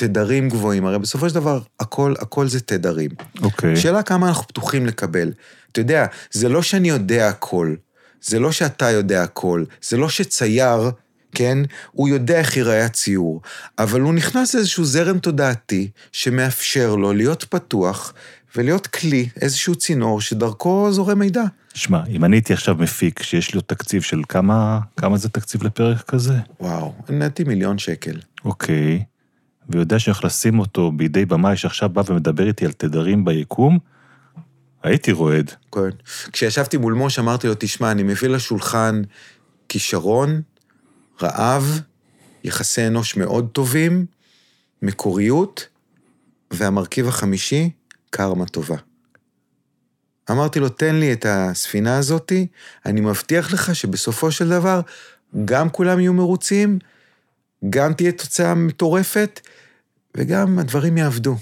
התדרים 0.03 0.49
גבוהים, 0.49 0.87
הרי 0.87 0.99
בסופו 0.99 1.29
של 1.29 1.35
דבר 1.35 1.61
הכל, 1.81 2.15
הכל 2.19 2.49
זה 2.49 2.61
תדרים. 2.61 3.11
אוקיי. 3.43 3.77
שאלה 3.77 4.03
כמה 4.03 4.29
אנחנו 4.29 4.47
פתוחים 4.47 4.87
לקבל. 4.87 5.33
אתה 5.73 5.81
יודע, 5.81 6.07
זה 6.31 6.49
לא 6.49 6.63
שאני 6.63 6.89
יודע 6.89 7.29
הכל, 7.29 7.75
זה 8.23 8.39
לא 8.39 8.53
שאתה 8.53 8.91
יודע 8.91 9.23
הכל, 9.23 9.65
זה 9.83 9.97
לא 9.97 10.09
שצייר, 10.09 10.91
כן, 11.33 11.59
הוא 11.93 12.09
יודע 12.09 12.39
איך 12.39 12.57
ייראה 12.57 12.85
הציור, 12.85 13.41
אבל 13.79 14.01
הוא 14.01 14.15
נכנס 14.15 14.55
לאיזשהו 14.55 14.85
זרם 14.85 15.19
תודעתי 15.19 15.91
שמאפשר 16.13 16.95
לו 16.95 17.13
להיות 17.13 17.45
פתוח 17.45 18.13
ולהיות 18.57 18.87
כלי, 18.87 19.29
איזשהו 19.41 19.75
צינור 19.75 20.21
שדרכו 20.21 20.93
זורם 20.93 21.19
מידע. 21.19 21.45
שמע, 21.75 22.07
אם 22.09 22.25
אני 22.25 22.37
הייתי 22.37 22.53
עכשיו 22.53 22.75
מפיק 22.75 23.23
שיש 23.23 23.55
עוד 23.55 23.65
תקציב 23.65 24.03
של 24.03 24.23
כמה, 24.29 24.81
כמה 24.97 25.17
זה 25.17 25.29
תקציב 25.29 25.63
לפרק 25.63 26.03
כזה? 26.03 26.35
וואו, 26.61 26.95
נתתי 27.09 27.45
מיליון 27.45 27.79
שקל. 27.79 28.19
אוקיי. 28.45 29.05
ויודע 29.69 29.99
שאיך 29.99 30.25
לשים 30.25 30.59
אותו 30.59 30.93
בידי 30.93 31.27
במאי 31.27 31.57
שעכשיו 31.57 31.89
בא 31.89 32.03
ומדבר 32.07 32.49
איתי 32.49 32.67
על 32.67 32.73
תדרים 32.73 33.25
ביקום, 33.25 33.79
הייתי 34.83 35.13
רועד. 35.13 35.51
כן. 35.73 35.91
כשישבתי 36.33 36.77
מול 36.77 36.93
מוש 36.93 37.19
אמרתי 37.19 37.47
לו, 37.47 37.55
תשמע, 37.59 37.91
אני 37.91 38.03
מביא 38.03 38.29
לשולחן 38.29 39.03
כישרון, 39.69 40.43
רעב, 41.23 41.81
יחסי 42.45 42.87
אנוש 42.87 43.17
מאוד 43.17 43.49
טובים, 43.53 44.07
מקוריות, 44.83 45.69
והמרכיב 46.51 47.09
החמישי, 47.09 47.71
קרמה 48.11 48.47
טובה. 48.47 48.77
אמרתי 50.31 50.61
לו, 50.61 50.69
תן 50.69 50.95
לי 50.95 51.13
את 51.13 51.27
הספינה 51.29 51.99
הזאתי, 51.99 52.47
אני 52.87 53.01
מבטיח 53.01 53.53
לך 53.53 53.75
שבסופו 53.75 54.33
של 54.33 54.49
דבר, 54.49 54.81
גם 55.45 55.71
כולם 55.71 56.01
יהיו 56.01 56.13
מרוצים, 56.13 56.79
גם 57.71 57.93
תהיה 57.95 58.13
תוצאה 58.13 58.55
מטורפת, 58.55 59.41
וגם 60.17 60.59
הדברים 60.59 60.99
יעבדו. 60.99 61.37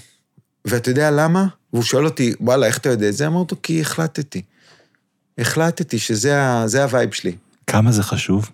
ואתה 0.65 0.89
יודע 0.89 1.11
למה? 1.11 1.47
והוא 1.73 1.83
שואל 1.83 2.05
אותי, 2.05 2.33
וואלה, 2.41 2.67
איך 2.67 2.77
אתה 2.77 2.89
יודע 2.89 3.09
את 3.09 3.13
זה? 3.13 3.27
אמרתי 3.27 3.55
לו, 3.55 3.61
כי 3.61 3.81
החלטתי. 3.81 4.41
החלטתי 5.37 5.99
שזה 5.99 6.41
ה- 6.41 6.65
ה 6.83 6.89
vibe 6.89 7.13
שלי. 7.13 7.35
כמה 7.67 7.91
זה 7.91 8.03
חשוב? 8.03 8.49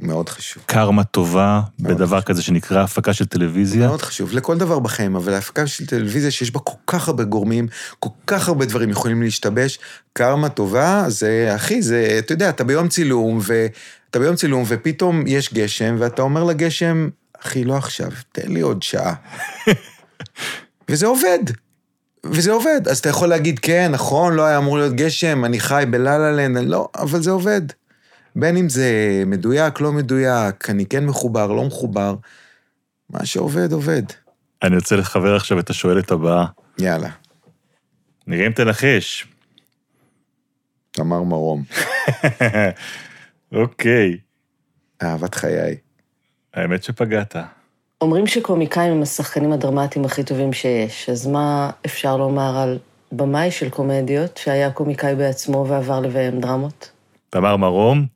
מאוד 0.00 0.28
חשוב. 0.28 0.62
קרמה 0.66 1.04
טובה 1.04 1.60
מאוד 1.78 1.94
בדבר 1.94 2.16
חשוב. 2.16 2.28
כזה 2.28 2.42
שנקרא 2.42 2.82
הפקה 2.82 3.12
של 3.12 3.26
טלוויזיה? 3.26 3.86
מאוד 3.86 4.02
חשוב, 4.02 4.32
לכל 4.32 4.58
דבר 4.58 4.78
בחיים, 4.78 5.16
אבל 5.16 5.34
ההפקה 5.34 5.66
של 5.66 5.86
טלוויזיה 5.86 6.30
שיש 6.30 6.50
בה 6.50 6.60
כל 6.60 6.76
כך 6.86 7.08
הרבה 7.08 7.24
גורמים, 7.24 7.68
כל 7.98 8.10
כך 8.26 8.48
הרבה 8.48 8.64
דברים 8.64 8.90
יכולים 8.90 9.22
להשתבש, 9.22 9.78
קרמה 10.12 10.48
טובה, 10.48 11.04
זה, 11.08 11.52
אחי, 11.54 11.82
זה, 11.82 12.16
אתה 12.18 12.32
יודע, 12.32 12.48
אתה 12.48 12.64
ביום 12.64 12.88
צילום, 12.88 13.40
ואתה 13.42 14.18
ביום 14.18 14.36
צילום, 14.36 14.64
ופתאום 14.66 15.26
יש 15.26 15.54
גשם, 15.54 15.96
ואתה 15.98 16.22
אומר 16.22 16.44
לגשם, 16.44 17.08
אחי, 17.42 17.64
לא 17.64 17.76
עכשיו, 17.76 18.10
תן 18.32 18.52
לי 18.52 18.60
עוד 18.60 18.82
שעה. 18.82 19.14
וזה 20.88 21.06
עובד. 21.06 21.38
וזה 22.24 22.52
עובד. 22.52 22.88
אז 22.90 22.98
אתה 22.98 23.08
יכול 23.08 23.28
להגיד, 23.28 23.58
כן, 23.58 23.90
נכון, 23.92 24.34
לא 24.34 24.42
היה 24.42 24.58
אמור 24.58 24.78
להיות 24.78 24.94
גשם, 24.94 25.44
אני 25.44 25.60
חי 25.60 25.84
בלה-לה 25.90 26.32
לנד, 26.32 26.68
לא, 26.68 26.88
אבל 26.96 27.22
זה 27.22 27.30
עובד. 27.30 27.62
בין 28.36 28.56
אם 28.56 28.68
זה 28.68 29.22
מדויק, 29.26 29.80
לא 29.80 29.92
מדויק, 29.92 30.70
אני 30.70 30.86
כן 30.86 31.06
מחובר, 31.06 31.46
לא 31.46 31.64
מחובר, 31.64 32.14
מה 33.10 33.26
שעובד, 33.26 33.72
עובד. 33.72 34.02
אני 34.62 34.76
רוצה 34.76 34.96
לחבר 34.96 35.36
עכשיו 35.36 35.58
את 35.58 35.70
השואלת 35.70 36.10
הבאה. 36.10 36.46
יאללה, 36.78 37.10
נראה 38.26 38.46
אם 38.46 38.52
תנחש. 38.52 39.26
תמר 40.90 41.22
מרום, 41.22 41.62
אוקיי, 43.52 44.18
אהבת 45.02 45.34
חיי. 45.34 45.76
האמת 46.54 46.82
שפגעת. 46.82 47.36
אומרים 48.00 48.26
שקומיקאים 48.26 48.92
הם 48.92 49.02
השחקנים 49.02 49.52
הדרמטיים 49.52 50.04
הכי 50.04 50.24
טובים 50.24 50.52
שיש, 50.52 51.08
אז 51.08 51.26
מה 51.26 51.70
אפשר 51.86 52.16
לומר 52.16 52.56
על 52.56 52.78
במאי 53.12 53.50
של 53.50 53.70
קומדיות, 53.70 54.36
שהיה 54.36 54.70
קומיקאי 54.70 55.14
בעצמו 55.14 55.66
ועבר 55.68 56.00
לביים 56.00 56.40
דרמות? 56.40 56.90
תמר 57.30 57.56
מרום, 57.56 58.06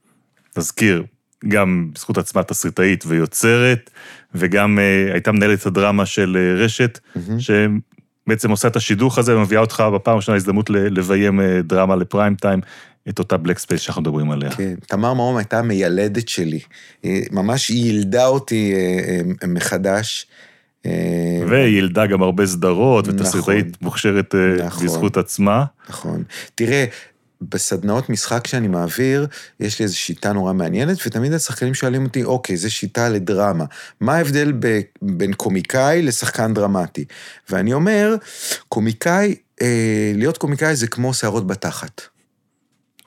נזכיר, 0.58 1.04
גם 1.48 1.90
בזכות 1.94 2.18
עצמה 2.18 2.42
תסריטאית 2.42 3.04
ויוצרת, 3.06 3.90
וגם 4.34 4.78
אה, 4.78 5.12
הייתה 5.12 5.32
מנהלת 5.32 5.66
הדרמה 5.66 6.06
של 6.06 6.36
אה, 6.40 6.64
רשת, 6.64 6.98
שבעצם 7.38 8.50
עושה 8.50 8.68
את 8.68 8.76
השידוך 8.76 9.18
הזה 9.18 9.36
ומביאה 9.36 9.60
אותך 9.60 9.84
בפעם 9.94 10.14
הראשונה 10.14 10.36
הזדמנות 10.36 10.70
ל- 10.70 10.98
לביים 10.98 11.40
אה, 11.40 11.60
דרמה 11.62 11.96
לפריים 11.96 12.34
טיים, 12.34 12.60
את 13.08 13.18
אותה 13.18 13.36
בלק 13.36 13.58
ספייס 13.58 13.80
שאנחנו 13.80 14.02
מדברים 14.02 14.30
עליה. 14.30 14.50
כן, 14.50 14.74
תמר 14.86 15.14
מרום 15.14 15.36
הייתה 15.36 15.58
המיילדת 15.58 16.28
שלי. 16.28 16.60
ממש 17.30 17.68
היא 17.68 17.92
ילדה 17.92 18.26
אותי 18.26 18.72
אה, 18.74 19.20
אה, 19.42 19.48
מחדש. 19.48 20.26
אה, 20.86 20.92
והיא 21.48 21.78
ילדה 21.78 22.06
גם 22.06 22.22
הרבה 22.22 22.46
סדרות, 22.46 23.08
נכון. 23.08 23.20
ותסריטאית 23.20 23.82
מוכשרת 23.82 24.34
אה, 24.34 24.66
נכון. 24.66 24.86
בזכות 24.86 25.16
עצמה. 25.16 25.64
נכון. 25.88 26.22
תראה, 26.54 26.84
בסדנאות 27.42 28.08
משחק 28.08 28.46
שאני 28.46 28.68
מעביר, 28.68 29.26
יש 29.60 29.78
לי 29.78 29.82
איזו 29.82 29.98
שיטה 29.98 30.32
נורא 30.32 30.52
מעניינת, 30.52 30.98
ותמיד 31.06 31.32
השחקנים 31.32 31.74
שואלים 31.74 32.04
אותי, 32.04 32.24
אוקיי, 32.24 32.56
זו 32.56 32.70
שיטה 32.70 33.08
לדרמה. 33.08 33.64
מה 34.00 34.14
ההבדל 34.14 34.52
ב- 34.58 34.80
בין 35.02 35.32
קומיקאי 35.32 36.02
לשחקן 36.02 36.54
דרמטי? 36.54 37.04
ואני 37.50 37.72
אומר, 37.72 38.16
קומיקאי, 38.68 39.34
אה, 39.62 40.12
להיות 40.14 40.38
קומיקאי 40.38 40.76
זה 40.76 40.86
כמו 40.86 41.14
שערות 41.14 41.46
בתחת. 41.46 42.02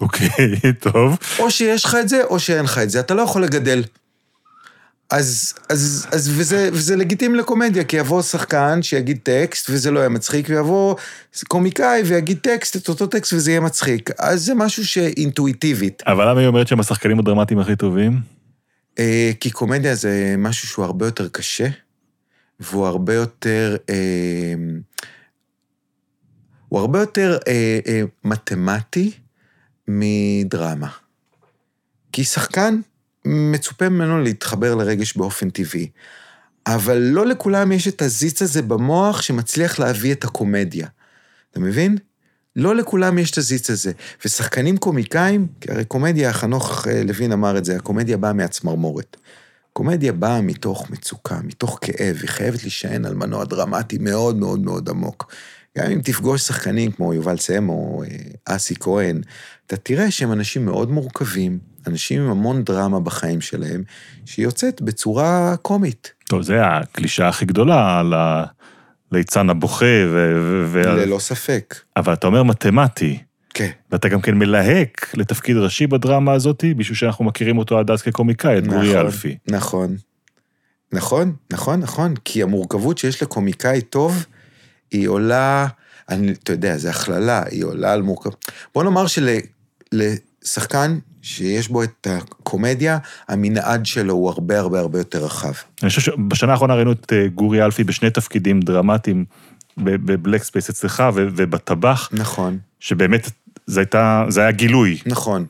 אוקיי, 0.01 0.30
טוב. 0.91 1.18
או 1.39 1.51
שיש 1.51 1.86
לך 1.86 1.97
את 2.01 2.10
זה, 2.10 2.24
או 2.24 2.39
שאין 2.39 2.64
לך 2.64 2.78
את 2.78 2.89
זה. 2.89 2.99
אתה 2.99 3.14
לא 3.14 3.22
יכול 3.22 3.43
לגדל. 3.43 3.84
אז, 5.12 5.53
אז, 5.70 6.07
אז 6.12 6.32
וזה, 6.38 6.70
וזה 6.74 6.95
לגיטימי 6.95 7.38
לקומדיה, 7.38 7.84
כי 7.84 7.97
יבוא 7.97 8.22
שחקן 8.22 8.82
שיגיד 8.82 9.20
טקסט 9.24 9.70
וזה 9.70 9.91
לא 9.91 9.99
יהיה 9.99 10.09
מצחיק, 10.09 10.45
ויבוא 10.49 10.95
קומיקאי 11.47 12.01
ויגיד 12.05 12.38
טקסט, 12.41 12.76
את 12.76 12.89
אותו 12.89 13.07
טקסט 13.07 13.34
וזה 13.34 13.51
יהיה 13.51 13.59
מצחיק. 13.59 14.09
אז 14.20 14.45
זה 14.45 14.53
משהו 14.55 14.88
שאינטואיטיבית. 14.88 16.03
אבל 16.07 16.30
למה 16.30 16.39
היא 16.39 16.47
אומרת 16.47 16.68
שהם 16.68 16.80
השחקנים 16.80 17.20
הדרמטיים 17.20 17.59
הכי 17.59 17.76
טובים? 17.76 18.20
אה, 18.99 19.32
כי 19.39 19.51
קומדיה 19.51 19.95
זה 19.95 20.36
משהו 20.38 20.68
שהוא 20.68 20.86
הרבה 20.86 21.05
יותר 21.05 21.28
קשה, 21.28 21.68
והוא 22.59 22.88
הרבה 22.88 23.14
יותר... 23.14 23.76
אה, 23.89 24.53
הוא 26.70 26.80
הרבה 26.80 26.99
יותר 26.99 27.38
אה, 27.47 27.80
אה, 27.88 28.01
מתמטי 28.24 29.12
מדרמה. 29.88 30.89
כי 32.12 32.24
שחקן, 32.24 32.80
מצופה 33.26 33.89
ממנו 33.89 34.22
להתחבר 34.22 34.76
לרגש 34.76 35.17
באופן 35.17 35.49
טבעי. 35.49 35.89
אבל 36.67 36.97
לא 36.97 37.26
לכולם 37.26 37.72
יש 37.72 37.88
את 37.88 38.01
הזיץ 38.01 38.41
הזה 38.41 38.61
במוח 38.61 39.22
שמצליח 39.22 39.80
להביא 39.80 40.11
את 40.11 40.24
הקומדיה. 40.24 40.88
אתה 41.51 41.59
מבין? 41.59 41.97
לא 42.55 42.76
לכולם 42.76 43.17
יש 43.17 43.32
את 43.32 43.38
הזיץ 43.38 43.69
הזה. 43.69 43.91
ושחקנים 44.26 44.78
קומיקאים, 44.78 45.47
כי 45.61 45.72
הרי 45.72 45.86
קומדיה, 45.86 46.34
חנוך 46.34 46.88
אה, 46.88 47.03
לוין 47.03 47.32
אמר 47.32 47.57
את 47.57 47.65
זה, 47.65 47.76
הקומדיה 47.76 48.17
באה 48.17 48.34
מהצמרמורת. 48.34 49.17
קומדיה 49.74 50.13
באה 50.13 50.41
מתוך 50.41 50.89
מצוקה, 50.89 51.39
מתוך 51.43 51.80
כאב, 51.82 52.17
היא 52.22 52.30
חייבת 52.30 52.61
להישען 52.61 53.05
על 53.05 53.13
מנוע 53.13 53.45
דרמטי 53.45 53.97
מאוד 53.97 54.36
מאוד 54.36 54.59
מאוד 54.59 54.89
עמוק. 54.89 55.34
גם 55.78 55.91
אם 55.91 56.01
תפגוש 56.01 56.41
שחקנים 56.41 56.91
כמו 56.91 57.13
יובל 57.13 57.38
סם 57.38 57.69
או 57.69 58.03
אה, 58.03 58.55
אסי 58.55 58.76
כהן, 58.80 59.22
אתה 59.67 59.78
תראה 59.78 60.11
שהם 60.11 60.32
אנשים 60.32 60.65
מאוד 60.65 60.91
מורכבים, 60.91 61.59
אנשים 61.88 62.21
עם 62.21 62.32
המון 62.32 62.63
דרמה 62.63 62.99
בחיים 62.99 63.41
שלהם, 63.41 63.84
שהיא 64.25 64.45
יוצאת 64.45 64.82
בצורה 64.82 65.55
קומית. 65.61 66.11
טוב, 66.27 66.41
זה 66.41 66.65
הקלישה 66.65 67.27
הכי 67.27 67.45
גדולה 67.45 67.99
על 67.99 68.13
הליצן 69.11 69.49
הבוכה 69.49 69.86
ו... 69.86 70.34
ו- 70.65 70.84
ללא 70.86 71.19
ספק. 71.19 71.75
אבל 71.97 72.13
אתה 72.13 72.27
אומר 72.27 72.43
מתמטי, 72.43 73.19
כן. 73.53 73.69
ואתה 73.91 74.09
גם 74.09 74.21
כן 74.21 74.36
מלהק 74.36 75.11
לתפקיד 75.13 75.57
ראשי 75.57 75.88
בדרמה 75.88 76.34
הזאת, 76.34 76.63
בשביל 76.77 76.97
שאנחנו 76.97 77.25
מכירים 77.25 77.57
אותו 77.57 77.79
עד 77.79 77.91
אז 77.91 78.01
כקומיקאי, 78.01 78.57
את 78.57 78.67
גורי 78.67 78.89
נכון, 78.89 79.05
אלפי. 79.05 79.38
נכון. 79.47 79.95
נכון, 80.93 81.34
נכון, 81.51 81.79
נכון, 81.79 82.13
כי 82.25 82.43
המורכבות 82.43 82.97
שיש 82.97 83.23
לקומיקאי 83.23 83.82
טוב, 83.82 84.25
היא 84.91 85.07
עולה, 85.07 85.67
אני, 86.09 86.32
אתה 86.32 86.53
יודע, 86.53 86.77
זו 86.77 86.89
הכללה, 86.89 87.43
היא 87.51 87.63
עולה 87.63 87.93
על 87.93 88.01
מורכב... 88.01 88.29
בוא 88.73 88.84
נאמר 88.84 89.05
שלשחקן 89.07 90.99
שיש 91.22 91.67
בו 91.69 91.84
את 91.84 92.07
הקומדיה, 92.09 92.97
המנעד 93.28 93.86
שלו 93.86 94.13
הוא 94.13 94.30
הרבה 94.30 94.59
הרבה 94.59 94.80
הרבה 94.80 94.97
יותר 94.99 95.26
רחב. 95.26 95.53
אני 95.82 95.89
חושב 95.89 96.01
שבשנה 96.01 96.51
האחרונה 96.51 96.76
ראינו 96.76 96.91
את 96.91 97.13
אה, 97.13 97.28
גורי 97.28 97.65
אלפי 97.65 97.84
בשני 97.84 98.09
תפקידים 98.09 98.59
דרמטיים 98.59 99.26
בבלק 99.78 100.43
ספייס 100.43 100.69
אצלך 100.69 101.03
ובטבח, 101.15 102.09
נכון, 102.11 102.57
שבאמת 102.80 103.30
זה, 103.65 103.80
הייתה, 103.80 104.26
זה 104.30 104.41
היה 104.41 104.51
גילוי. 104.51 104.97
נכון. 105.05 105.45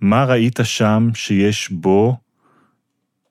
מה 0.00 0.24
ראית 0.24 0.58
שם 0.62 1.08
שיש 1.14 1.70
בו, 1.70 2.16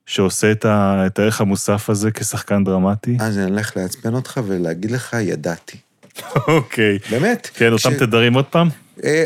שעושה 0.06 0.52
את, 0.52 0.66
ה, 0.66 1.04
את 1.06 1.20
הערך 1.20 1.42
המוסף 1.42 1.90
הזה 1.90 2.12
כשחקן 2.12 2.64
דרמטי? 2.64 3.18
אז 3.20 3.38
אני 3.38 3.50
הולך 3.52 3.78
לעצבן 3.78 4.14
אותך 4.14 4.42
ולהגיד 4.48 4.92
לך, 4.92 5.16
ידעתי. 5.22 5.78
אוקיי. 6.48 7.00
באמת. 7.12 7.50
כן, 7.54 7.72
אותם 7.74 7.90
כש- 7.92 8.00
תדרים 8.00 8.34
עוד 8.34 8.46
פעם? 8.46 8.70
אה, 9.04 9.26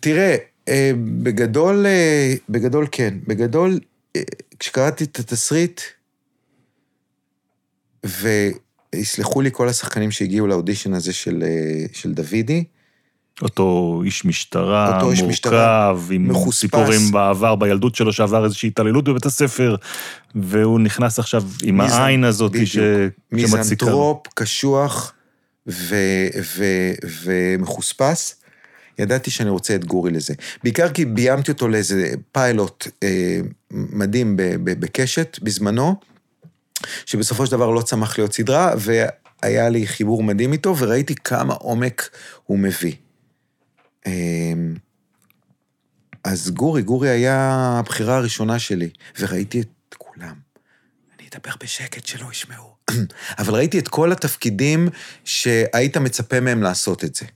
תראה, 0.00 0.30
אה, 0.30 0.36
בגדול, 1.22 1.86
אה, 1.86 2.34
בגדול 2.48 2.86
כן. 2.92 3.14
בגדול, 3.26 3.78
אה, 4.16 4.22
כשקראתי 4.58 5.04
את 5.04 5.18
התסריט, 5.18 5.80
ויסלחו 8.94 9.40
לי 9.40 9.50
כל 9.52 9.68
השחקנים 9.68 10.10
שהגיעו 10.10 10.46
לאודישן 10.46 10.94
הזה 10.94 11.12
של, 11.12 11.44
אה, 11.46 11.86
של 11.92 12.12
דוידי, 12.12 12.64
אותו 13.42 14.00
איש 14.04 14.24
משטרה, 14.24 14.96
אותו 14.96 15.10
איש 15.10 15.18
מורכב, 15.18 15.32
משטרה, 15.32 15.94
עם 16.10 16.28
מחוספס. 16.28 16.60
סיפורים 16.60 17.00
בעבר, 17.12 17.54
בילדות 17.54 17.94
שלו, 17.94 18.12
שעבר 18.12 18.44
איזושהי 18.44 18.66
התעללות 18.66 19.04
בבית 19.04 19.26
הספר, 19.26 19.76
והוא 20.34 20.80
נכנס 20.80 21.18
עכשיו 21.18 21.42
עם 21.62 21.80
מיזנ- 21.80 21.92
העין 21.92 22.24
הזאת 22.24 22.52
ש... 22.52 22.56
בדיוק. 22.56 22.72
שמציקה. 23.30 23.56
מיזנטרופ, 23.56 24.26
קשוח 24.34 25.12
ו, 25.66 25.94
ו, 26.56 26.64
ומחוספס. 27.24 28.34
ידעתי 28.98 29.30
שאני 29.30 29.50
רוצה 29.50 29.74
את 29.74 29.84
גורי 29.84 30.10
לזה. 30.10 30.34
בעיקר 30.62 30.88
כי 30.88 31.04
ביימתי 31.04 31.50
אותו 31.50 31.68
לאיזה 31.68 32.12
פיילוט 32.32 32.86
אה, 33.02 33.40
מדהים 33.70 34.34
בקשת 34.64 35.38
בזמנו, 35.42 35.94
שבסופו 37.06 37.46
של 37.46 37.52
דבר 37.52 37.70
לא 37.70 37.82
צמח 37.82 38.18
להיות 38.18 38.32
סדרה, 38.32 38.72
והיה 38.78 39.68
לי 39.68 39.86
חיבור 39.86 40.22
מדהים 40.22 40.52
איתו, 40.52 40.78
וראיתי 40.78 41.14
כמה 41.14 41.54
עומק 41.54 42.10
הוא 42.44 42.58
מביא. 42.58 42.94
אה, 44.06 44.12
אז 46.24 46.50
גורי, 46.50 46.82
גורי 46.82 47.08
היה 47.08 47.50
הבחירה 47.78 48.16
הראשונה 48.16 48.58
שלי, 48.58 48.90
וראיתי 49.18 49.60
את 49.60 49.94
כולם. 49.98 50.34
אני 51.18 51.28
אדבר 51.28 51.52
בשקט 51.60 52.06
שלא 52.06 52.26
ישמעו. 52.30 52.74
אבל 53.38 53.54
ראיתי 53.54 53.78
את 53.78 53.88
כל 53.88 54.12
התפקידים 54.12 54.88
שהיית 55.24 55.96
מצפה 55.96 56.40
מהם 56.40 56.62
לעשות 56.62 57.04
את 57.04 57.14
זה. 57.14 57.26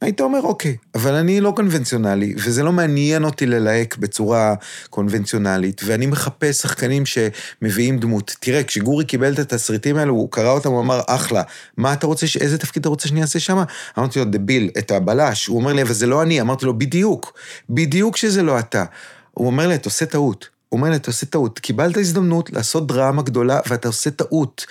היית 0.00 0.20
אומר, 0.20 0.40
אוקיי, 0.42 0.76
אבל 0.94 1.14
אני 1.14 1.40
לא 1.40 1.52
קונבנציונלי, 1.56 2.34
וזה 2.36 2.62
לא 2.62 2.72
מעניין 2.72 3.24
אותי 3.24 3.46
ללהק 3.46 3.96
בצורה 3.96 4.54
קונבנציונלית, 4.90 5.80
ואני 5.84 6.06
מחפש 6.06 6.56
שחקנים 6.56 7.02
שמביאים 7.06 7.98
דמות. 7.98 8.36
תראה, 8.40 8.64
כשגורי 8.64 9.04
קיבל 9.04 9.32
את 9.32 9.38
התסריטים 9.38 9.96
האלו, 9.96 10.14
הוא 10.14 10.30
קרא 10.30 10.50
אותם, 10.50 10.70
הוא 10.70 10.80
אמר, 10.80 11.00
אחלה, 11.06 11.42
מה 11.76 11.92
אתה 11.92 12.06
רוצה, 12.06 12.26
איזה 12.40 12.58
תפקיד 12.58 12.80
אתה 12.80 12.88
רוצה 12.88 13.08
שאני 13.08 13.22
אעשה 13.22 13.40
שם? 13.40 13.62
אמרתי 13.98 14.18
לו, 14.18 14.24
דביל, 14.24 14.70
את 14.78 14.90
הבלש. 14.90 15.46
הוא 15.46 15.58
אומר 15.58 15.72
לי, 15.72 15.82
אבל 15.82 15.92
זה 15.92 16.06
לא 16.06 16.22
אני. 16.22 16.40
אמרתי 16.40 16.66
לו, 16.66 16.78
בדיוק, 16.78 17.38
בדיוק 17.70 18.16
שזה 18.16 18.42
לא 18.42 18.58
אתה. 18.58 18.84
הוא 19.34 19.46
אומר 19.46 19.68
לי, 19.68 19.74
אתה 19.74 19.88
עושה 19.88 20.06
טעות. 20.06 20.48
הוא 20.68 20.78
אומר 20.78 20.90
לי, 20.90 20.96
אתה 20.96 21.10
עושה 21.10 21.26
טעות. 21.26 21.58
קיבלת 21.58 21.96
הזדמנות 21.96 22.52
לעשות 22.52 22.86
דרמה 22.86 23.22
גדולה, 23.22 23.60
ואתה 23.68 23.88
עושה 23.88 24.10
טעות. 24.10 24.66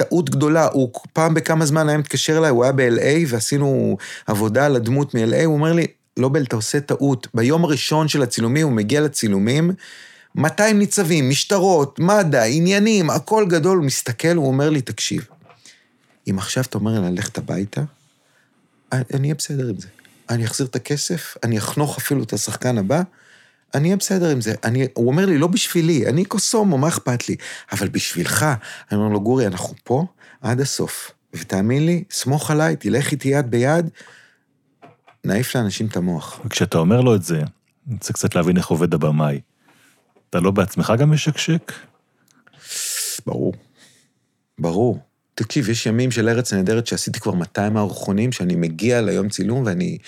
טעות 0.00 0.30
גדולה, 0.30 0.68
הוא 0.72 0.92
פעם 1.12 1.34
בכמה 1.34 1.66
זמן 1.66 1.88
היה 1.88 1.98
מתקשר 1.98 2.38
אליי, 2.38 2.50
הוא 2.50 2.64
היה 2.64 2.72
ב-LA 2.72 3.26
ועשינו 3.26 3.96
עבודה 4.26 4.66
על 4.66 4.76
הדמות 4.76 5.14
מ-LA, 5.14 5.44
הוא 5.44 5.54
אומר 5.54 5.72
לי, 5.72 5.86
לא 6.16 6.28
בל, 6.28 6.42
אתה 6.42 6.56
עושה 6.56 6.80
טעות. 6.80 7.28
ביום 7.34 7.64
הראשון 7.64 8.08
של 8.08 8.22
הצילומים, 8.22 8.66
הוא 8.66 8.76
מגיע 8.76 9.00
לצילומים, 9.00 9.70
200 10.34 10.78
ניצבים, 10.78 11.28
משטרות, 11.28 11.98
מד"א, 11.98 12.38
עניינים, 12.38 13.10
הכל 13.10 13.46
גדול, 13.48 13.78
הוא 13.78 13.86
מסתכל, 13.86 14.36
הוא 14.36 14.46
אומר 14.46 14.70
לי, 14.70 14.80
תקשיב, 14.80 15.28
אם 16.30 16.38
עכשיו 16.38 16.64
אתה 16.64 16.78
אומר 16.78 17.00
לי 17.00 17.10
ללכת 17.10 17.38
הביתה, 17.38 17.82
אני 18.92 19.04
אהיה 19.22 19.34
בסדר 19.34 19.68
עם 19.68 19.80
זה. 19.80 19.88
אני 20.30 20.44
אחזיר 20.44 20.66
את 20.66 20.76
הכסף, 20.76 21.36
אני 21.42 21.58
אחנוך 21.58 21.98
אפילו 21.98 22.22
את 22.22 22.32
השחקן 22.32 22.78
הבא, 22.78 23.02
אני 23.74 23.88
אהיה 23.88 23.96
בסדר 23.96 24.30
עם 24.30 24.40
זה. 24.40 24.54
אני, 24.64 24.86
הוא 24.94 25.06
אומר 25.06 25.26
לי, 25.26 25.38
לא 25.38 25.46
בשבילי, 25.46 26.06
אני 26.06 26.24
קוסומו, 26.24 26.78
מה 26.78 26.88
אכפת 26.88 27.28
לי? 27.28 27.36
אבל 27.72 27.88
בשבילך, 27.88 28.46
אני 28.90 28.98
אומר 28.98 29.12
לו, 29.12 29.20
גורי, 29.20 29.46
אנחנו 29.46 29.74
פה 29.84 30.06
עד 30.40 30.60
הסוף. 30.60 31.10
ותאמין 31.34 31.86
לי, 31.86 32.04
סמוך 32.10 32.50
עליי, 32.50 32.76
תלך 32.76 33.12
איתי 33.12 33.28
יד 33.28 33.50
ביד, 33.50 33.88
נעיף 35.24 35.56
לאנשים 35.56 35.86
את 35.86 35.96
המוח. 35.96 36.40
וכשאתה 36.44 36.78
אומר 36.78 37.00
לו 37.00 37.14
את 37.14 37.22
זה, 37.22 37.36
אני 37.36 37.94
רוצה 37.94 38.12
קצת 38.12 38.34
להבין 38.34 38.56
איך 38.56 38.66
עובד 38.66 38.94
הבמאי. 38.94 39.40
אתה 40.30 40.40
לא 40.40 40.50
בעצמך 40.50 40.92
גם 40.98 41.10
משקשק? 41.10 41.72
ברור. 43.26 43.54
ברור. 44.58 44.98
תקשיב, 45.34 45.68
יש 45.68 45.86
ימים 45.86 46.10
של 46.10 46.28
ארץ 46.28 46.52
נהדרת 46.52 46.86
שעשיתי 46.86 47.20
כבר 47.20 47.34
200 47.34 47.72
מערכונים, 47.72 48.32
שאני 48.32 48.54
מגיע 48.54 49.00
ליום 49.00 49.28
צילום 49.28 49.62
ואני... 49.66 49.98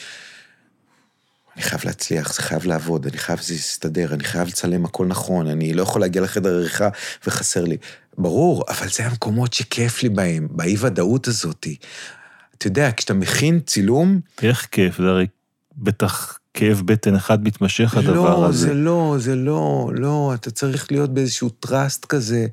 אני 1.56 1.62
חייב 1.62 1.80
להצליח, 1.84 2.34
זה 2.34 2.42
חייב 2.42 2.66
לעבוד, 2.66 3.06
אני 3.06 3.18
חייב 3.18 3.38
שזה 3.38 3.54
יסתדר, 3.54 4.14
אני 4.14 4.24
חייב 4.24 4.48
לצלם 4.48 4.84
הכל 4.84 5.06
נכון, 5.06 5.46
אני 5.46 5.72
לא 5.72 5.82
יכול 5.82 6.00
להגיע 6.00 6.22
לחדר 6.22 6.54
עריכה 6.54 6.88
וחסר 7.26 7.64
לי. 7.64 7.76
ברור, 8.18 8.64
אבל 8.68 8.88
זה 8.88 9.06
המקומות 9.06 9.52
שכיף 9.52 10.02
לי 10.02 10.08
בהם, 10.08 10.48
באי-ודאות 10.50 11.28
הזאתי. 11.28 11.76
אתה 12.58 12.66
יודע, 12.66 12.90
כשאתה 12.96 13.14
מכין 13.14 13.60
צילום, 13.60 14.20
איך 14.42 14.68
כיף, 14.70 14.98
זה 14.98 15.08
הרי 15.08 15.26
בטח 15.76 16.38
כאב 16.54 16.82
בטן 16.84 17.14
אחד 17.14 17.44
מתמשך 17.44 17.96
הדבר 17.96 18.14
לא, 18.14 18.46
הזה. 18.46 18.66
זה 18.66 18.74
לא, 18.74 19.16
זה 19.18 19.36
לא, 19.36 19.90
לא, 19.94 20.32
אתה 20.34 20.50
צריך 20.50 20.92
להיות 20.92 21.14
באיזשהו 21.14 21.48
טראסט 21.48 22.04
כזה, 22.04 22.46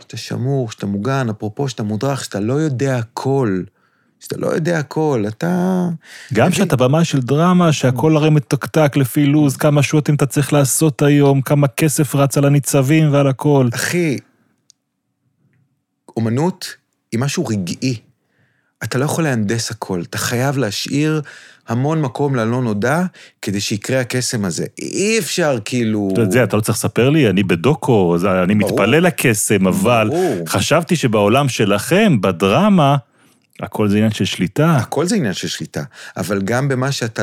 שאתה 0.00 0.16
שמור, 0.16 0.70
שאתה 0.70 0.86
מוגן, 0.86 1.28
אפרופו 1.30 1.68
שאתה 1.68 1.82
מודרך, 1.82 2.24
שאתה 2.24 2.40
לא 2.40 2.54
יודע 2.54 2.98
הכל. 2.98 3.62
שאתה 4.20 4.36
לא 4.38 4.46
יודע 4.46 4.78
הכל, 4.78 5.24
אתה... 5.28 5.88
גם 6.34 6.50
כשאתה 6.50 6.76
במאי 6.76 7.04
של 7.04 7.20
דרמה, 7.20 7.72
שהכל 7.72 8.16
הרי 8.16 8.30
מתקתק 8.30 8.96
לפי 8.96 9.26
לו"ז, 9.26 9.56
כמה 9.56 9.82
שוטים 9.82 10.14
אתה 10.14 10.26
צריך 10.26 10.52
לעשות 10.52 11.02
היום, 11.02 11.42
כמה 11.42 11.68
כסף 11.68 12.14
רץ 12.14 12.38
על 12.38 12.44
הניצבים 12.44 13.12
ועל 13.12 13.26
הכל. 13.26 13.68
אחי, 13.74 14.18
אומנות 16.16 16.74
היא 17.12 17.20
משהו 17.20 17.46
רגעי. 17.46 17.96
אתה 18.84 18.98
לא 18.98 19.04
יכול 19.04 19.24
להנדס 19.24 19.70
הכל, 19.70 20.02
אתה 20.02 20.18
חייב 20.18 20.58
להשאיר 20.58 21.22
המון 21.68 22.02
מקום 22.02 22.34
ללא 22.34 22.62
נודע 22.62 23.02
כדי 23.42 23.60
שיקרה 23.60 24.00
הקסם 24.00 24.44
הזה. 24.44 24.64
אי 24.78 25.18
אפשר 25.18 25.58
כאילו... 25.64 26.08
אתה 26.12 26.20
יודע, 26.20 26.44
אתה 26.44 26.56
לא 26.56 26.60
צריך 26.60 26.78
לספר 26.78 27.10
לי, 27.10 27.30
אני 27.30 27.42
בדוקו, 27.42 28.16
אני 28.44 28.54
ברור. 28.54 28.72
מתפלל 28.72 29.02
לקסם, 29.06 29.66
אבל 29.66 30.08
ברור. 30.10 30.46
חשבתי 30.48 30.96
שבעולם 30.96 31.48
שלכם, 31.48 32.20
בדרמה, 32.20 32.96
הכל 33.60 33.88
זה 33.88 33.96
עניין 33.96 34.10
של 34.10 34.24
שליטה. 34.24 34.76
הכל 34.76 35.06
זה 35.06 35.16
עניין 35.16 35.32
של 35.32 35.48
שליטה, 35.48 35.82
אבל 36.16 36.42
גם 36.42 36.68
במה 36.68 36.92
שאתה 36.92 37.22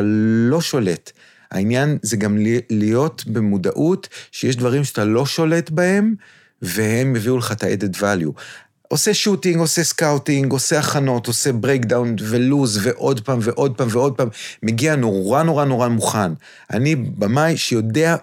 לא 0.50 0.62
שולט. 0.62 1.12
העניין 1.52 1.98
זה 2.02 2.18
גם 2.18 2.38
להיות 2.70 3.24
במודעות 3.28 4.10
שיש 4.32 4.56
דברים 4.56 4.84
שאתה 4.84 5.06
לא 5.06 5.26
שולט 5.26 5.70
בהם, 5.70 6.16
והם 6.62 7.16
הביאו 7.16 7.38
לך 7.38 7.52
את 7.52 7.64
ה-added 7.64 8.00
value. 8.00 8.42
עושה 8.88 9.14
shooting, 9.14 9.58
עושה 9.58 9.84
scouting, 9.84 10.52
עושה 10.52 10.80
הכנות, 10.80 11.28
עושה 11.28 11.52
breakdown 11.52 12.16
ולוז, 12.20 12.80
ועוד 12.84 13.20
פעם 13.22 13.40
ועוד 13.42 13.78
פעם 13.78 13.88
ועוד 13.92 14.18
פעם, 14.18 14.28
מגיע 14.64 14.96
נורא 14.96 15.44
נורא 15.44 15.66
נורא 15.66 15.88
מוכן. 15.88 16.32
אני 16.72 16.96
במאי 16.96 17.58
שיודע 17.58 18.16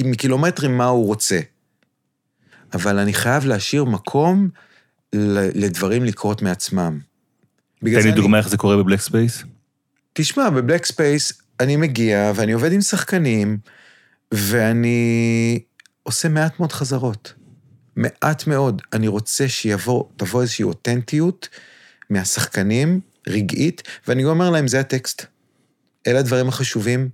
מקילומטרים 0.00 0.78
מה 0.78 0.86
הוא 0.86 1.06
רוצה. 1.06 1.40
אבל 2.74 2.98
אני 2.98 3.12
חייב 3.12 3.46
להשאיר 3.46 3.84
מקום 3.84 4.48
לדברים 5.54 6.04
לקרות 6.04 6.42
מעצמם. 6.42 6.98
תן 7.80 7.86
לי 7.86 8.12
דוגמה 8.12 8.38
איך 8.38 8.48
זה 8.48 8.56
קורה 8.56 8.76
בבלק 8.76 9.00
ספייס. 9.00 9.44
תשמע, 10.12 10.50
בבלק 10.50 10.86
ספייס 10.86 11.32
אני 11.60 11.76
מגיע 11.76 12.32
ואני 12.34 12.52
עובד 12.52 12.72
עם 12.72 12.80
שחקנים, 12.80 13.58
ואני 14.34 15.60
עושה 16.02 16.28
מעט 16.28 16.60
מאוד 16.60 16.72
חזרות. 16.72 17.34
מעט 17.96 18.46
מאוד. 18.46 18.82
אני 18.92 19.08
רוצה 19.08 19.48
שיבוא, 19.48 20.04
תבוא 20.16 20.42
איזושהי 20.42 20.62
אותנטיות 20.62 21.48
מהשחקנים, 22.10 23.00
רגעית, 23.28 23.82
ואני 24.08 24.24
אומר 24.24 24.50
להם, 24.50 24.68
זה 24.68 24.80
הטקסט. 24.80 25.24
אלה 26.06 26.18
הדברים 26.18 26.48
החשובים, 26.48 27.08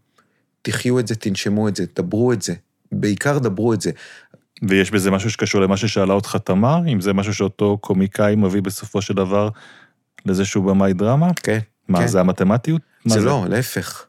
תחיו 0.62 0.98
את 0.98 1.08
זה, 1.08 1.14
תנשמו 1.14 1.68
את 1.68 1.76
זה, 1.76 1.84
דברו 1.96 2.32
את 2.32 2.42
זה. 2.42 2.54
בעיקר 2.92 3.38
דברו 3.38 3.74
את 3.74 3.80
זה. 3.80 3.90
ויש 4.62 4.90
בזה 4.90 5.10
משהו 5.10 5.30
שקשור 5.30 5.60
למה 5.60 5.76
ששאלה 5.76 6.14
אותך 6.14 6.36
תמר, 6.44 6.80
אם 6.92 7.00
זה 7.00 7.12
משהו 7.12 7.34
שאותו 7.34 7.78
קומיקאי 7.80 8.34
מביא 8.36 8.62
בסופו 8.62 9.02
של 9.02 9.14
דבר 9.14 9.48
לזה 10.26 10.44
שהוא 10.44 10.64
במאי 10.64 10.92
דרמה? 10.92 11.30
כן. 11.42 11.58
מה, 11.88 11.98
כן. 12.00 12.06
זה 12.06 12.20
המתמטיות? 12.20 12.82
מה 13.04 13.14
זה 13.14 13.20
לא, 13.20 13.44
להפך. 13.48 14.04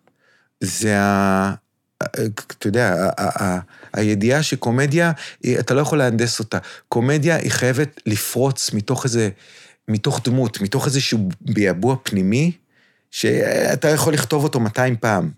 זה 0.60 1.00
ה... 1.00 1.54
אתה 2.02 2.68
יודע, 2.68 2.94
ה- 2.94 3.22
ה- 3.24 3.44
ה- 3.44 3.60
הידיעה 3.94 4.44
שקומדיה, 4.44 5.12
אתה 5.60 5.74
לא 5.74 5.82
יכול 5.82 5.98
להנדס 5.98 6.40
אותה. 6.40 6.58
קומדיה 6.90 7.36
היא 7.36 7.52
חייבת 7.52 8.02
לפרוץ 8.06 8.74
מתוך 8.74 9.04
איזה, 9.06 9.30
מתוך 9.88 10.22
דמות, 10.24 10.62
מתוך 10.62 10.86
איזשהו 10.86 11.30
ביעבוע 11.42 11.96
פנימי, 12.04 12.52
שאתה 13.12 13.90
יכול 13.90 14.14
לכתוב 14.14 14.44
אותו 14.44 14.60
200 14.60 14.96
פעם. 14.96 15.30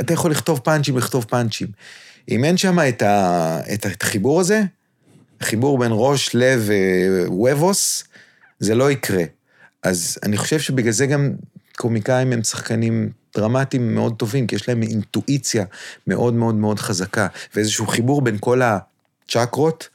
אתה 0.00 0.12
יכול 0.14 0.30
לכתוב 0.30 0.58
פאנצ'ים, 0.58 0.98
לכתוב 0.98 1.24
פאנצ'ים. 1.24 1.68
אם 2.28 2.44
אין 2.44 2.56
שם 2.56 2.78
את, 2.88 3.02
ה, 3.02 3.60
את 3.74 3.86
החיבור 4.02 4.40
הזה, 4.40 4.62
חיבור 5.42 5.78
בין 5.78 5.90
ראש, 5.92 6.34
לב 6.34 6.70
ווובוס, 7.26 8.04
זה 8.58 8.74
לא 8.74 8.90
יקרה. 8.90 9.24
אז 9.82 10.18
אני 10.22 10.36
חושב 10.36 10.60
שבגלל 10.60 10.92
זה 10.92 11.06
גם 11.06 11.32
קומיקאים 11.76 12.32
הם 12.32 12.42
שחקנים 12.42 13.10
דרמטיים 13.36 13.94
מאוד 13.94 14.14
טובים, 14.16 14.46
כי 14.46 14.56
יש 14.56 14.68
להם 14.68 14.82
אינטואיציה 14.82 15.64
מאוד 16.06 16.34
מאוד 16.34 16.54
מאוד 16.54 16.78
חזקה, 16.78 17.26
ואיזשהו 17.54 17.86
חיבור 17.86 18.22
בין 18.22 18.36
כל 18.40 18.62
הצ'קרות, 18.62 19.88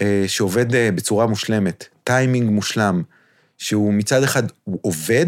אה, 0.00 0.24
שעובד 0.26 0.74
אה, 0.74 0.90
בצורה 0.94 1.26
מושלמת, 1.26 1.84
טיימינג 2.04 2.50
מושלם, 2.50 3.02
שהוא 3.58 3.94
מצד 3.94 4.22
אחד 4.22 4.42
הוא 4.64 4.78
עובד, 4.82 5.26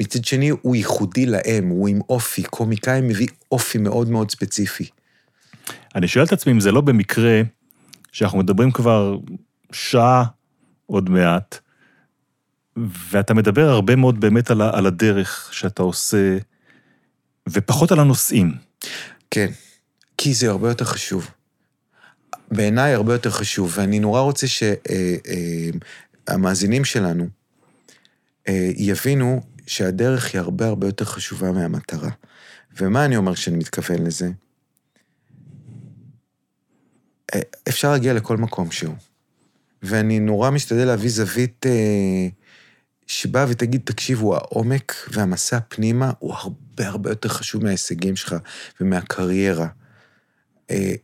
מצד 0.00 0.24
שני 0.24 0.48
הוא 0.48 0.76
ייחודי 0.76 1.26
להם, 1.26 1.68
הוא 1.68 1.88
עם 1.88 2.00
אופי, 2.08 2.42
קומיקאי 2.42 3.00
מביא 3.00 3.28
אופי 3.52 3.78
מאוד 3.78 4.10
מאוד 4.10 4.30
ספציפי. 4.30 4.88
אני 5.94 6.08
שואל 6.08 6.24
את 6.24 6.32
עצמי 6.32 6.52
אם 6.52 6.60
זה 6.60 6.72
לא 6.72 6.80
במקרה 6.80 7.42
שאנחנו 8.12 8.38
מדברים 8.38 8.70
כבר 8.70 9.16
שעה 9.72 10.24
עוד 10.86 11.10
מעט, 11.10 11.58
ואתה 13.10 13.34
מדבר 13.34 13.68
הרבה 13.68 13.96
מאוד 13.96 14.20
באמת 14.20 14.50
על, 14.50 14.62
על 14.62 14.86
הדרך 14.86 15.48
שאתה 15.52 15.82
עושה, 15.82 16.38
ופחות 17.48 17.92
על 17.92 18.00
הנושאים. 18.00 18.54
כן, 19.30 19.50
כי 20.18 20.34
זה 20.34 20.50
הרבה 20.50 20.68
יותר 20.68 20.84
חשוב. 20.84 21.30
בעיניי 22.50 22.94
הרבה 22.94 23.12
יותר 23.12 23.30
חשוב, 23.30 23.72
ואני 23.76 23.98
נורא 23.98 24.20
רוצה 24.20 24.46
שהמאזינים 26.28 26.84
שלנו 26.84 27.28
אה, 28.48 28.70
יבינו 28.76 29.42
שהדרך 29.66 30.34
היא 30.34 30.40
הרבה 30.40 30.66
הרבה 30.66 30.86
יותר 30.86 31.04
חשובה 31.04 31.52
מהמטרה. 31.52 32.10
ומה 32.80 33.04
אני 33.04 33.16
אומר 33.16 33.34
כשאני 33.34 33.56
מתכוון 33.56 34.06
לזה? 34.06 34.30
אה, 37.34 37.40
אפשר 37.68 37.92
להגיע 37.92 38.14
לכל 38.14 38.36
מקום 38.36 38.70
שהוא. 38.70 38.94
ואני 39.82 40.20
נורא 40.20 40.50
משתדל 40.50 40.84
להביא 40.84 41.10
זווית 41.10 41.66
אה, 41.66 42.28
שבאה 43.06 43.46
ותגיד, 43.48 43.80
תקשיבו, 43.84 44.36
העומק 44.36 44.94
והמסע 45.12 45.58
פנימה 45.68 46.12
הוא 46.18 46.34
הרבה 46.34 46.88
הרבה 46.88 47.10
יותר 47.10 47.28
חשוב 47.28 47.64
מההישגים 47.64 48.16
שלך 48.16 48.36
ומהקריירה. 48.80 49.66
אה, 50.70 50.94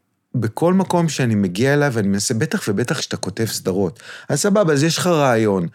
בכל 0.41 0.75
מקום 0.75 1.09
שאני 1.09 1.35
מגיע 1.35 1.75
אליו, 1.75 1.91
ואני 1.95 2.09
מנסה, 2.09 2.35
בטח 2.35 2.63
ובטח 2.69 2.99
כשאתה 2.99 3.17
כותב 3.17 3.45
סדרות. 3.45 4.01
אז 4.29 4.41
סבבה, 4.41 4.73
אז 4.73 4.83
יש 4.83 4.99
לך 4.99 5.07
רעיון. 5.07 5.67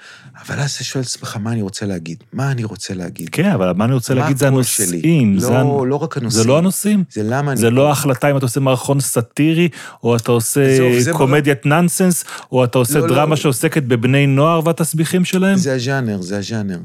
אבל 0.46 0.60
אז 0.60 0.72
אתה 0.72 0.84
שואל 0.84 1.04
את 1.04 1.08
עצמך, 1.08 1.38
מה 1.42 1.52
אני 1.52 1.62
רוצה 1.62 1.86
להגיד? 1.86 2.24
מה 2.34 2.52
אני 2.52 2.64
רוצה 2.64 2.94
להגיד? 2.94 3.30
כן, 3.30 3.50
אבל 3.50 3.74
מה 3.74 3.86
אני 3.86 3.94
רוצה 3.94 4.14
מה 4.14 4.22
להגיד 4.22 4.38
זה 4.38 4.48
הנושאים. 4.48 4.88
שלי? 4.88 5.36
זה, 5.38 5.50
לא, 5.50 5.88
לא 5.88 5.96
רק 5.96 6.18
הנושאים. 6.18 6.44
זה 6.44 6.48
לא 6.48 6.58
הנושאים? 6.58 7.04
זה 7.12 7.24
למה 7.24 7.52
אני... 7.52 7.60
זה 7.60 7.70
לא 7.70 7.90
ההחלטה 7.90 8.32
אם 8.32 8.38
אתה 8.38 8.46
עושה 8.46 8.60
מערכון 8.60 9.00
סאטירי, 9.00 9.70
או 10.04 10.16
אתה 10.16 10.32
עושה 10.32 10.78
זה 11.00 11.12
קומדיית 11.14 11.66
נאנסנס, 11.66 12.26
או 12.52 12.64
אתה 12.64 12.78
עושה 12.78 13.00
לא, 13.00 13.08
לא. 13.08 13.16
דרמה 13.16 13.36
שעוסקת 13.36 13.84
בבני 13.84 14.28
נוער 14.28 14.62
והתסביכים 14.66 15.26
שלהם? 15.26 15.58
זה 15.58 15.74
הז'אנר, 15.76 16.22
זה 16.22 16.38
הז'אנר. 16.38 16.80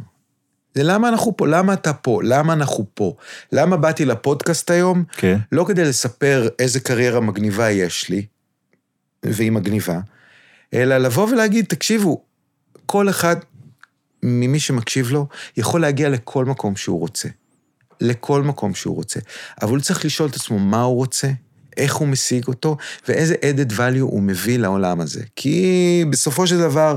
זה 0.79 0.85
למה 0.85 1.09
אנחנו 1.09 1.37
פה, 1.37 1.47
למה 1.47 1.73
אתה 1.73 1.93
פה, 1.93 2.21
למה 2.23 2.53
אנחנו 2.53 2.87
פה. 2.95 3.17
למה 3.53 3.77
באתי 3.77 4.05
לפודקאסט 4.05 4.71
היום? 4.71 5.05
כן. 5.13 5.39
לא 5.53 5.65
כדי 5.69 5.85
לספר 5.85 6.49
איזה 6.59 6.81
קריירה 6.81 7.21
מגניבה 7.21 7.71
יש 7.71 8.09
לי, 8.09 8.27
והיא 9.23 9.53
מגניבה, 9.53 10.01
אלא 10.75 10.99
לבוא 10.99 11.29
ולהגיד, 11.29 11.65
תקשיבו, 11.69 12.23
כל 12.87 13.09
אחד 13.09 13.37
ממי 14.23 14.61
שמקשיב 14.61 15.11
לו 15.11 15.27
יכול 15.57 15.81
להגיע 15.81 16.09
לכל 16.09 16.45
מקום 16.45 16.77
שהוא 16.77 17.01
רוצה. 17.01 17.29
לכל 18.01 18.43
מקום 18.43 18.75
שהוא 18.75 18.97
רוצה. 18.97 19.21
אבל 19.63 19.71
הוא 19.71 19.81
צריך 19.81 20.05
לשאול 20.05 20.29
את 20.29 20.37
עצמו 20.37 20.59
מה 20.59 20.83
הוא 20.83 20.97
רוצה, 20.97 21.29
איך 21.77 21.95
הוא 21.95 22.09
משיג 22.09 22.47
אותו, 22.49 22.77
ואיזה 23.09 23.35
added 23.35 23.73
value 23.73 24.01
הוא 24.01 24.23
מביא 24.23 24.59
לעולם 24.59 25.01
הזה. 25.01 25.23
כי 25.37 26.05
בסופו 26.11 26.47
של 26.47 26.59
דבר, 26.59 26.97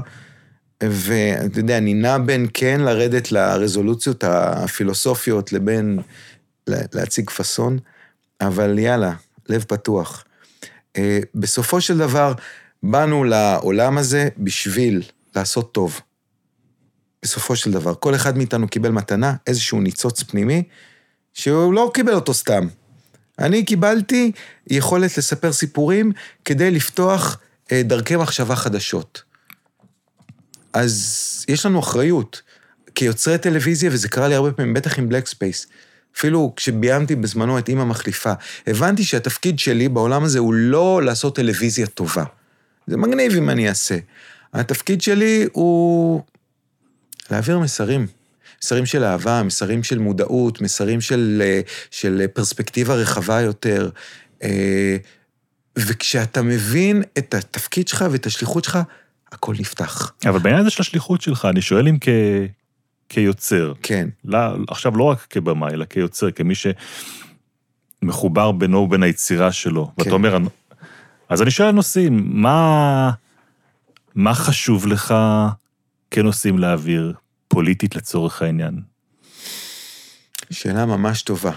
ואתה 0.83 1.59
יודע, 1.59 1.77
אני 1.77 1.93
נע 1.93 2.17
בין 2.17 2.47
כן 2.53 2.81
לרדת 2.81 3.31
לרזולוציות 3.31 4.23
הפילוסופיות 4.23 5.53
לבין 5.53 5.99
לה- 6.67 6.81
להציג 6.93 7.29
פאסון, 7.29 7.79
אבל 8.41 8.79
יאללה, 8.79 9.13
לב 9.49 9.63
פתוח. 9.67 10.23
אה, 10.97 11.19
בסופו 11.35 11.81
של 11.81 11.97
דבר, 11.97 12.33
באנו 12.83 13.23
לעולם 13.23 13.97
הזה 13.97 14.29
בשביל 14.37 15.01
לעשות 15.35 15.71
טוב. 15.71 15.99
בסופו 17.23 17.55
של 17.55 17.71
דבר, 17.71 17.93
כל 17.95 18.15
אחד 18.15 18.37
מאיתנו 18.37 18.67
קיבל 18.67 18.89
מתנה, 18.91 19.35
איזשהו 19.47 19.81
ניצוץ 19.81 20.23
פנימי, 20.23 20.63
שהוא 21.33 21.73
לא 21.73 21.91
קיבל 21.93 22.13
אותו 22.13 22.33
סתם. 22.33 22.67
אני 23.39 23.65
קיבלתי 23.65 24.31
יכולת 24.67 25.17
לספר 25.17 25.53
סיפורים 25.53 26.11
כדי 26.45 26.71
לפתוח 26.71 27.39
אה, 27.71 27.81
דרכי 27.83 28.15
מחשבה 28.15 28.55
חדשות. 28.55 29.30
אז 30.73 31.45
יש 31.47 31.65
לנו 31.65 31.79
אחריות. 31.79 32.41
כיוצרי 32.95 33.37
טלוויזיה, 33.37 33.89
וזה 33.93 34.09
קרה 34.09 34.27
לי 34.27 34.35
הרבה 34.35 34.51
פעמים, 34.51 34.73
בטח 34.73 34.99
עם 34.99 35.09
בלק 35.09 35.27
ספייס, 35.27 35.67
אפילו 36.17 36.53
כשביימתי 36.55 37.15
בזמנו 37.15 37.59
את 37.59 37.69
אימא 37.69 37.83
מחליפה, 37.83 38.33
הבנתי 38.67 39.03
שהתפקיד 39.03 39.59
שלי 39.59 39.89
בעולם 39.89 40.23
הזה 40.23 40.39
הוא 40.39 40.53
לא 40.53 41.01
לעשות 41.03 41.35
טלוויזיה 41.35 41.87
טובה. 41.87 42.23
זה 42.87 42.97
מגניב 42.97 43.35
אם 43.35 43.49
אני 43.49 43.69
אעשה. 43.69 43.97
התפקיד 44.53 45.01
שלי 45.01 45.47
הוא 45.51 46.21
להעביר 47.31 47.59
מסרים. 47.59 48.07
מסרים 48.63 48.85
של 48.85 49.03
אהבה, 49.03 49.43
מסרים 49.43 49.83
של 49.83 49.99
מודעות, 49.99 50.61
מסרים 50.61 51.01
של, 51.01 51.41
אה, 51.45 51.61
של 51.91 52.25
פרספקטיבה 52.33 52.95
רחבה 52.95 53.41
יותר. 53.41 53.89
אה, 54.43 54.97
וכשאתה 55.75 56.41
מבין 56.41 57.03
את 57.17 57.33
התפקיד 57.33 57.87
שלך 57.87 58.05
ואת 58.11 58.25
השליחות 58.25 58.63
שלך, 58.63 58.79
הכל 59.31 59.55
נפתח. 59.59 60.13
אבל 60.25 60.39
בעניין 60.39 60.61
הזה 60.61 60.69
של 60.69 60.81
השליחות 60.81 61.21
שלך, 61.21 61.45
אני 61.45 61.61
שואל 61.61 61.87
אם 61.87 61.97
כ... 62.01 62.07
כיוצר, 63.09 63.73
כן. 63.83 64.09
לא, 64.25 64.39
עכשיו 64.67 64.97
לא 64.97 65.03
רק 65.03 65.27
כבמאי, 65.29 65.73
אלא 65.73 65.85
כיוצר, 65.85 66.31
כמי 66.31 66.53
שמחובר 68.03 68.51
בינו 68.51 68.77
ובין 68.77 69.03
היצירה 69.03 69.51
שלו. 69.51 69.85
כן. 69.85 69.93
ואתה 69.97 70.11
אומר, 70.11 70.37
אז 71.29 71.41
אני 71.41 71.51
שואל 71.51 71.71
נושאים, 71.71 72.41
מה, 72.41 73.11
מה 74.15 74.33
חשוב 74.33 74.87
לך 74.87 75.13
כנושאים 76.11 76.59
להעביר, 76.59 77.13
פוליטית 77.47 77.95
לצורך 77.95 78.41
העניין? 78.41 78.81
שאלה 80.49 80.85
ממש 80.85 81.21
טובה. 81.21 81.51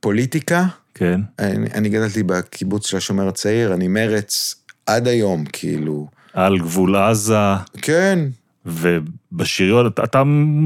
פוליטיקה, 0.00 0.64
כן? 0.94 1.20
אני, 1.38 1.70
אני 1.74 1.88
גדלתי 1.88 2.22
בקיבוץ 2.22 2.86
של 2.86 2.96
השומר 2.96 3.28
הצעיר, 3.28 3.74
אני 3.74 3.88
מרץ 3.88 4.54
עד 4.86 5.08
היום, 5.08 5.44
כאילו. 5.52 6.08
על 6.34 6.58
גבול 6.58 6.96
עזה, 6.96 7.54
כן, 7.82 8.18
ובשריון, 8.66 9.86
אתה, 9.86 10.04
אתה 10.04 10.22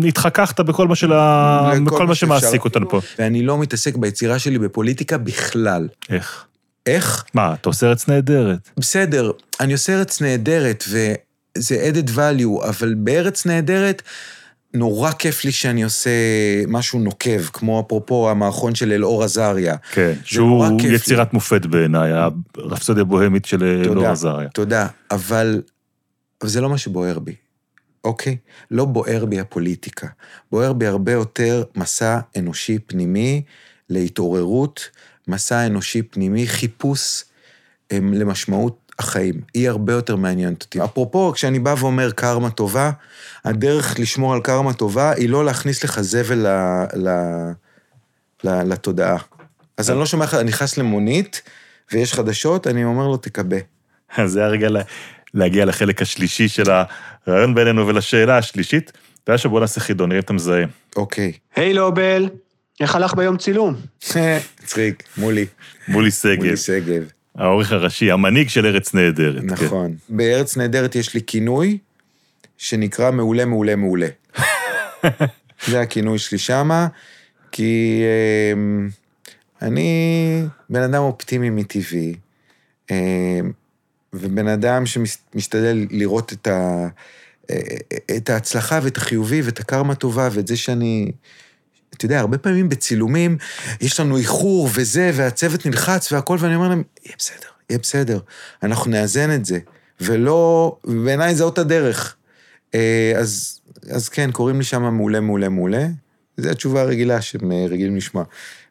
התחככת 0.09 0.61
בכל 0.61 0.89
מה, 0.89 0.97
של 0.97 1.13
ה... 1.13 1.71
בכל 1.85 2.07
מה. 2.07 2.15
שמעסיק 2.15 2.65
אותנו 2.65 2.89
פה. 2.89 3.01
ואני 3.19 3.43
לא 3.43 3.59
מתעסק 3.59 3.97
ביצירה 3.97 4.39
שלי 4.39 4.59
בפוליטיקה 4.59 5.19
בכלל. 5.19 5.89
איך? 6.11 6.45
איך? 6.87 7.25
מה, 7.35 7.55
אתה 7.55 7.69
עושה 7.69 7.87
ארץ 7.87 8.09
נהדרת. 8.09 8.71
בסדר, 8.77 9.31
אני 9.61 9.73
עושה 9.73 9.99
ארץ 9.99 10.21
נהדרת, 10.21 10.85
וזה 10.89 11.91
added 11.93 12.09
value, 12.09 12.69
אבל 12.69 12.95
בארץ 12.95 13.47
נהדרת, 13.47 14.03
נורא 14.75 15.13
כיף 15.13 15.45
לי 15.45 15.53
שאני 15.53 15.83
עושה 15.83 16.11
משהו 16.69 16.99
נוקב, 16.99 17.45
כמו 17.45 17.85
אפרופו 17.87 18.31
המערכון 18.31 18.75
של 18.75 18.93
אלאור 18.93 19.25
עזריה. 19.25 19.77
כן, 19.93 20.13
שהוא 20.25 20.81
כיף 20.81 20.91
לי. 20.91 20.97
יצירת 20.97 21.33
מופת 21.33 21.67
בעיניי, 21.67 22.13
הרפסודיה 22.57 23.03
הבוהמית 23.03 23.45
של 23.45 23.65
אלאור 23.65 23.95
תודה, 23.95 24.11
עזריה. 24.11 24.49
תודה, 24.49 24.87
אבל, 25.11 25.63
אבל 26.43 26.51
זה 26.51 26.61
לא 26.61 26.71
מה 26.71 26.79
שבוער 26.79 27.19
בי, 27.19 27.35
אוקיי? 28.05 28.37
לא 28.71 28.85
בוער 28.85 29.25
בי 29.25 29.41
הפוליטיקה. 29.41 30.07
בוער 30.51 30.73
בי 30.73 30.87
הרבה 30.87 31.13
יותר 31.13 31.63
מסע 31.77 32.19
אנושי 32.39 32.79
פנימי 32.79 33.43
להתעוררות, 33.91 34.89
מסע 35.29 35.67
אנושי 35.67 36.03
פנימי, 36.03 36.47
חיפוש 36.47 37.25
הם, 37.91 38.15
למשמעות 38.15 38.88
החיים. 38.99 39.35
היא 39.55 39.69
הרבה 39.69 39.93
יותר 39.93 40.17
מעניינת 40.17 40.63
אותי. 40.63 40.85
אפרופו, 40.85 41.33
כשאני 41.33 41.59
בא 41.59 41.75
ואומר 41.79 42.11
קרמה 42.11 42.51
טובה, 42.51 42.91
הדרך 43.45 44.01
לשמור 44.01 44.35
על 44.35 44.41
קרמה 44.41 44.73
טובה 44.73 45.13
היא 45.13 45.29
לא 45.29 45.45
להכניס 45.45 45.85
לך 45.85 46.01
זבל 46.01 46.47
ל, 46.47 46.47
ל, 46.97 47.09
ל, 48.45 48.63
לתודעה. 48.73 49.17
אז 49.77 49.91
אני 49.91 49.99
לא 49.99 50.07
שומע 50.07 50.25
לך, 50.25 50.35
אני 50.35 50.45
נכנס 50.49 50.79
למונית, 50.79 51.43
ויש 51.93 52.15
חדשות, 52.15 52.67
אני 52.67 52.85
אומר 52.85 53.07
לו, 53.07 53.17
תקבה. 53.17 53.57
אז 54.17 54.31
זה 54.33 54.45
הרגע 54.45 54.69
לה- 54.69 54.83
להגיע 55.35 55.65
לחלק 55.65 56.03
השלישי 56.03 56.49
של 56.49 56.65
הרעיון 57.27 57.55
בינינו 57.55 57.87
ולשאלה 57.87 58.39
השלישית. 58.39 58.93
אתה 59.25 59.33
יודע 59.33 59.39
שבוא 59.39 59.61
נעשה 59.61 59.81
חידון, 59.81 60.09
נראה 60.09 60.19
אם 60.19 60.25
אתה 60.25 60.33
מזהה. 60.33 60.65
אוקיי. 60.97 61.33
היי 61.57 61.75
לובל, 61.75 62.29
איך 62.81 62.95
הלך 62.95 63.15
ביום 63.15 63.37
צילום? 63.37 63.75
מצחיק, 64.63 65.03
מולי. 65.17 65.47
מולי 65.89 66.11
שגב, 66.11 66.37
מולי 66.37 66.57
שגב. 66.57 67.03
העורך 67.39 67.73
הראשי, 67.73 68.11
המנהיג 68.11 68.49
של 68.49 68.67
ארץ 68.67 68.95
נהדרת. 68.95 69.41
כן. 69.41 69.47
נכון. 69.47 69.95
בארץ 70.09 70.57
נהדרת 70.57 70.97
יש 70.97 71.15
לי 71.15 71.21
כינוי 71.27 71.79
שנקרא 72.59 73.11
מעולה, 73.11 73.45
מעולה, 73.45 73.77
מעולה. 73.77 74.09
זה 75.69 75.81
הכינוי 75.81 76.19
שלי 76.19 76.39
שמה, 76.39 76.87
כי 77.53 78.03
אמ, 78.53 78.89
אני 79.63 80.43
בן 80.71 80.83
אדם 80.83 81.03
אופטימי 81.03 81.51
מטבעי, 81.51 82.15
אמ, 82.91 82.97
ובן 84.13 84.49
אדם 84.49 84.87
שמשתדל 84.87 85.87
לראות 85.91 86.33
את, 86.33 86.47
ה, 86.47 86.89
את 88.17 88.31
ההצלחה 88.31 88.81
ואת 88.83 88.97
החיובי 88.97 89.43
ואת 89.43 89.61
הקרמה 89.61 89.95
טובה 89.95 90.29
ואת 90.33 90.47
זה 90.47 90.57
שאני... 90.57 91.11
אתה 91.99 92.05
יודע, 92.05 92.21
הרבה 92.21 92.39
פעמים 92.39 92.69
בצילומים 92.69 93.37
יש 93.81 94.01
לנו 94.01 94.17
איחור 94.17 94.69
וזה, 94.75 95.11
והצוות 95.15 95.67
נלחץ 95.67 96.13
והכל, 96.13 96.37
ואני 96.41 96.55
אומר 96.55 96.69
להם, 96.69 96.83
יהיה 97.05 97.15
בסדר, 97.19 97.49
יהיה 97.71 97.79
בסדר, 97.79 98.19
אנחנו 98.63 98.91
נאזן 98.91 99.35
את 99.35 99.45
זה. 99.45 99.59
ולא, 100.01 100.77
בעיניי 101.05 101.35
זה 101.35 101.45
אותה 101.45 101.65
דרך. 101.65 102.17
אה, 102.75 103.13
אז, 103.17 103.61
אז 103.91 104.09
כן, 104.09 104.31
קוראים 104.33 104.59
לי 104.59 104.65
שם 104.65 104.83
מעולה, 104.83 105.21
מעולה, 105.21 105.49
מעולה. 105.49 105.87
זו 106.37 106.51
התשובה 106.51 106.81
הרגילה 106.81 107.21
שהם 107.21 107.53
אה, 107.53 107.67
רגילים 107.69 107.97
לשמוע. 107.97 108.25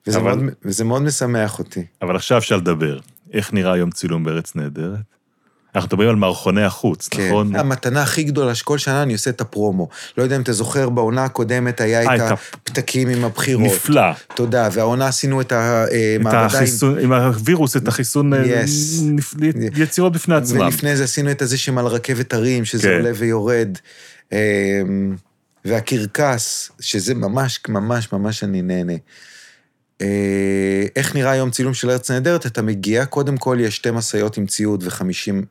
וזה, 0.08 0.18
אבל- 0.18 0.38
מאוד, 0.38 0.54
וזה 0.66 0.84
מאוד 0.84 1.02
משמח 1.02 1.60
אותי. 1.60 1.86
אבל 2.02 2.16
עכשיו 2.16 2.38
אפשר 2.38 2.58
לדבר. 2.58 3.00
איך 3.34 3.54
נראה 3.54 3.74
היום 3.74 3.92
צילום 3.92 4.24
בארץ 4.24 4.56
נהדרת? 4.56 5.17
אנחנו 5.78 5.88
מדברים 5.88 6.10
על 6.10 6.16
מערכוני 6.16 6.64
החוץ, 6.64 7.08
כן. 7.08 7.28
נכון? 7.28 7.56
המתנה 7.56 8.02
הכי 8.02 8.24
גדולה 8.24 8.56
שכל 8.56 8.78
שנה 8.78 9.04
אני 9.04 9.14
עושה 9.14 9.30
את 9.30 9.42
הפרומו. 9.42 9.88
לא 10.18 10.24
יודע 10.24 10.36
אם 10.36 10.42
אתה 10.42 10.54
זוכר, 10.54 10.90
בעונה 10.90 11.24
הקודמת 11.24 11.82
היה 11.82 12.02
אה, 12.10 12.16
את 12.16 12.22
הפתקים 12.32 13.08
עם 13.10 13.24
הבחירות. 13.26 13.66
נפלא. 13.66 14.02
תודה, 14.36 14.70
והעונה 14.72 15.08
עשינו 15.08 15.42
את 15.42 15.52
המעבדה 15.52 16.40
עם... 16.40 16.46
החיסון, 16.46 17.00
עם 17.00 17.14
הווירוס, 17.14 17.78
את 17.78 17.88
החיסון, 17.88 18.34
אה, 18.34 18.64
Yes. 18.64 18.68
נפ- 19.04 19.36
יצירות 19.78 20.14
בפני 20.14 20.36
עצמם. 20.36 20.60
ולפני 20.62 20.96
זה 20.98 21.04
עשינו 21.04 21.32
את 21.32 21.42
הזה 21.42 21.58
שעל 21.58 21.88
רכבת 21.88 22.34
הרים, 22.34 22.66
שזה 22.66 22.88
כן. 22.88 22.94
עולה 22.94 23.12
ויורד. 23.16 23.78
אמ, 24.32 24.38
והקרקס, 25.66 26.72
שזה 26.80 27.14
ממש, 27.14 27.60
ממש, 27.70 28.14
ממש 28.14 28.44
אני 28.44 28.62
נהנה. 28.62 28.94
אה, 30.02 30.86
איך 30.96 31.16
נראה 31.16 31.32
היום 31.32 31.52
צילום 31.52 31.74
של 31.74 31.90
ארץ 31.90 32.12
נהדרת? 32.12 32.46
אתה 32.46 32.62
מגיע, 32.62 33.06
קודם 33.06 33.38
כל 33.38 33.58
יש 33.62 33.76
שתי 33.76 33.92
משאיות 33.92 34.38
עם 34.38 34.46
ציוד 34.46 34.84
וחמישים 34.88 35.46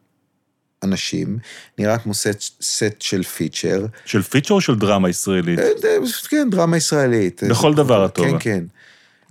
אנשים, 0.83 1.39
נראה 1.79 1.99
כמו 1.99 2.15
סט, 2.15 2.41
סט 2.63 3.01
של 3.01 3.23
פיצ'ר. 3.23 3.87
של 4.05 4.23
פיצ'ר 4.23 4.55
או 4.55 4.61
של 4.61 4.75
דרמה 4.75 5.09
ישראלית? 5.09 5.59
אה, 5.59 5.65
אה, 5.65 5.97
כן, 6.29 6.49
דרמה 6.51 6.77
ישראלית. 6.77 7.43
בכל 7.51 7.75
דבר 7.75 8.07
את 8.07 8.15
טובה. 8.15 8.31
כן, 8.31 8.39
כן. 8.39 8.65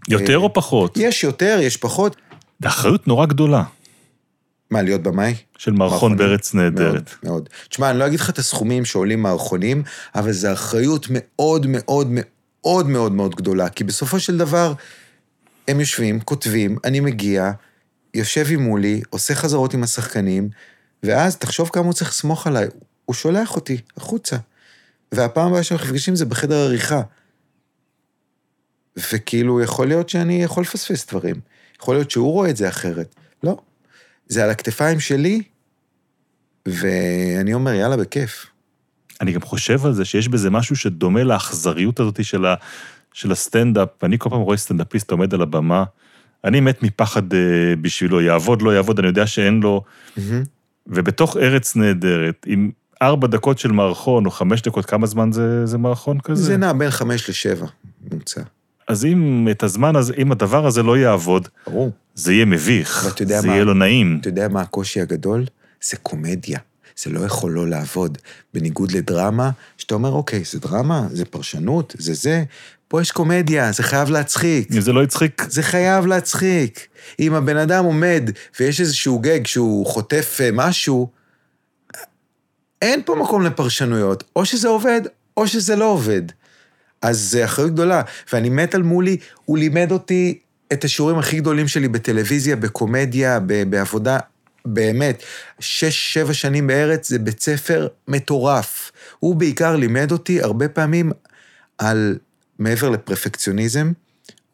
יותר 0.09 0.37
אה, 0.37 0.43
או 0.43 0.53
פחות? 0.53 0.97
יש 0.97 1.23
יותר, 1.23 1.59
יש 1.61 1.77
פחות. 1.77 2.15
אחריות 2.63 3.07
נורא 3.07 3.25
גדולה 3.25 3.63
מה, 4.71 4.81
להיות 4.81 5.03
במאי? 5.03 5.35
של 5.57 5.71
מערכון. 5.71 6.17
בארץ 6.17 6.53
נהדרת. 6.53 6.93
מאוד, 7.23 7.33
מאוד. 7.33 7.49
תשמע, 7.69 7.89
אני 7.89 7.99
לא 7.99 8.07
אגיד 8.07 8.19
לך 8.19 8.29
את 8.29 8.39
הסכומים 8.39 8.85
שעולים 8.85 9.21
מערכונים, 9.21 9.83
אבל 10.15 10.31
זו 10.31 10.53
אחריות 10.53 11.07
מאוד 11.09 11.65
מאוד 11.69 12.07
מאוד 12.11 12.89
מאוד 12.89 13.11
מאוד 13.11 13.35
גדולה, 13.35 13.69
כי 13.69 13.83
בסופו 13.83 14.19
של 14.19 14.37
דבר, 14.37 14.73
הם 15.67 15.79
יושבים, 15.79 16.19
כותבים, 16.19 16.77
אני 16.83 16.99
מגיע, 16.99 17.51
יושב 18.13 18.45
עם 18.49 18.61
מולי, 18.61 19.01
עושה 19.09 19.35
חזרות 19.35 19.73
עם 19.73 19.83
השחקנים, 19.83 20.49
ואז 21.05 21.37
תחשוב 21.37 21.69
כמה 21.69 21.85
הוא 21.85 21.93
צריך 21.93 22.09
לסמוך 22.09 22.47
עליי, 22.47 22.67
הוא 23.05 23.13
שולח 23.13 23.55
אותי 23.55 23.77
החוצה. 23.97 24.37
והפעם 25.11 25.47
הבאה 25.47 25.63
שאנחנו 25.63 25.87
נפגשים 25.87 26.15
זה 26.15 26.25
בחדר 26.25 26.55
עריכה. 26.55 27.01
וכאילו, 28.97 29.61
יכול 29.61 29.87
להיות 29.87 30.09
שאני 30.09 30.43
יכול 30.43 30.63
לפספס 30.63 31.07
דברים. 31.09 31.35
יכול 31.81 31.95
להיות 31.95 32.11
שהוא 32.11 32.31
רואה 32.31 32.49
את 32.49 32.57
זה 32.57 32.69
אחרת. 32.69 33.15
לא. 33.43 33.57
זה 34.27 34.43
על 34.43 34.49
הכתפיים 34.49 34.99
שלי, 34.99 35.41
ואני 36.65 37.53
אומר, 37.53 37.73
יאללה, 37.73 37.97
בכיף. 37.97 38.45
אני 39.21 39.31
גם 39.31 39.41
חושב 39.41 39.85
על 39.85 39.93
זה 39.93 40.05
שיש 40.05 40.27
בזה 40.27 40.49
משהו 40.49 40.75
שדומה 40.75 41.23
לאכזריות 41.23 41.99
הזאת 41.99 42.25
של, 42.25 42.45
ה, 42.45 42.55
של 43.13 43.31
הסטנדאפ. 43.31 44.03
אני 44.03 44.19
כל 44.19 44.29
פעם 44.29 44.41
רואה 44.41 44.57
סטנדאפיסט 44.57 45.11
עומד 45.11 45.33
על 45.33 45.41
הבמה, 45.41 45.83
אני 46.43 46.59
מת 46.59 46.83
מפחד 46.83 47.33
אה, 47.33 47.39
בשבילו, 47.81 48.21
יעבוד, 48.21 48.61
לא 48.61 48.75
יעבוד, 48.75 48.99
אני 48.99 49.07
יודע 49.07 49.27
שאין 49.27 49.59
לו... 49.59 49.83
ובתוך 50.87 51.37
ארץ 51.37 51.75
נהדרת, 51.75 52.45
עם 52.47 52.71
ארבע 53.01 53.27
דקות 53.27 53.59
של 53.59 53.71
מערכון, 53.71 54.25
או 54.25 54.31
חמש 54.31 54.61
דקות, 54.61 54.85
כמה 54.85 55.07
זמן 55.07 55.31
זה, 55.31 55.65
זה 55.65 55.77
מערכון 55.77 56.19
כזה? 56.19 56.43
זה 56.43 56.57
נע 56.57 56.73
בין 56.73 56.89
חמש 56.89 57.29
לשבע, 57.29 57.67
ממוצע. 58.11 58.41
אז 58.87 59.05
אם 59.05 59.47
את 59.51 59.63
הזמן 59.63 59.95
הזה, 59.95 60.13
אם 60.17 60.31
הדבר 60.31 60.65
הזה 60.65 60.83
לא 60.83 60.97
יעבוד, 60.97 61.47
ברור. 61.67 61.91
זה 62.15 62.33
יהיה 62.33 62.45
מביך, 62.45 63.15
זה 63.27 63.41
מה? 63.47 63.53
יהיה 63.53 63.63
לא 63.63 63.75
נעים. 63.75 64.17
אתה 64.21 64.29
יודע 64.29 64.47
מה 64.47 64.61
הקושי 64.61 65.01
הגדול? 65.01 65.45
זה 65.81 65.97
קומדיה. 65.97 66.59
זה 66.97 67.09
לא 67.09 67.19
יכול 67.19 67.51
לא 67.51 67.67
לעבוד. 67.67 68.17
בניגוד 68.53 68.91
לדרמה, 68.91 69.49
שאתה 69.77 69.95
אומר, 69.95 70.11
אוקיי, 70.11 70.43
זה 70.43 70.59
דרמה, 70.59 71.07
זה 71.11 71.25
פרשנות, 71.25 71.95
זה 71.97 72.13
זה. 72.13 72.43
פה 72.87 73.01
יש 73.01 73.11
קומדיה, 73.11 73.71
זה 73.71 73.83
חייב 73.83 74.09
להצחיק. 74.09 74.71
אם 74.75 74.81
זה 74.81 74.93
לא 74.93 75.03
יצחיק, 75.03 75.45
זה 75.49 75.63
חייב 75.63 76.05
להצחיק. 76.05 76.87
אם 77.19 77.33
הבן 77.33 77.57
אדם 77.57 77.85
עומד 77.85 78.29
ויש 78.59 78.81
איזשהו 78.81 79.19
גג 79.19 79.47
שהוא 79.47 79.85
חוטף 79.85 80.37
אה, 80.41 80.49
משהו, 80.53 81.09
אין 82.81 83.01
פה 83.05 83.15
מקום 83.15 83.41
לפרשנויות. 83.41 84.23
או 84.35 84.45
שזה 84.45 84.67
עובד, 84.67 85.01
או 85.37 85.47
שזה 85.47 85.75
לא 85.75 85.85
עובד. 85.85 86.21
אז 87.01 87.19
זה 87.19 87.45
אחריות 87.45 87.71
גדולה. 87.71 88.01
ואני 88.33 88.49
מת 88.49 88.75
על 88.75 88.83
מולי, 88.83 89.17
הוא 89.45 89.57
לימד 89.57 89.91
אותי 89.91 90.39
את 90.73 90.83
השיעורים 90.83 91.17
הכי 91.17 91.39
גדולים 91.39 91.67
שלי 91.67 91.87
בטלוויזיה, 91.87 92.55
בקומדיה, 92.55 93.39
בעבודה. 93.69 94.19
באמת, 94.65 95.23
שש, 95.59 96.13
שבע 96.13 96.33
שנים 96.33 96.67
בארץ 96.67 97.09
זה 97.09 97.19
בית 97.19 97.41
ספר 97.41 97.87
מטורף. 98.07 98.91
הוא 99.19 99.35
בעיקר 99.35 99.75
לימד 99.75 100.11
אותי 100.11 100.41
הרבה 100.41 100.67
פעמים 100.67 101.11
על, 101.77 102.17
מעבר 102.59 102.89
לפרפקציוניזם, 102.89 103.91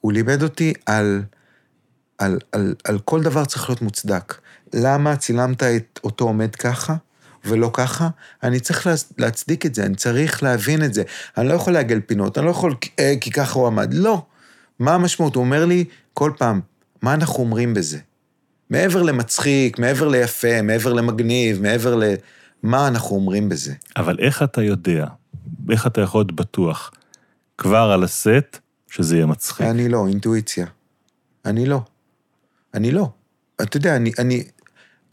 הוא 0.02 0.14
לימד 0.14 0.44
אותי 0.44 0.74
על, 0.86 1.24
על, 2.18 2.40
על, 2.52 2.76
על 2.84 3.00
כל 3.00 3.24
דבר 3.24 3.46
צריך 3.46 3.70
להיות 3.70 3.82
מוצדק. 3.82 4.38
למה 4.74 5.16
צילמת 5.16 5.64
את 5.64 6.00
אותו 6.04 6.26
עומד 6.26 6.56
ככה 6.56 6.96
ולא 7.46 7.72
ככה? 7.74 8.10
אני 8.44 8.60
צריך 8.60 8.88
לה, 8.88 8.94
להצדיק 9.18 9.66
את 9.66 9.76
זה, 9.76 9.86
אני 9.86 9.96
צריך 9.96 10.44
להבין 10.44 10.84
את 10.84 10.94
זה. 10.94 11.04
אני 11.38 11.48
לא 11.48 11.54
יכול 11.54 11.74
לעגל 11.74 12.00
פינות, 12.06 12.38
אני 12.38 12.46
לא 12.46 12.52
יכול 12.52 12.76
אה, 13.00 13.14
כי 13.22 13.32
ככה 13.32 13.60
הוא 13.60 13.68
עמד. 13.68 13.94
לא. 13.94 14.26
מה 14.80 14.94
המשמעות? 14.94 15.36
הוא 15.36 15.44
אומר 15.44 15.66
לי 15.66 15.86
כל 16.14 16.32
פעם, 16.38 16.62
מה 17.02 17.14
אנחנו 17.14 17.40
אומרים 17.40 17.74
בזה? 17.74 17.98
מעבר 18.70 19.04
למצחיק, 19.04 19.80
מעבר 19.80 20.08
ליפה, 20.08 20.62
מעבר 20.62 20.94
למגניב, 20.94 21.62
מעבר 21.62 21.96
ל... 21.96 22.04
מה 22.64 22.88
אנחנו 22.88 23.16
אומרים 23.16 23.50
בזה? 23.50 23.74
אבל 23.98 24.18
איך 24.20 24.44
אתה 24.44 24.62
יודע, 24.62 25.08
איך 25.72 25.88
אתה 25.88 26.02
יכול 26.02 26.20
להיות 26.20 26.32
בטוח, 26.32 26.92
כבר 27.62 27.92
על 27.94 28.04
הסט, 28.04 28.60
שזה 28.90 29.16
יהיה 29.16 29.26
מצחיק? 29.26 29.68
אני 29.68 29.90
לא, 29.90 30.08
אינטואיציה. 30.08 30.66
אני 31.46 31.66
לא. 31.66 31.82
אני 32.74 32.92
לא. 32.92 33.10
אתה 33.62 33.78
יודע, 33.78 33.96
אני, 33.96 34.12
אני, 34.20 34.44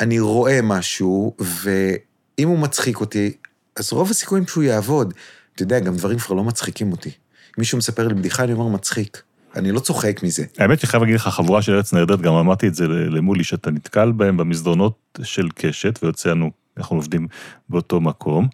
אני 0.01 0.21
רואה 0.21 0.63
משהו, 0.63 1.37
ואם 1.39 2.49
הוא 2.49 2.59
מצחיק 2.59 3.01
אותי, 3.01 3.33
אז 3.77 3.93
רוב 3.93 4.11
הסיכויים 4.11 4.47
שהוא 4.47 4.65
יעבוד. 4.65 5.15
אתה 5.55 5.63
יודע, 5.63 5.81
גם 5.81 5.97
דברים 5.97 6.19
כבר 6.19 6.35
לא 6.37 6.45
מצחיקים 6.45 6.93
אותי. 6.93 7.11
מישהו 7.59 7.79
מספר 7.79 8.09
לי 8.09 8.15
בדיחה, 8.15 8.45
אני 8.45 8.53
אומר 8.53 8.69
מצחיק. 8.69 9.23
אני 9.57 9.73
לא 9.73 9.81
צוחק 9.81 10.23
מזה. 10.23 10.45
האמת 10.59 10.81
שחייב 10.81 11.03
להגיד 11.03 11.17
לך, 11.17 11.29
חבורה 11.29 11.63
של 11.63 11.73
ארץ 11.73 11.93
נהדרת, 11.93 12.21
גם 12.21 12.35
אמרתי 12.35 12.69
את 12.69 12.75
זה 12.75 12.87
למולי, 12.89 13.45
שאתה 13.45 13.71
נתקל 13.71 14.13
בהם 14.13 14.37
במסדרונות 14.37 15.19
של 15.23 15.49
קשת, 15.55 15.99
ויוצא 16.03 16.31
לנו, 16.31 16.51
אנחנו 16.77 16.97
עובדים 16.97 17.29
באותו 17.69 18.01
מקום. 18.01 18.49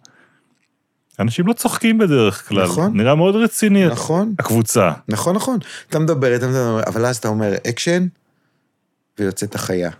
אנשים 1.19 1.47
לא 1.47 1.53
צוחקים 1.53 1.97
בדרך 1.97 2.47
כלל, 2.49 2.63
נכון. 2.63 2.97
נראה 2.97 3.15
מאוד 3.15 3.35
רציני, 3.35 3.87
נכון, 3.87 4.35
הקבוצה. 4.39 4.91
נכון, 5.07 5.35
נכון. 5.35 5.59
אתה 5.89 5.99
מדבר, 5.99 6.35
אתה 6.35 6.47
מדבר, 6.47 6.81
אבל 6.87 7.05
אז 7.05 7.17
אתה 7.17 7.27
אומר 7.27 7.53
אקשן, 7.69 8.07
ויוצאת 9.19 9.55
החיה. 9.55 9.91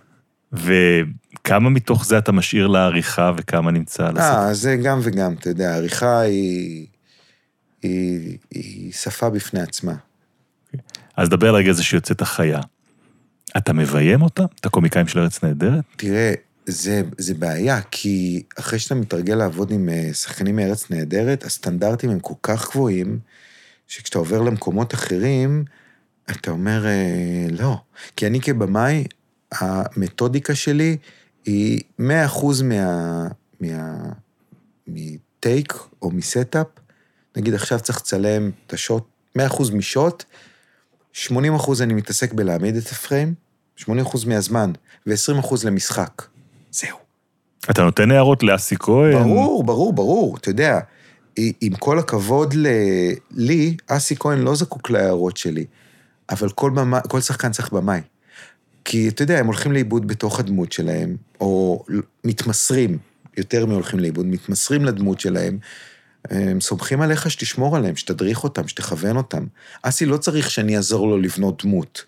וכמה 0.52 1.70
מתוך 1.70 2.06
זה 2.06 2.18
אתה 2.18 2.32
משאיר 2.32 2.66
לעריכה 2.66 3.32
וכמה 3.36 3.70
נמצא 3.70 4.06
על 4.08 4.18
הסרט? 4.18 4.36
אה, 4.36 4.54
זה 4.54 4.76
גם 4.76 5.00
וגם, 5.02 5.32
אתה 5.32 5.48
יודע, 5.48 5.74
העריכה 5.74 6.20
היא, 6.20 6.86
היא, 7.82 8.38
היא 8.50 8.92
שפה 8.92 9.30
בפני 9.30 9.60
עצמה. 9.60 9.94
אז 11.16 11.28
דבר 11.28 11.54
רגע 11.54 11.72
זה 11.72 11.82
שיוצאת 11.82 12.22
החיה. 12.22 12.60
אתה 13.56 13.72
מביים 13.72 14.22
אותה? 14.22 14.44
את 14.60 14.66
הקומיקאים 14.66 15.08
של 15.08 15.18
ארץ 15.18 15.44
נהדרת? 15.44 15.84
תראה, 15.96 16.34
זה, 16.66 17.02
זה 17.18 17.34
בעיה, 17.34 17.80
כי 17.90 18.42
אחרי 18.58 18.78
שאתה 18.78 18.94
מתרגל 18.94 19.34
לעבוד 19.34 19.70
עם 19.70 19.88
אה, 19.88 20.10
שחקנים 20.12 20.56
מארץ 20.56 20.90
נהדרת, 20.90 21.44
הסטנדרטים 21.44 22.10
הם 22.10 22.20
כל 22.20 22.34
כך 22.42 22.70
גבוהים, 22.70 23.18
שכשאתה 23.86 24.18
עובר 24.18 24.42
למקומות 24.42 24.94
אחרים, 24.94 25.64
אתה 26.30 26.50
אומר, 26.50 26.86
אה, 26.86 27.46
לא. 27.50 27.76
כי 28.16 28.26
אני 28.26 28.40
כבמאי, 28.40 29.04
המתודיקה 29.52 30.54
שלי 30.54 30.96
היא 31.44 31.80
100% 32.00 32.02
מה... 32.64 33.28
מה... 33.60 33.96
מטייק 34.86 35.74
או 36.02 36.10
מסטאפ. 36.10 36.66
נגיד 37.36 37.54
עכשיו 37.54 37.80
צריך 37.80 37.98
לצלם 37.98 38.50
את 38.66 38.72
השוט, 38.72 39.04
100% 39.38 39.40
משוט, 39.72 40.24
80% 41.14 41.28
אני 41.80 41.94
מתעסק 41.94 42.32
בלהעמיד 42.32 42.76
את 42.76 42.86
הפריים, 42.86 43.34
80% 43.80 43.88
מהזמן, 44.26 44.72
ו-20% 45.06 45.54
למשחק. 45.64 46.22
זהו. 46.76 46.96
אתה 47.70 47.82
נותן 47.82 48.10
הערות 48.10 48.42
לאסי 48.42 48.76
כהן? 48.78 49.12
ברור, 49.12 49.64
ברור, 49.64 49.92
ברור. 49.92 50.36
אתה 50.36 50.50
יודע, 50.50 50.80
עם 51.36 51.74
כל 51.78 51.98
הכבוד 51.98 52.54
ל... 52.54 52.66
לי, 53.30 53.76
אסי 53.86 54.16
כהן 54.16 54.38
לא 54.38 54.54
זקוק 54.54 54.90
להערות 54.90 55.36
שלי, 55.36 55.64
אבל 56.30 56.48
כל, 56.48 56.70
במה, 56.70 57.00
כל 57.00 57.20
שחקן 57.20 57.52
צריך 57.52 57.72
במאי. 57.72 58.00
כי 58.84 59.08
אתה 59.08 59.22
יודע, 59.22 59.38
הם 59.38 59.46
הולכים 59.46 59.72
לאיבוד 59.72 60.08
בתוך 60.08 60.40
הדמות 60.40 60.72
שלהם, 60.72 61.16
או 61.40 61.84
מתמסרים, 62.24 62.98
יותר 63.36 63.66
מהולכים 63.66 64.00
לאיבוד, 64.00 64.26
מתמסרים 64.26 64.84
לדמות 64.84 65.20
שלהם. 65.20 65.58
הם 66.30 66.60
סומכים 66.60 67.00
עליך 67.00 67.30
שתשמור 67.30 67.76
עליהם, 67.76 67.96
שתדריך 67.96 68.44
אותם, 68.44 68.68
שתכוון 68.68 69.16
אותם. 69.16 69.46
אסי 69.82 70.06
לא 70.06 70.16
צריך 70.16 70.50
שאני 70.50 70.76
אעזור 70.76 71.08
לו 71.08 71.18
לבנות 71.18 71.62
דמות. 71.64 72.04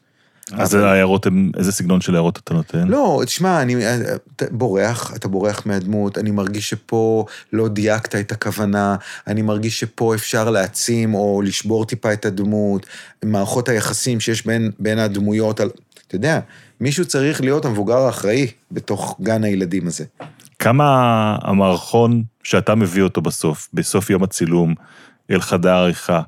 אז 0.53 0.75
אבל- 0.75 0.85
ההערות 0.85 1.27
הם, 1.27 1.51
איזה 1.59 1.73
סגנון 1.73 2.01
של 2.01 2.15
הערות 2.15 2.39
אתה 2.45 2.55
נותן? 2.55 2.89
לא, 2.89 3.23
תשמע, 3.27 3.63
אני 3.63 3.75
אתה 4.37 4.45
בורח, 4.51 5.13
אתה 5.17 5.29
בורח 5.29 5.63
מהדמות, 5.67 6.19
אני 6.19 6.31
מרגיש 6.31 6.71
שפה 6.71 7.25
לא 7.53 7.69
דייקת 7.69 8.15
את 8.15 8.33
הכוונה, 8.33 8.97
אני 9.27 9.43
מרגיש 9.43 9.81
שפה 9.81 10.15
אפשר 10.15 10.51
להעצים 10.51 11.15
או 11.15 11.43
לשבור 11.45 11.85
טיפה 11.85 12.13
את 12.13 12.27
הדמות, 12.27 12.87
מערכות 13.25 13.69
היחסים 13.69 14.21
שיש 14.21 14.47
בין, 14.47 14.71
בין 14.79 14.99
הדמויות, 14.99 15.61
על- 15.61 15.71
אתה 16.07 16.17
יודע, 16.17 16.41
מישהו 16.81 17.05
צריך 17.05 17.41
להיות 17.41 17.65
המבוגר 17.65 17.99
האחראי 17.99 18.47
בתוך 18.73 19.17
גן 19.23 19.45
הילדים 19.45 19.87
הזה. 19.87 20.05
כמה 20.59 20.85
המערכון 21.43 22.23
שאתה 22.43 22.75
מביא 22.75 23.03
אותו 23.03 23.21
בסוף, 23.21 23.69
בסוף 23.75 24.11
יום 24.11 24.23
הצילום, 24.23 24.75
אל 25.31 25.41
חדר 25.41 25.71
העריכה, 25.71 26.21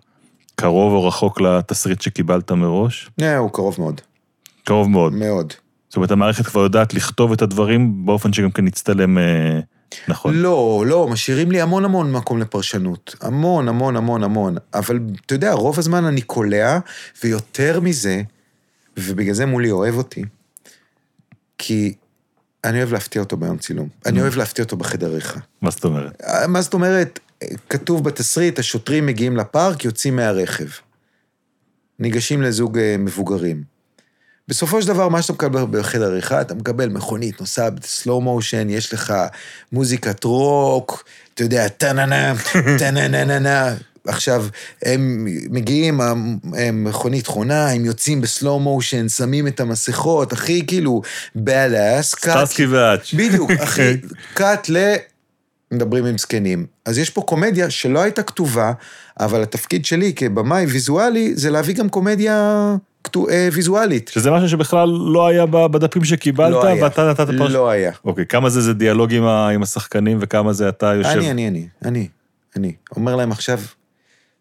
קרוב 0.57 0.93
או 0.93 1.09
רחוק 1.09 1.41
לתסריט 1.41 2.01
שקיבלת 2.01 2.53
מראש? 2.53 3.11
אה, 3.23 3.37
הוא 3.37 3.51
קרוב 3.53 3.77
מאוד, 3.79 4.01
קרוב 4.65 4.91
מאוד. 4.91 5.13
מאוד. 5.13 5.53
זאת 5.89 5.97
אומרת, 5.97 6.11
המערכת 6.11 6.47
כבר 6.47 6.61
יודעת 6.61 6.95
לכתוב 6.95 7.33
את 7.33 7.43
הדברים 7.43 8.07
באופן 8.07 8.33
שגם 8.33 8.51
כן 8.51 8.67
יצטלם 8.67 9.19
אה, 9.19 9.61
נכון. 10.09 10.35
לא, 10.35 10.85
לא, 10.87 11.09
משאירים 11.09 11.51
לי 11.51 11.61
המון 11.61 11.85
המון 11.85 12.13
מקום 12.13 12.39
לפרשנות. 12.39 13.17
המון, 13.21 13.69
המון, 13.69 13.97
המון, 13.97 14.23
המון. 14.23 14.57
אבל 14.75 15.01
אתה 15.27 15.35
יודע, 15.35 15.53
רוב 15.53 15.79
הזמן 15.79 16.05
אני 16.05 16.23
קולע, 16.23 16.79
ויותר 17.23 17.81
מזה, 17.81 18.23
ובגלל 18.97 19.35
זה 19.35 19.47
מולי 19.47 19.71
אוהב 19.71 19.97
אותי, 19.97 20.25
כי 21.59 21.95
אני 22.65 22.79
אוהב 22.79 22.93
להפתיע 22.93 23.23
אותו 23.23 23.37
ביום 23.37 23.59
צילום. 23.59 23.89
אני 24.07 24.21
אוהב 24.21 24.37
להפתיע 24.37 24.65
אותו 24.65 24.77
בחדר 24.77 25.07
עריכה. 25.07 25.41
מה 25.63 25.71
זאת 25.71 25.85
אומרת? 25.85 26.23
מה 26.49 26.61
זאת 26.61 26.75
אומרת? 26.75 27.19
כתוב 27.69 28.05
בתסריט, 28.05 28.59
השוטרים 28.59 29.07
מגיעים 29.07 29.37
לפארק, 29.37 29.85
יוצאים 29.85 30.17
מהרכב. 30.17 30.69
ניגשים 31.99 32.43
לזוג 32.43 32.79
אה, 32.79 32.97
מבוגרים. 32.99 33.63
בסופו 34.51 34.83
של 34.83 34.89
דבר, 34.89 35.09
מה 35.09 35.23
שאתה 35.23 35.33
מקבל 35.33 35.65
בחדר 35.71 36.05
עריכה, 36.05 36.41
אתה 36.41 36.55
מקבל 36.55 36.89
מכונית 36.89 37.41
נוסעת 37.41 37.81
בסלואו 37.81 38.21
מושן, 38.21 38.71
יש 38.71 38.93
לך 38.93 39.15
מוזיקת 39.73 40.25
רוק, 40.25 41.05
אתה 41.35 41.43
יודע, 41.43 41.69
טה-נה-נה, 41.69 42.35
טה-נה-נה-נה-נה. 42.79 43.75
עכשיו, 44.07 44.47
הם 44.83 45.27
מגיעים, 45.51 46.01
המכונית 46.01 47.27
חונה, 47.27 47.71
הם 47.71 47.85
יוצאים 47.85 48.21
בסלואו 48.21 48.61
מושן, 48.61 49.09
שמים 49.09 49.47
את 49.47 49.61
המסכות, 49.61 50.33
הכי 50.33 50.67
כאילו 50.67 51.03
בלאס, 51.35 52.11
סטארסקי 52.11 52.67
ואץ'. 52.67 53.15
בדיוק, 53.15 53.51
אחי, 53.65 53.97
קאט 54.35 54.69
ל... 54.69 54.95
מדברים 55.73 56.07
עם 56.07 56.19
זקנים. 56.19 56.67
אז 56.85 56.99
יש 56.99 57.11
פה 57.11 57.23
קומדיה 57.23 57.71
שלא 57.71 58.03
הייתה 58.03 58.23
כתובה, 58.23 58.73
אבל 59.21 59.43
התפקיד 59.43 59.85
שלי 59.85 60.13
כבמאי 60.17 60.67
ויזואלי 60.67 61.33
זה 61.35 61.51
להביא 61.51 61.75
גם 61.75 61.89
קומדיה 61.89 62.77
ויזואלית. 63.53 64.09
שזה 64.15 64.31
משהו 64.31 64.49
שבכלל 64.49 64.89
לא 64.89 65.27
היה 65.27 65.47
בדפים 65.47 66.05
שקיבלת, 66.05 66.51
לא 66.51 66.67
היה. 66.67 66.85
ואתה 66.85 67.11
נתת 67.11 67.27
פרש... 67.39 67.53
לא 67.53 67.71
היה. 67.71 67.93
אוקיי, 68.05 68.27
כמה 68.27 68.51
זה 68.51 68.61
זה 68.61 68.75
דיאלוג 68.75 69.15
עם 69.15 69.25
ה- 69.25 69.49
עם 69.49 69.63
השחקנים 69.63 70.19
וכמה 70.21 70.53
זה 70.53 70.69
אתה 70.69 70.87
יושב... 70.87 71.11
אני, 71.11 71.31
אני, 71.31 71.49
אני, 71.49 71.69
אני, 71.85 72.09
אני. 72.57 72.75
אומר 72.97 73.17
להם 73.17 73.33
עכשיו, 73.33 73.61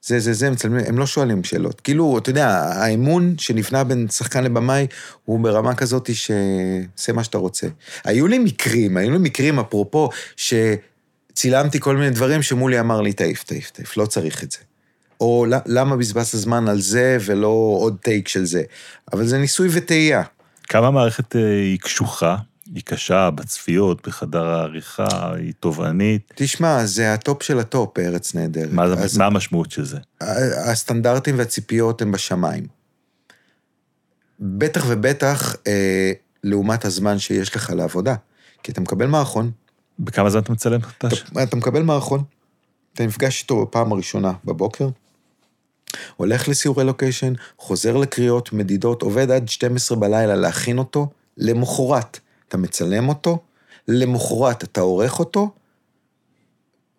זה, 0.01 0.19
זה, 0.19 0.33
זה, 0.33 0.49
מצלמים, 0.49 0.85
הם 0.87 0.97
לא 0.97 1.05
שואלים 1.05 1.43
שאלות. 1.43 1.81
כאילו, 1.81 2.17
אתה 2.17 2.29
יודע, 2.29 2.47
האמון 2.49 3.35
שנבנה 3.37 3.83
בין 3.83 4.07
שחקן 4.07 4.43
לבמאי 4.43 4.87
הוא 5.25 5.39
ברמה 5.39 5.75
כזאת 5.75 6.09
שעשה 6.13 7.13
מה 7.13 7.23
שאתה 7.23 7.37
רוצה. 7.37 7.67
היו 8.03 8.27
לי 8.27 8.39
מקרים, 8.39 8.97
היו 8.97 9.11
לי 9.11 9.17
מקרים, 9.17 9.59
אפרופו, 9.59 10.09
שצילמתי 10.35 11.79
כל 11.79 11.95
מיני 11.97 12.09
דברים 12.09 12.41
שמולי 12.41 12.79
אמר 12.79 13.01
לי, 13.01 13.13
תעיף, 13.13 13.43
תעיף, 13.43 13.69
תעיף, 13.69 13.97
לא 13.97 14.05
צריך 14.05 14.43
את 14.43 14.51
זה. 14.51 14.57
או 15.19 15.45
"ל- 15.49 15.61
למה 15.65 15.97
בזבזת 15.97 16.37
זמן 16.37 16.67
על 16.67 16.79
זה 16.81 17.17
ולא 17.25 17.77
עוד 17.79 17.97
טייק 18.01 18.27
של 18.27 18.45
זה. 18.45 18.63
אבל 19.13 19.25
זה 19.27 19.37
ניסוי 19.37 19.69
וטעייה. 19.71 20.23
כמה 20.63 20.87
המערכת 20.87 21.35
אה, 21.35 21.41
היא 21.41 21.79
קשוחה, 21.79 22.35
היא 22.75 22.83
קשה 22.85 23.29
בצפיות, 23.29 24.07
בחדר 24.07 24.45
העריכה, 24.45 25.33
היא 25.35 25.53
תובענית. 25.59 26.33
תשמע, 26.35 26.85
זה 26.85 27.13
הטופ 27.13 27.43
של 27.43 27.59
הטופ, 27.59 27.99
ארץ 27.99 28.35
נהדרת. 28.35 28.71
מה, 28.71 28.83
אז 28.83 29.17
מה 29.17 29.25
המשמעות 29.25 29.71
של 29.71 29.85
זה? 29.85 29.97
הסטנדרטים 30.65 31.37
והציפיות 31.37 32.01
הם 32.01 32.11
בשמיים. 32.11 32.67
בטח 34.39 34.85
ובטח 34.87 35.55
אה, 35.67 36.11
לעומת 36.43 36.85
הזמן 36.85 37.19
שיש 37.19 37.55
לך 37.55 37.69
לעבודה. 37.75 38.15
כי 38.63 38.71
אתה 38.71 38.81
מקבל 38.81 39.05
מערכון, 39.05 39.51
בכמה 39.99 40.29
זמן 40.29 40.41
אתה 40.41 40.51
מצלם? 40.51 40.79
אתה, 40.97 41.07
אתה 41.43 41.55
מקבל 41.55 41.81
מערכון, 41.81 42.23
אתה 42.93 43.05
נפגש 43.05 43.41
איתו 43.41 43.65
בפעם 43.65 43.91
הראשונה 43.91 44.31
בבוקר, 44.45 44.89
הולך 46.17 46.47
לסיורי 46.47 46.83
לוקיישן, 46.83 47.33
חוזר 47.57 47.97
לקריאות, 47.97 48.53
מדידות, 48.53 49.01
עובד 49.01 49.31
עד 49.31 49.49
12 49.49 49.97
בלילה 49.97 50.35
להכין 50.35 50.77
אותו, 50.77 51.07
למחרת 51.37 52.19
אתה 52.47 52.57
מצלם 52.57 53.09
אותו, 53.09 53.39
למחרת 53.87 54.63
אתה 54.63 54.81
עורך 54.81 55.19
אותו, 55.19 55.51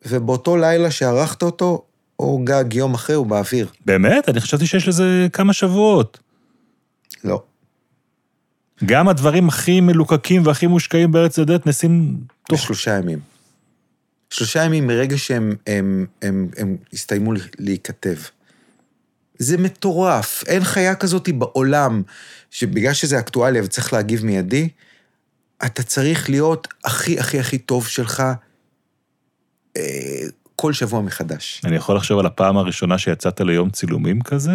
ובאותו 0.07 0.57
לילה 0.57 0.90
שערכת 0.90 1.42
אותו, 1.42 1.84
או 2.18 2.40
גג 2.44 2.74
יום 2.74 2.94
אחרי 2.94 3.16
הוא 3.16 3.26
באוויר. 3.26 3.68
באמת? 3.86 4.28
אני 4.28 4.40
חשבתי 4.40 4.66
שיש 4.66 4.88
לזה 4.88 5.26
כמה 5.32 5.53
שבועות. 5.53 6.18
לא. 7.24 7.42
גם 8.84 9.09
הדברים 9.09 9.48
הכי 9.48 9.80
מלוקקים 9.80 10.46
והכי 10.46 10.66
מושקעים 10.66 11.12
בארץ 11.12 11.38
נהדרת 11.38 11.66
נעשים 11.66 12.16
תוך... 12.48 12.61
בשלושה 12.61 12.98
ימים. 12.98 13.18
שלושה 14.30 14.64
ימים 14.64 14.86
מרגע 14.86 15.18
שהם 15.18 15.57
הם, 15.66 16.07
הם, 16.22 16.48
הם 16.57 16.76
הסתיימו 16.92 17.32
להיכתב. 17.59 18.16
זה 19.41 19.57
מטורף, 19.59 20.45
אין 20.47 20.64
חיה 20.64 20.95
כזאת 20.95 21.28
בעולם, 21.28 22.03
שבגלל 22.51 22.93
שזה 22.93 23.18
אקטואליה 23.18 23.62
וצריך 23.64 23.93
להגיב 23.93 24.24
מיידי, 24.24 24.68
אתה 25.66 25.82
צריך 25.82 26.30
להיות 26.30 26.68
הכי 26.84 27.20
הכי 27.20 27.41
הכי 27.41 27.59
טוב 27.59 27.86
שלך 27.86 28.22
אה, 29.76 29.82
כל 30.57 30.72
שבוע 30.72 31.01
מחדש. 31.01 31.62
אני 31.64 31.76
יכול 31.76 31.97
לחשוב 31.97 32.18
על 32.18 32.26
הפעם 32.26 32.57
הראשונה 32.57 32.99
שיצאת 32.99 33.41
ליום 33.41 33.70
צילומים 33.70 34.22
כזה? 34.22 34.53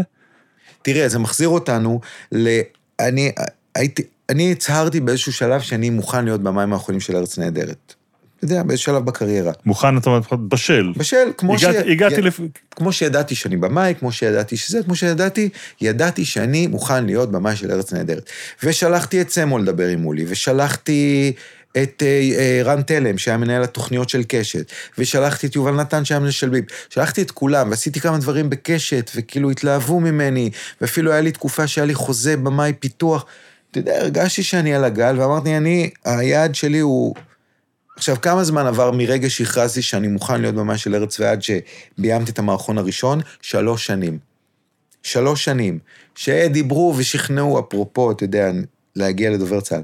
תראה, 0.82 1.10
זה 1.10 1.20
מחזיר 1.20 1.50
אותנו 1.50 2.00
ל... 2.32 2.60
אני 3.00 3.32
הייתי... 3.76 4.04
אני 4.30 4.52
הצהרתי 4.52 5.00
באיזשהו 5.00 5.34
שלב 5.34 5.62
שאני 5.62 5.90
מוכן 5.90 6.26
להיות 6.26 6.42
במים 6.42 6.74
האחרונים 6.74 7.00
של 7.00 7.16
ארץ 7.16 7.38
נהדרת. 7.38 7.96
יודע, 8.46 8.64
באיזה 8.64 8.82
שלב 8.82 9.06
בקריירה. 9.06 9.52
מוכן, 9.66 9.98
אתה 9.98 10.10
אומר, 10.10 10.20
בשל. 10.48 10.94
בשל, 10.98 11.28
כמו 11.38 11.60
ש... 11.60 11.64
הגעתי- 11.64 11.92
הגעתי 11.92 12.22
לפ... 12.22 12.40
כמו 12.72 12.92
שידעתי 12.92 13.36
שאני 13.36 13.58
במאי, 13.58 13.94
כמו 14.00 14.12
שידעתי 14.12 14.58
שזה, 14.58 14.84
כמו 14.84 14.96
שידעתי, 14.96 15.50
ידעתי 15.82 16.26
שאני 16.26 16.68
מוכן 16.68 17.06
להיות 17.06 17.32
במאי 17.32 17.56
של 17.56 17.72
ארץ 17.72 17.94
נהדרת. 17.94 18.30
ושלחתי 18.64 19.22
את 19.22 19.30
סמו 19.30 19.58
לדבר 19.60 19.88
עם 19.88 20.00
מולי, 20.00 20.26
ושלחתי 20.28 21.34
את 21.78 22.04
אה, 22.06 22.30
אה, 22.40 22.62
רן 22.64 22.82
תלם, 22.82 23.18
שהיה 23.18 23.38
מנהל 23.38 23.64
התוכניות 23.64 24.10
של 24.10 24.22
קשת, 24.28 24.72
ושלחתי 24.98 25.48
את 25.48 25.56
יובל 25.56 25.72
נתן, 25.72 26.06
שהיה 26.06 26.20
מנהל 26.20 26.32
של 26.32 26.50
ביב. 26.50 26.64
שלחתי 26.90 27.22
את 27.22 27.32
כולם, 27.32 27.70
ועשיתי 27.70 28.00
כמה 28.00 28.18
דברים 28.18 28.50
בקשת, 28.50 29.12
וכאילו 29.16 29.50
התלהבו 29.52 30.00
ממני, 30.00 30.50
ואפילו 30.82 31.12
היה 31.12 31.22
לי 31.22 31.32
תקופה 31.32 31.68
שהיה 31.68 31.86
לי 31.86 31.94
חוזה 31.94 32.38
במאי 32.38 32.74
פיתוח. 32.80 33.26
אתה 33.72 33.80
יודע, 33.80 33.98
הרגשתי 34.02 34.44
שאני 34.44 34.76
על 34.76 34.84
הגל, 34.84 35.16
ואמרתי, 35.20 35.58
אני, 35.58 35.90
היעד 36.06 36.56
שלי 36.56 36.80
הוא... 36.80 37.16
עכשיו, 37.96 38.22
כמה 38.22 38.44
זמן 38.44 38.66
עבר 38.66 38.92
מרגע 38.92 39.30
שהכרזתי 39.30 39.82
שאני 39.82 40.08
מוכן 40.08 40.42
להיות 40.42 40.56
במאי 40.56 40.78
של 40.78 40.96
ארץ 40.96 41.20
ועד 41.20 41.42
שביימתי 41.42 42.32
את 42.32 42.40
המערכון 42.40 42.78
הראשון? 42.78 43.22
שלוש 43.42 43.86
שנים. 43.86 44.18
שלוש 45.04 45.46
שנים. 45.46 45.80
שדיברו 46.16 46.94
ושכנעו, 46.98 47.60
אפרופו, 47.60 48.12
אתה 48.12 48.24
יודע, 48.24 48.52
להגיע 48.96 49.30
לדובר 49.30 49.62
צה"ל. 49.62 49.82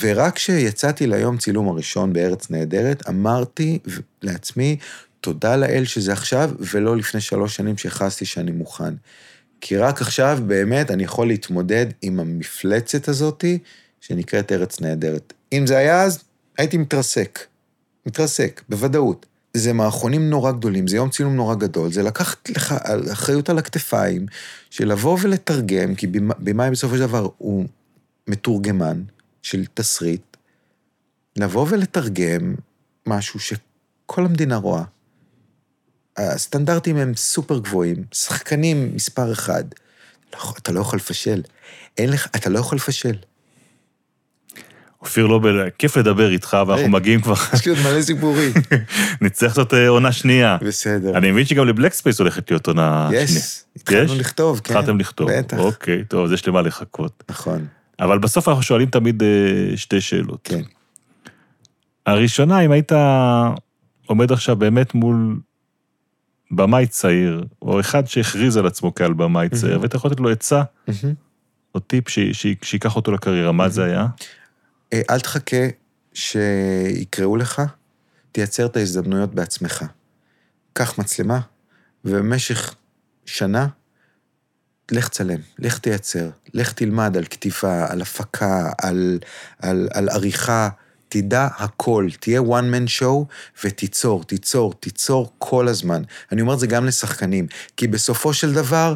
ורק 0.00 0.34
כשיצאתי 0.34 1.06
ליום 1.06 1.38
צילום 1.38 1.68
הראשון 1.68 2.12
בארץ 2.12 2.50
נהדרת, 2.50 3.08
אמרתי 3.08 3.78
לעצמי, 4.22 4.76
תודה 5.20 5.56
לאל 5.56 5.84
שזה 5.84 6.12
עכשיו, 6.12 6.50
ולא 6.60 6.96
לפני 6.96 7.20
שלוש 7.20 7.56
שנים 7.56 7.78
שהכרזתי 7.78 8.24
שאני 8.24 8.50
מוכן. 8.50 8.94
כי 9.60 9.76
רק 9.76 10.00
עכשיו 10.00 10.38
באמת 10.46 10.90
אני 10.90 11.04
יכול 11.04 11.26
להתמודד 11.26 11.86
עם 12.02 12.20
המפלצת 12.20 13.08
הזאתי, 13.08 13.58
שנקראת 14.00 14.52
ארץ 14.52 14.80
נהדרת. 14.80 15.32
אם 15.52 15.66
זה 15.66 15.76
היה 15.76 16.02
אז, 16.02 16.22
הייתי 16.58 16.78
מתרסק. 16.78 17.38
מתרסק, 18.06 18.62
בוודאות. 18.68 19.26
זה 19.54 19.72
מערכונים 19.72 20.30
נורא 20.30 20.52
גדולים, 20.52 20.88
זה 20.88 20.96
יום 20.96 21.10
צילום 21.10 21.36
נורא 21.36 21.54
גדול, 21.54 21.92
זה 21.92 22.02
לקחת 22.02 22.50
לך 22.50 22.72
אחריות 23.12 23.48
על 23.50 23.58
הכתפיים, 23.58 24.26
של 24.70 24.88
לבוא 24.88 25.18
ולתרגם, 25.22 25.94
כי 25.94 26.06
במ- 26.06 26.44
במאי 26.44 26.70
בסופו 26.70 26.94
של 26.94 27.00
דבר 27.00 27.28
הוא 27.38 27.66
מתורגמן 28.26 29.02
של 29.42 29.64
תסריט, 29.74 30.36
לבוא 31.36 31.66
ולתרגם 31.70 32.54
משהו 33.06 33.40
שכל 33.40 34.24
המדינה 34.24 34.56
רואה. 34.56 34.82
הסטנדרטים 36.16 36.96
הם 36.96 37.14
סופר 37.14 37.58
גבוהים, 37.58 38.04
שחקנים 38.12 38.94
מספר 38.94 39.32
אחד. 39.32 39.64
אתה 40.58 40.72
לא 40.72 40.80
יכול 40.80 40.96
לפשל. 40.96 41.42
אין 41.98 42.10
לך, 42.10 42.26
אתה 42.36 42.50
לא 42.50 42.58
יכול 42.58 42.76
לפשל. 42.76 43.16
אופיר 45.06 45.26
לובל, 45.26 45.68
כיף 45.78 45.96
לדבר 45.96 46.30
איתך, 46.30 46.56
ואנחנו 46.66 46.76
היי. 46.76 46.88
מגיעים 46.88 47.20
כבר, 47.20 47.34
יש 47.54 47.66
לי 47.66 47.72
עוד 47.72 47.80
מלא 47.84 48.02
סיפורים. 48.02 48.52
נצטרך 49.20 49.48
לעשות 49.48 49.74
אה, 49.74 49.88
עונה 49.88 50.12
שנייה. 50.12 50.56
בסדר. 50.60 51.18
אני 51.18 51.30
מבין 51.30 51.44
שגם 51.44 51.66
לבלק 51.66 51.92
ספייס 51.92 52.18
הולכת 52.20 52.50
להיות 52.50 52.66
עונה 52.66 53.06
שנייה. 53.08 53.22
יש, 53.22 53.62
התחלנו? 53.76 54.14
לכתוב, 54.14 54.60
כן. 54.60 54.74
התחלתם 54.74 54.98
לכתוב. 55.00 55.30
בטח. 55.30 55.58
אוקיי, 55.58 56.04
טוב, 56.04 56.24
אז 56.24 56.32
יש 56.32 56.48
למה 56.48 56.62
לחכות. 56.62 57.24
נכון, 57.30 57.66
אבל 58.00 58.18
בסוף 58.18 58.48
אנחנו 58.48 58.62
שואלים 58.62 58.88
תמיד 58.88 59.22
אה, 59.22 59.76
שתי 59.76 60.00
שאלות. 60.00 60.40
כן. 60.44 60.62
הראשונה, 62.06 62.60
אם 62.60 62.70
היית 62.70 62.92
עומד 64.06 64.32
עכשיו 64.32 64.56
באמת 64.56 64.94
מול 64.94 65.36
במאי 66.50 66.86
צעיר, 66.86 67.44
או 67.62 67.80
אחד 67.80 68.06
שהכריז 68.06 68.56
על 68.56 68.66
עצמו 68.66 68.94
כעל 68.94 69.12
במאי 69.12 69.48
צעיר. 69.48 69.80
ואתה 69.80 69.96
יכול 69.96 70.10
לתת 70.10 70.20
לו 70.20 70.30
עצה. 70.30 70.62
או 71.74 71.80
טיפ 71.80 72.04
שייקח 72.62 72.96
אותו 72.96 73.12
לקריירה, 73.12 73.52
מה 73.52 73.68
זה 73.68 73.84
היה? 73.84 74.06
אה, 74.92 75.02
אל 75.10 75.20
תחכה 75.20 75.66
שיקראו 76.12 77.36
לך, 77.36 77.62
תייצר 78.32 78.66
את 78.66 78.76
ההזדמנויות 78.76 79.34
בעצמך. 79.34 79.84
קח 80.72 80.98
מצלמה, 80.98 81.40
ובמשך 82.04 82.74
שנה, 83.26 83.66
לך 84.90 85.08
צלם, 85.08 85.40
לך 85.58 85.78
תייצר, 85.78 86.30
לך 86.54 86.72
תלמד 86.72 87.16
על 87.16 87.24
כתיבה, 87.24 87.92
על 87.92 88.02
הפקה, 88.02 88.72
על, 88.78 89.18
על, 89.58 89.88
על 89.92 90.08
עריכה, 90.08 90.68
תדע 91.08 91.48
הכל, 91.58 92.08
תהיה 92.20 92.40
one 92.40 92.44
man 92.74 93.00
show 93.00 93.24
ותיצור, 93.64 94.24
תיצור, 94.24 94.74
תיצור 94.74 95.32
כל 95.38 95.68
הזמן. 95.68 96.02
אני 96.32 96.40
אומר 96.40 96.54
את 96.54 96.58
זה 96.58 96.66
גם 96.66 96.86
לשחקנים, 96.86 97.46
כי 97.76 97.86
בסופו 97.86 98.34
של 98.34 98.52
דבר, 98.54 98.94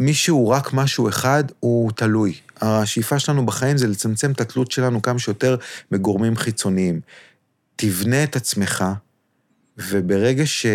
מי 0.00 0.14
שהוא 0.14 0.48
רק 0.48 0.72
משהו 0.72 1.08
אחד, 1.08 1.44
הוא 1.60 1.92
תלוי. 1.92 2.34
השאיפה 2.60 3.18
שלנו 3.18 3.46
בחיים 3.46 3.76
זה 3.76 3.86
לצמצם 3.86 4.32
את 4.32 4.40
התלות 4.40 4.70
שלנו 4.70 5.02
כמה 5.02 5.18
שיותר 5.18 5.56
בגורמים 5.90 6.36
חיצוניים. 6.36 7.00
תבנה 7.76 8.24
את 8.24 8.36
עצמך, 8.36 8.84
וברגע 9.78 10.46
ש... 10.46 10.66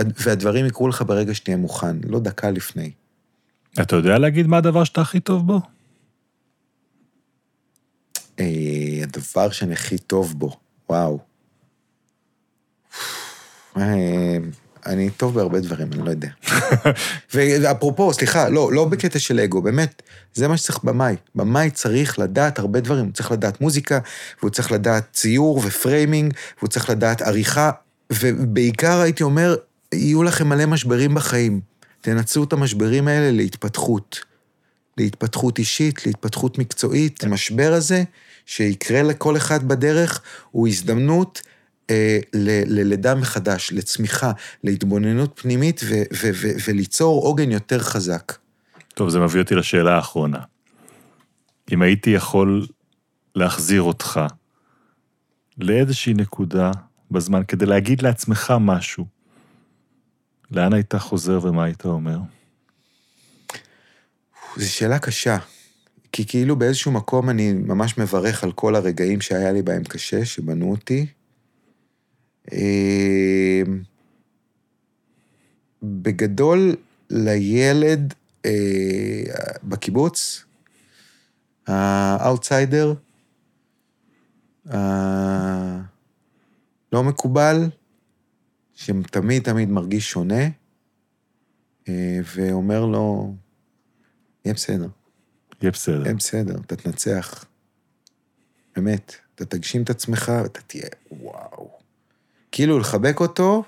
והדברים 0.00 0.66
יקרו 0.66 0.88
לך 0.88 1.02
ברגע 1.06 1.34
שתהיה 1.34 1.56
מוכן, 1.56 1.96
לא 2.08 2.20
דקה 2.20 2.50
לפני. 2.50 2.90
אתה 3.80 3.96
יודע 3.96 4.18
להגיד 4.18 4.46
מה 4.46 4.56
הדבר 4.56 4.84
שאתה 4.84 5.00
הכי 5.00 5.20
טוב 5.20 5.46
בו? 5.46 5.60
אה, 8.40 9.00
הדבר 9.02 9.50
שאני 9.50 9.72
הכי 9.72 9.98
טוב 9.98 10.34
בו, 10.38 10.56
וואו. 10.88 11.18
אה, 13.76 14.38
אני 14.86 15.10
טוב 15.10 15.34
בהרבה 15.34 15.60
דברים, 15.60 15.88
אני 15.92 16.02
לא 16.04 16.10
יודע. 16.10 16.28
ואפרופו, 17.34 18.12
סליחה, 18.12 18.48
לא, 18.48 18.72
לא 18.72 18.84
בקטע 18.84 19.18
של 19.18 19.40
אגו, 19.40 19.62
באמת, 19.62 20.02
זה 20.34 20.48
מה 20.48 20.56
שצריך 20.56 20.84
במאי. 20.84 21.16
במאי 21.34 21.70
צריך 21.70 22.18
לדעת 22.18 22.58
הרבה 22.58 22.80
דברים, 22.80 23.04
הוא 23.04 23.12
צריך 23.12 23.32
לדעת 23.32 23.60
מוזיקה, 23.60 23.98
והוא 24.38 24.50
צריך 24.50 24.72
לדעת 24.72 25.04
ציור 25.12 25.60
ופריימינג, 25.64 26.34
והוא 26.58 26.68
צריך 26.68 26.90
לדעת 26.90 27.22
עריכה, 27.22 27.70
ובעיקר 28.12 29.00
הייתי 29.00 29.22
אומר, 29.22 29.56
יהיו 29.94 30.22
לכם 30.22 30.48
מלא 30.48 30.66
משברים 30.66 31.14
בחיים. 31.14 31.60
תנצלו 32.00 32.44
את 32.44 32.52
המשברים 32.52 33.08
האלה 33.08 33.30
להתפתחות. 33.30 34.20
להתפתחות 34.98 35.58
אישית, 35.58 36.06
להתפתחות 36.06 36.58
מקצועית. 36.58 37.24
המשבר 37.24 37.72
הזה, 37.72 38.02
שיקרה 38.46 39.02
לכל 39.02 39.36
אחד 39.36 39.68
בדרך, 39.68 40.20
הוא 40.50 40.68
הזדמנות 40.68 41.42
אה, 41.90 42.18
ללידה 42.68 43.14
מחדש, 43.14 43.72
לצמיחה, 43.72 44.32
להתבוננות 44.64 45.40
פנימית 45.40 45.80
ו- 45.84 46.02
ו- 46.12 46.30
ו- 46.34 46.56
וליצור 46.68 47.22
עוגן 47.22 47.50
יותר 47.50 47.78
חזק. 47.78 48.32
טוב, 48.94 49.08
זה 49.08 49.20
מביא 49.20 49.40
אותי 49.40 49.54
לשאלה 49.54 49.96
האחרונה. 49.96 50.38
אם 51.72 51.82
הייתי 51.82 52.10
יכול 52.10 52.66
להחזיר 53.34 53.82
אותך 53.82 54.20
לאיזושהי 55.58 56.14
נקודה 56.14 56.70
בזמן 57.10 57.42
כדי 57.48 57.66
להגיד 57.66 58.02
לעצמך 58.02 58.54
משהו, 58.60 59.06
לאן 60.50 60.72
היית 60.72 60.94
חוזר 60.94 61.38
ומה 61.42 61.64
היית 61.64 61.84
אומר? 61.84 62.18
זו 64.56 64.72
שאלה 64.72 64.98
קשה, 64.98 65.36
כי 66.12 66.26
כאילו 66.26 66.56
באיזשהו 66.56 66.92
מקום 66.92 67.30
אני 67.30 67.52
ממש 67.52 67.98
מברך 67.98 68.44
על 68.44 68.52
כל 68.52 68.74
הרגעים 68.74 69.20
שהיה 69.20 69.52
לי 69.52 69.62
בהם 69.62 69.84
קשה, 69.84 70.24
שבנו 70.24 70.70
אותי. 70.70 71.06
אה, 72.52 73.62
בגדול, 75.82 76.76
לילד 77.10 78.14
אה, 78.44 79.22
בקיבוץ, 79.64 80.44
האאוטסיידר, 81.66 82.94
הלא 84.66 85.84
מקובל, 86.92 87.68
שתמיד 88.74 89.42
תמיד 89.42 89.70
מרגיש 89.70 90.10
שונה, 90.10 90.44
אה, 91.88 92.18
ואומר 92.36 92.86
לו, 92.86 93.34
יהיה 94.44 94.54
בסדר, 94.54 94.88
יהיה 95.62 95.72
בסדר. 95.72 96.02
יהיה 96.02 96.14
בסדר, 96.14 96.56
אתה 96.66 96.76
תנצח. 96.76 97.44
באמת, 98.76 99.14
אתה 99.34 99.44
תגשים 99.44 99.82
את 99.82 99.90
עצמך 99.90 100.32
ואתה 100.42 100.60
תהיה, 100.60 100.88
וואו. 101.10 101.83
כאילו 102.54 102.78
לחבק 102.78 103.20
אותו, 103.20 103.64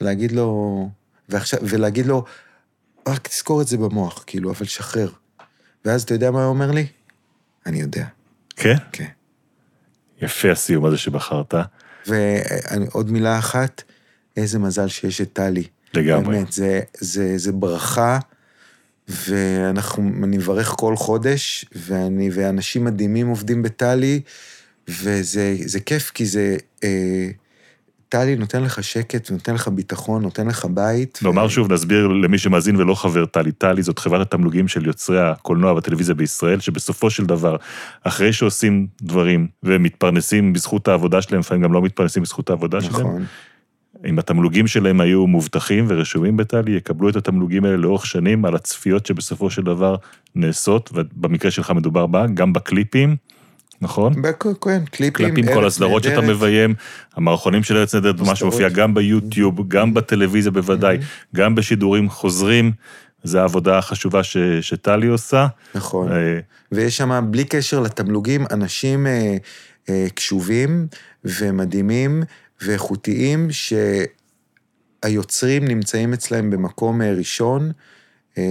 להגיד 0.00 0.32
לו, 0.32 0.88
ועכשיו, 1.28 1.58
ולהגיד 1.62 2.06
לו, 2.06 2.24
רק 3.08 3.28
תזכור 3.28 3.62
את 3.62 3.66
זה 3.66 3.76
במוח, 3.76 4.24
כאילו, 4.26 4.50
אבל 4.50 4.66
שחרר. 4.66 5.10
ואז 5.84 6.02
אתה 6.02 6.14
יודע 6.14 6.30
מה 6.30 6.44
הוא 6.44 6.50
אומר 6.50 6.70
לי? 6.70 6.86
אני 7.66 7.80
יודע, 7.80 8.06
כן? 8.56 8.74
כן. 8.92 9.06
יפה 10.22 10.52
הסיום 10.52 10.84
הזה 10.84 10.96
שבחרת. 10.96 11.54
ועוד 12.06 13.10
מילה 13.10 13.38
אחת, 13.38 13.82
איזה 14.36 14.58
מזל 14.58 14.88
שיש 14.88 15.20
את 15.20 15.32
טלי. 15.32 15.64
לגמרי. 15.94 16.36
באמת, 16.36 16.52
זה, 16.52 16.80
זה, 16.98 17.38
זה 17.38 17.52
ברכה, 17.52 18.18
ואנחנו, 19.08 20.10
אני 20.24 20.36
מברך 20.36 20.68
כל 20.68 20.96
חודש, 20.96 21.64
ואני, 21.76 22.30
ואנשים 22.32 22.84
מדהימים 22.84 23.28
עובדים 23.28 23.62
בטלי, 23.62 24.20
וזה 24.88 25.56
זה 25.64 25.80
כיף, 25.80 26.10
כי 26.10 26.26
זה 26.26 26.56
אה, 26.84 27.28
טלי 28.10 28.36
נותן 28.36 28.62
לך 28.62 28.84
שקט, 28.84 29.30
נותן 29.30 29.54
לך 29.54 29.68
ביטחון, 29.68 30.22
נותן 30.22 30.46
לך 30.46 30.64
בית. 30.64 31.18
נאמר 31.22 31.44
ו- 31.44 31.50
שוב, 31.50 31.72
נסביר 31.72 32.06
למי 32.06 32.38
שמאזין 32.38 32.76
ולא 32.76 32.94
חבר 32.94 33.26
טלי. 33.26 33.52
טלי 33.52 33.82
זאת 33.82 33.98
חברת 33.98 34.20
התמלוגים 34.20 34.68
של 34.68 34.86
יוצרי 34.86 35.20
הקולנוע 35.20 35.72
והטלוויזיה 35.72 36.14
בישראל, 36.14 36.60
שבסופו 36.60 37.10
של 37.10 37.26
דבר, 37.26 37.56
אחרי 38.04 38.32
שעושים 38.32 38.86
דברים 39.02 39.46
ומתפרנסים 39.62 40.52
בזכות 40.52 40.88
העבודה 40.88 41.22
שלהם, 41.22 41.40
לפעמים 41.40 41.62
גם 41.62 41.72
לא 41.72 41.82
מתפרנסים 41.82 42.22
בזכות 42.22 42.50
העבודה 42.50 42.80
שלהם, 42.80 43.00
נכון, 43.00 43.24
אם 44.06 44.18
התמלוגים 44.18 44.66
שלהם 44.66 45.00
היו 45.00 45.26
מובטחים 45.26 45.84
ורשומים 45.88 46.36
בטלי, 46.36 46.72
יקבלו 46.72 47.08
את 47.08 47.16
התמלוגים 47.16 47.64
האלה 47.64 47.76
לאורך 47.76 48.06
שנים 48.06 48.44
על 48.44 48.54
הצפיות 48.54 49.06
שבסופו 49.06 49.50
של 49.50 49.62
דבר 49.62 49.96
נעשות, 50.34 50.90
ובמקרה 50.94 51.50
שלך 51.50 51.70
מדובר 51.70 52.06
בה, 52.06 52.26
גם 52.34 52.52
בקליפים, 52.52 53.16
נכון? 53.80 54.14
כן, 54.60 54.84
קליפים, 54.84 55.12
קליפים, 55.12 55.54
כל 55.54 55.66
הסדרות 55.66 56.02
שאתה. 56.02 56.20
מביים, 56.20 56.74
המערכונים 57.14 57.62
של 57.62 57.76
ארץ 57.76 57.94
נהדרת, 57.94 58.20
מה. 58.20 58.36
שמופיע 58.36 58.68
גם 58.68 58.94
ביוטיוב, 58.94 59.68
גם 59.68 59.94
בטלוויזיה 59.94 60.52
בוודאי, 60.52 60.98
גם 61.34 61.54
בשידורים 61.54 62.10
חוזרים, 62.10 62.72
זו 63.24 63.38
העבודה 63.38 63.78
החשובה 63.78 64.22
ש, 64.22 64.36
שטלי 64.60 65.06
עושה. 65.06 65.46
נכון. 65.74 66.12
אה, 66.12 66.38
ויש 66.72 66.96
שם, 66.96 67.26
בלי 67.30 67.44
קשר 67.44 67.80
לתמלוגים, 67.80 68.46
אנשים 68.50 69.06
אה, 69.06 69.36
אה, 69.88 70.06
קשובים 70.14 70.86
ומדהימים 71.24 72.22
ואיכותיים, 72.62 73.48
שהיוצרים 75.04 75.64
נמצאים 75.68 76.12
אצלהם 76.12 76.50
במקום 76.50 77.02
ראשון, 77.02 77.72
אה, 78.38 78.42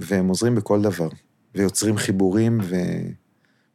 והם 0.00 0.28
עוזרים 0.28 0.54
בכל 0.54 0.82
דבר, 0.82 1.08
ויוצרים 1.54 1.96
חיבורים 1.96 2.58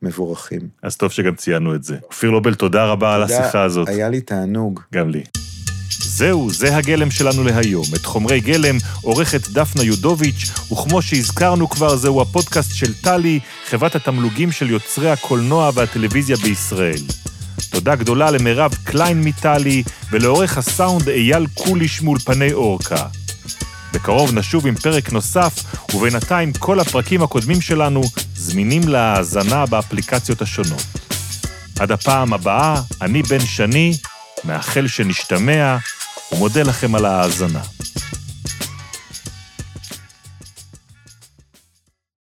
ומבורכים. 0.01 0.61
אז 0.83 0.95
טוב 0.95 1.11
שגם 1.11 1.35
ציינו 1.35 1.75
את 1.75 1.83
זה. 1.83 1.95
אופיר 2.03 2.29
לובל, 2.29 2.55
תודה 2.55 2.85
רבה 2.85 3.15
על 3.15 3.21
תודה, 3.21 3.39
השיחה 3.39 3.63
הזאת. 3.63 3.87
היה 3.87 4.09
לי 4.09 4.21
תענוג. 4.21 4.79
גם 4.93 5.09
לי. 5.09 5.23
זהו, 6.03 6.51
זה 6.51 6.75
הגלם 6.75 7.11
שלנו 7.11 7.43
להיום. 7.43 7.85
את 7.95 8.05
חומרי 8.05 8.39
גלם 8.39 8.77
עורכת 9.01 9.47
דפנה 9.47 9.83
יודוביץ', 9.83 10.51
וכמו 10.71 11.01
שהזכרנו 11.01 11.69
כבר, 11.69 11.95
זהו 11.95 12.21
הפודקאסט 12.21 12.75
של 12.75 12.93
טלי, 12.93 13.39
חברת 13.65 13.95
התמלוגים 13.95 14.51
של 14.51 14.69
יוצרי 14.69 15.11
הקולנוע 15.11 15.71
והטלוויזיה 15.73 16.37
בישראל. 16.37 17.01
תודה 17.71 17.95
גדולה 17.95 18.31
למירב 18.31 18.73
קליין 18.83 19.21
מטלי, 19.21 19.83
ולעורך 20.11 20.57
הסאונד 20.57 21.09
אייל 21.09 21.47
קוליש 21.53 22.01
מאולפני 22.01 22.53
אורקה. 22.53 23.05
בקרוב 23.93 24.33
נשוב 24.33 24.67
עם 24.67 24.75
פרק 24.75 25.11
נוסף, 25.11 25.53
ובינתיים 25.95 26.53
כל 26.53 26.79
הפרקים 26.79 27.23
הקודמים 27.23 27.61
שלנו 27.61 28.01
זמינים 28.41 28.87
להאזנה 28.87 29.65
באפליקציות 29.65 30.41
השונות. 30.41 30.83
עד 31.79 31.91
הפעם 31.91 32.33
הבאה, 32.33 32.81
אני 33.01 33.23
בן 33.23 33.39
שני, 33.39 33.97
מאחל 34.43 34.87
שנשתמע, 34.87 35.77
ומודה 36.31 36.63
לכם 36.63 36.95
על 36.95 37.05
ההאזנה. 37.05 37.61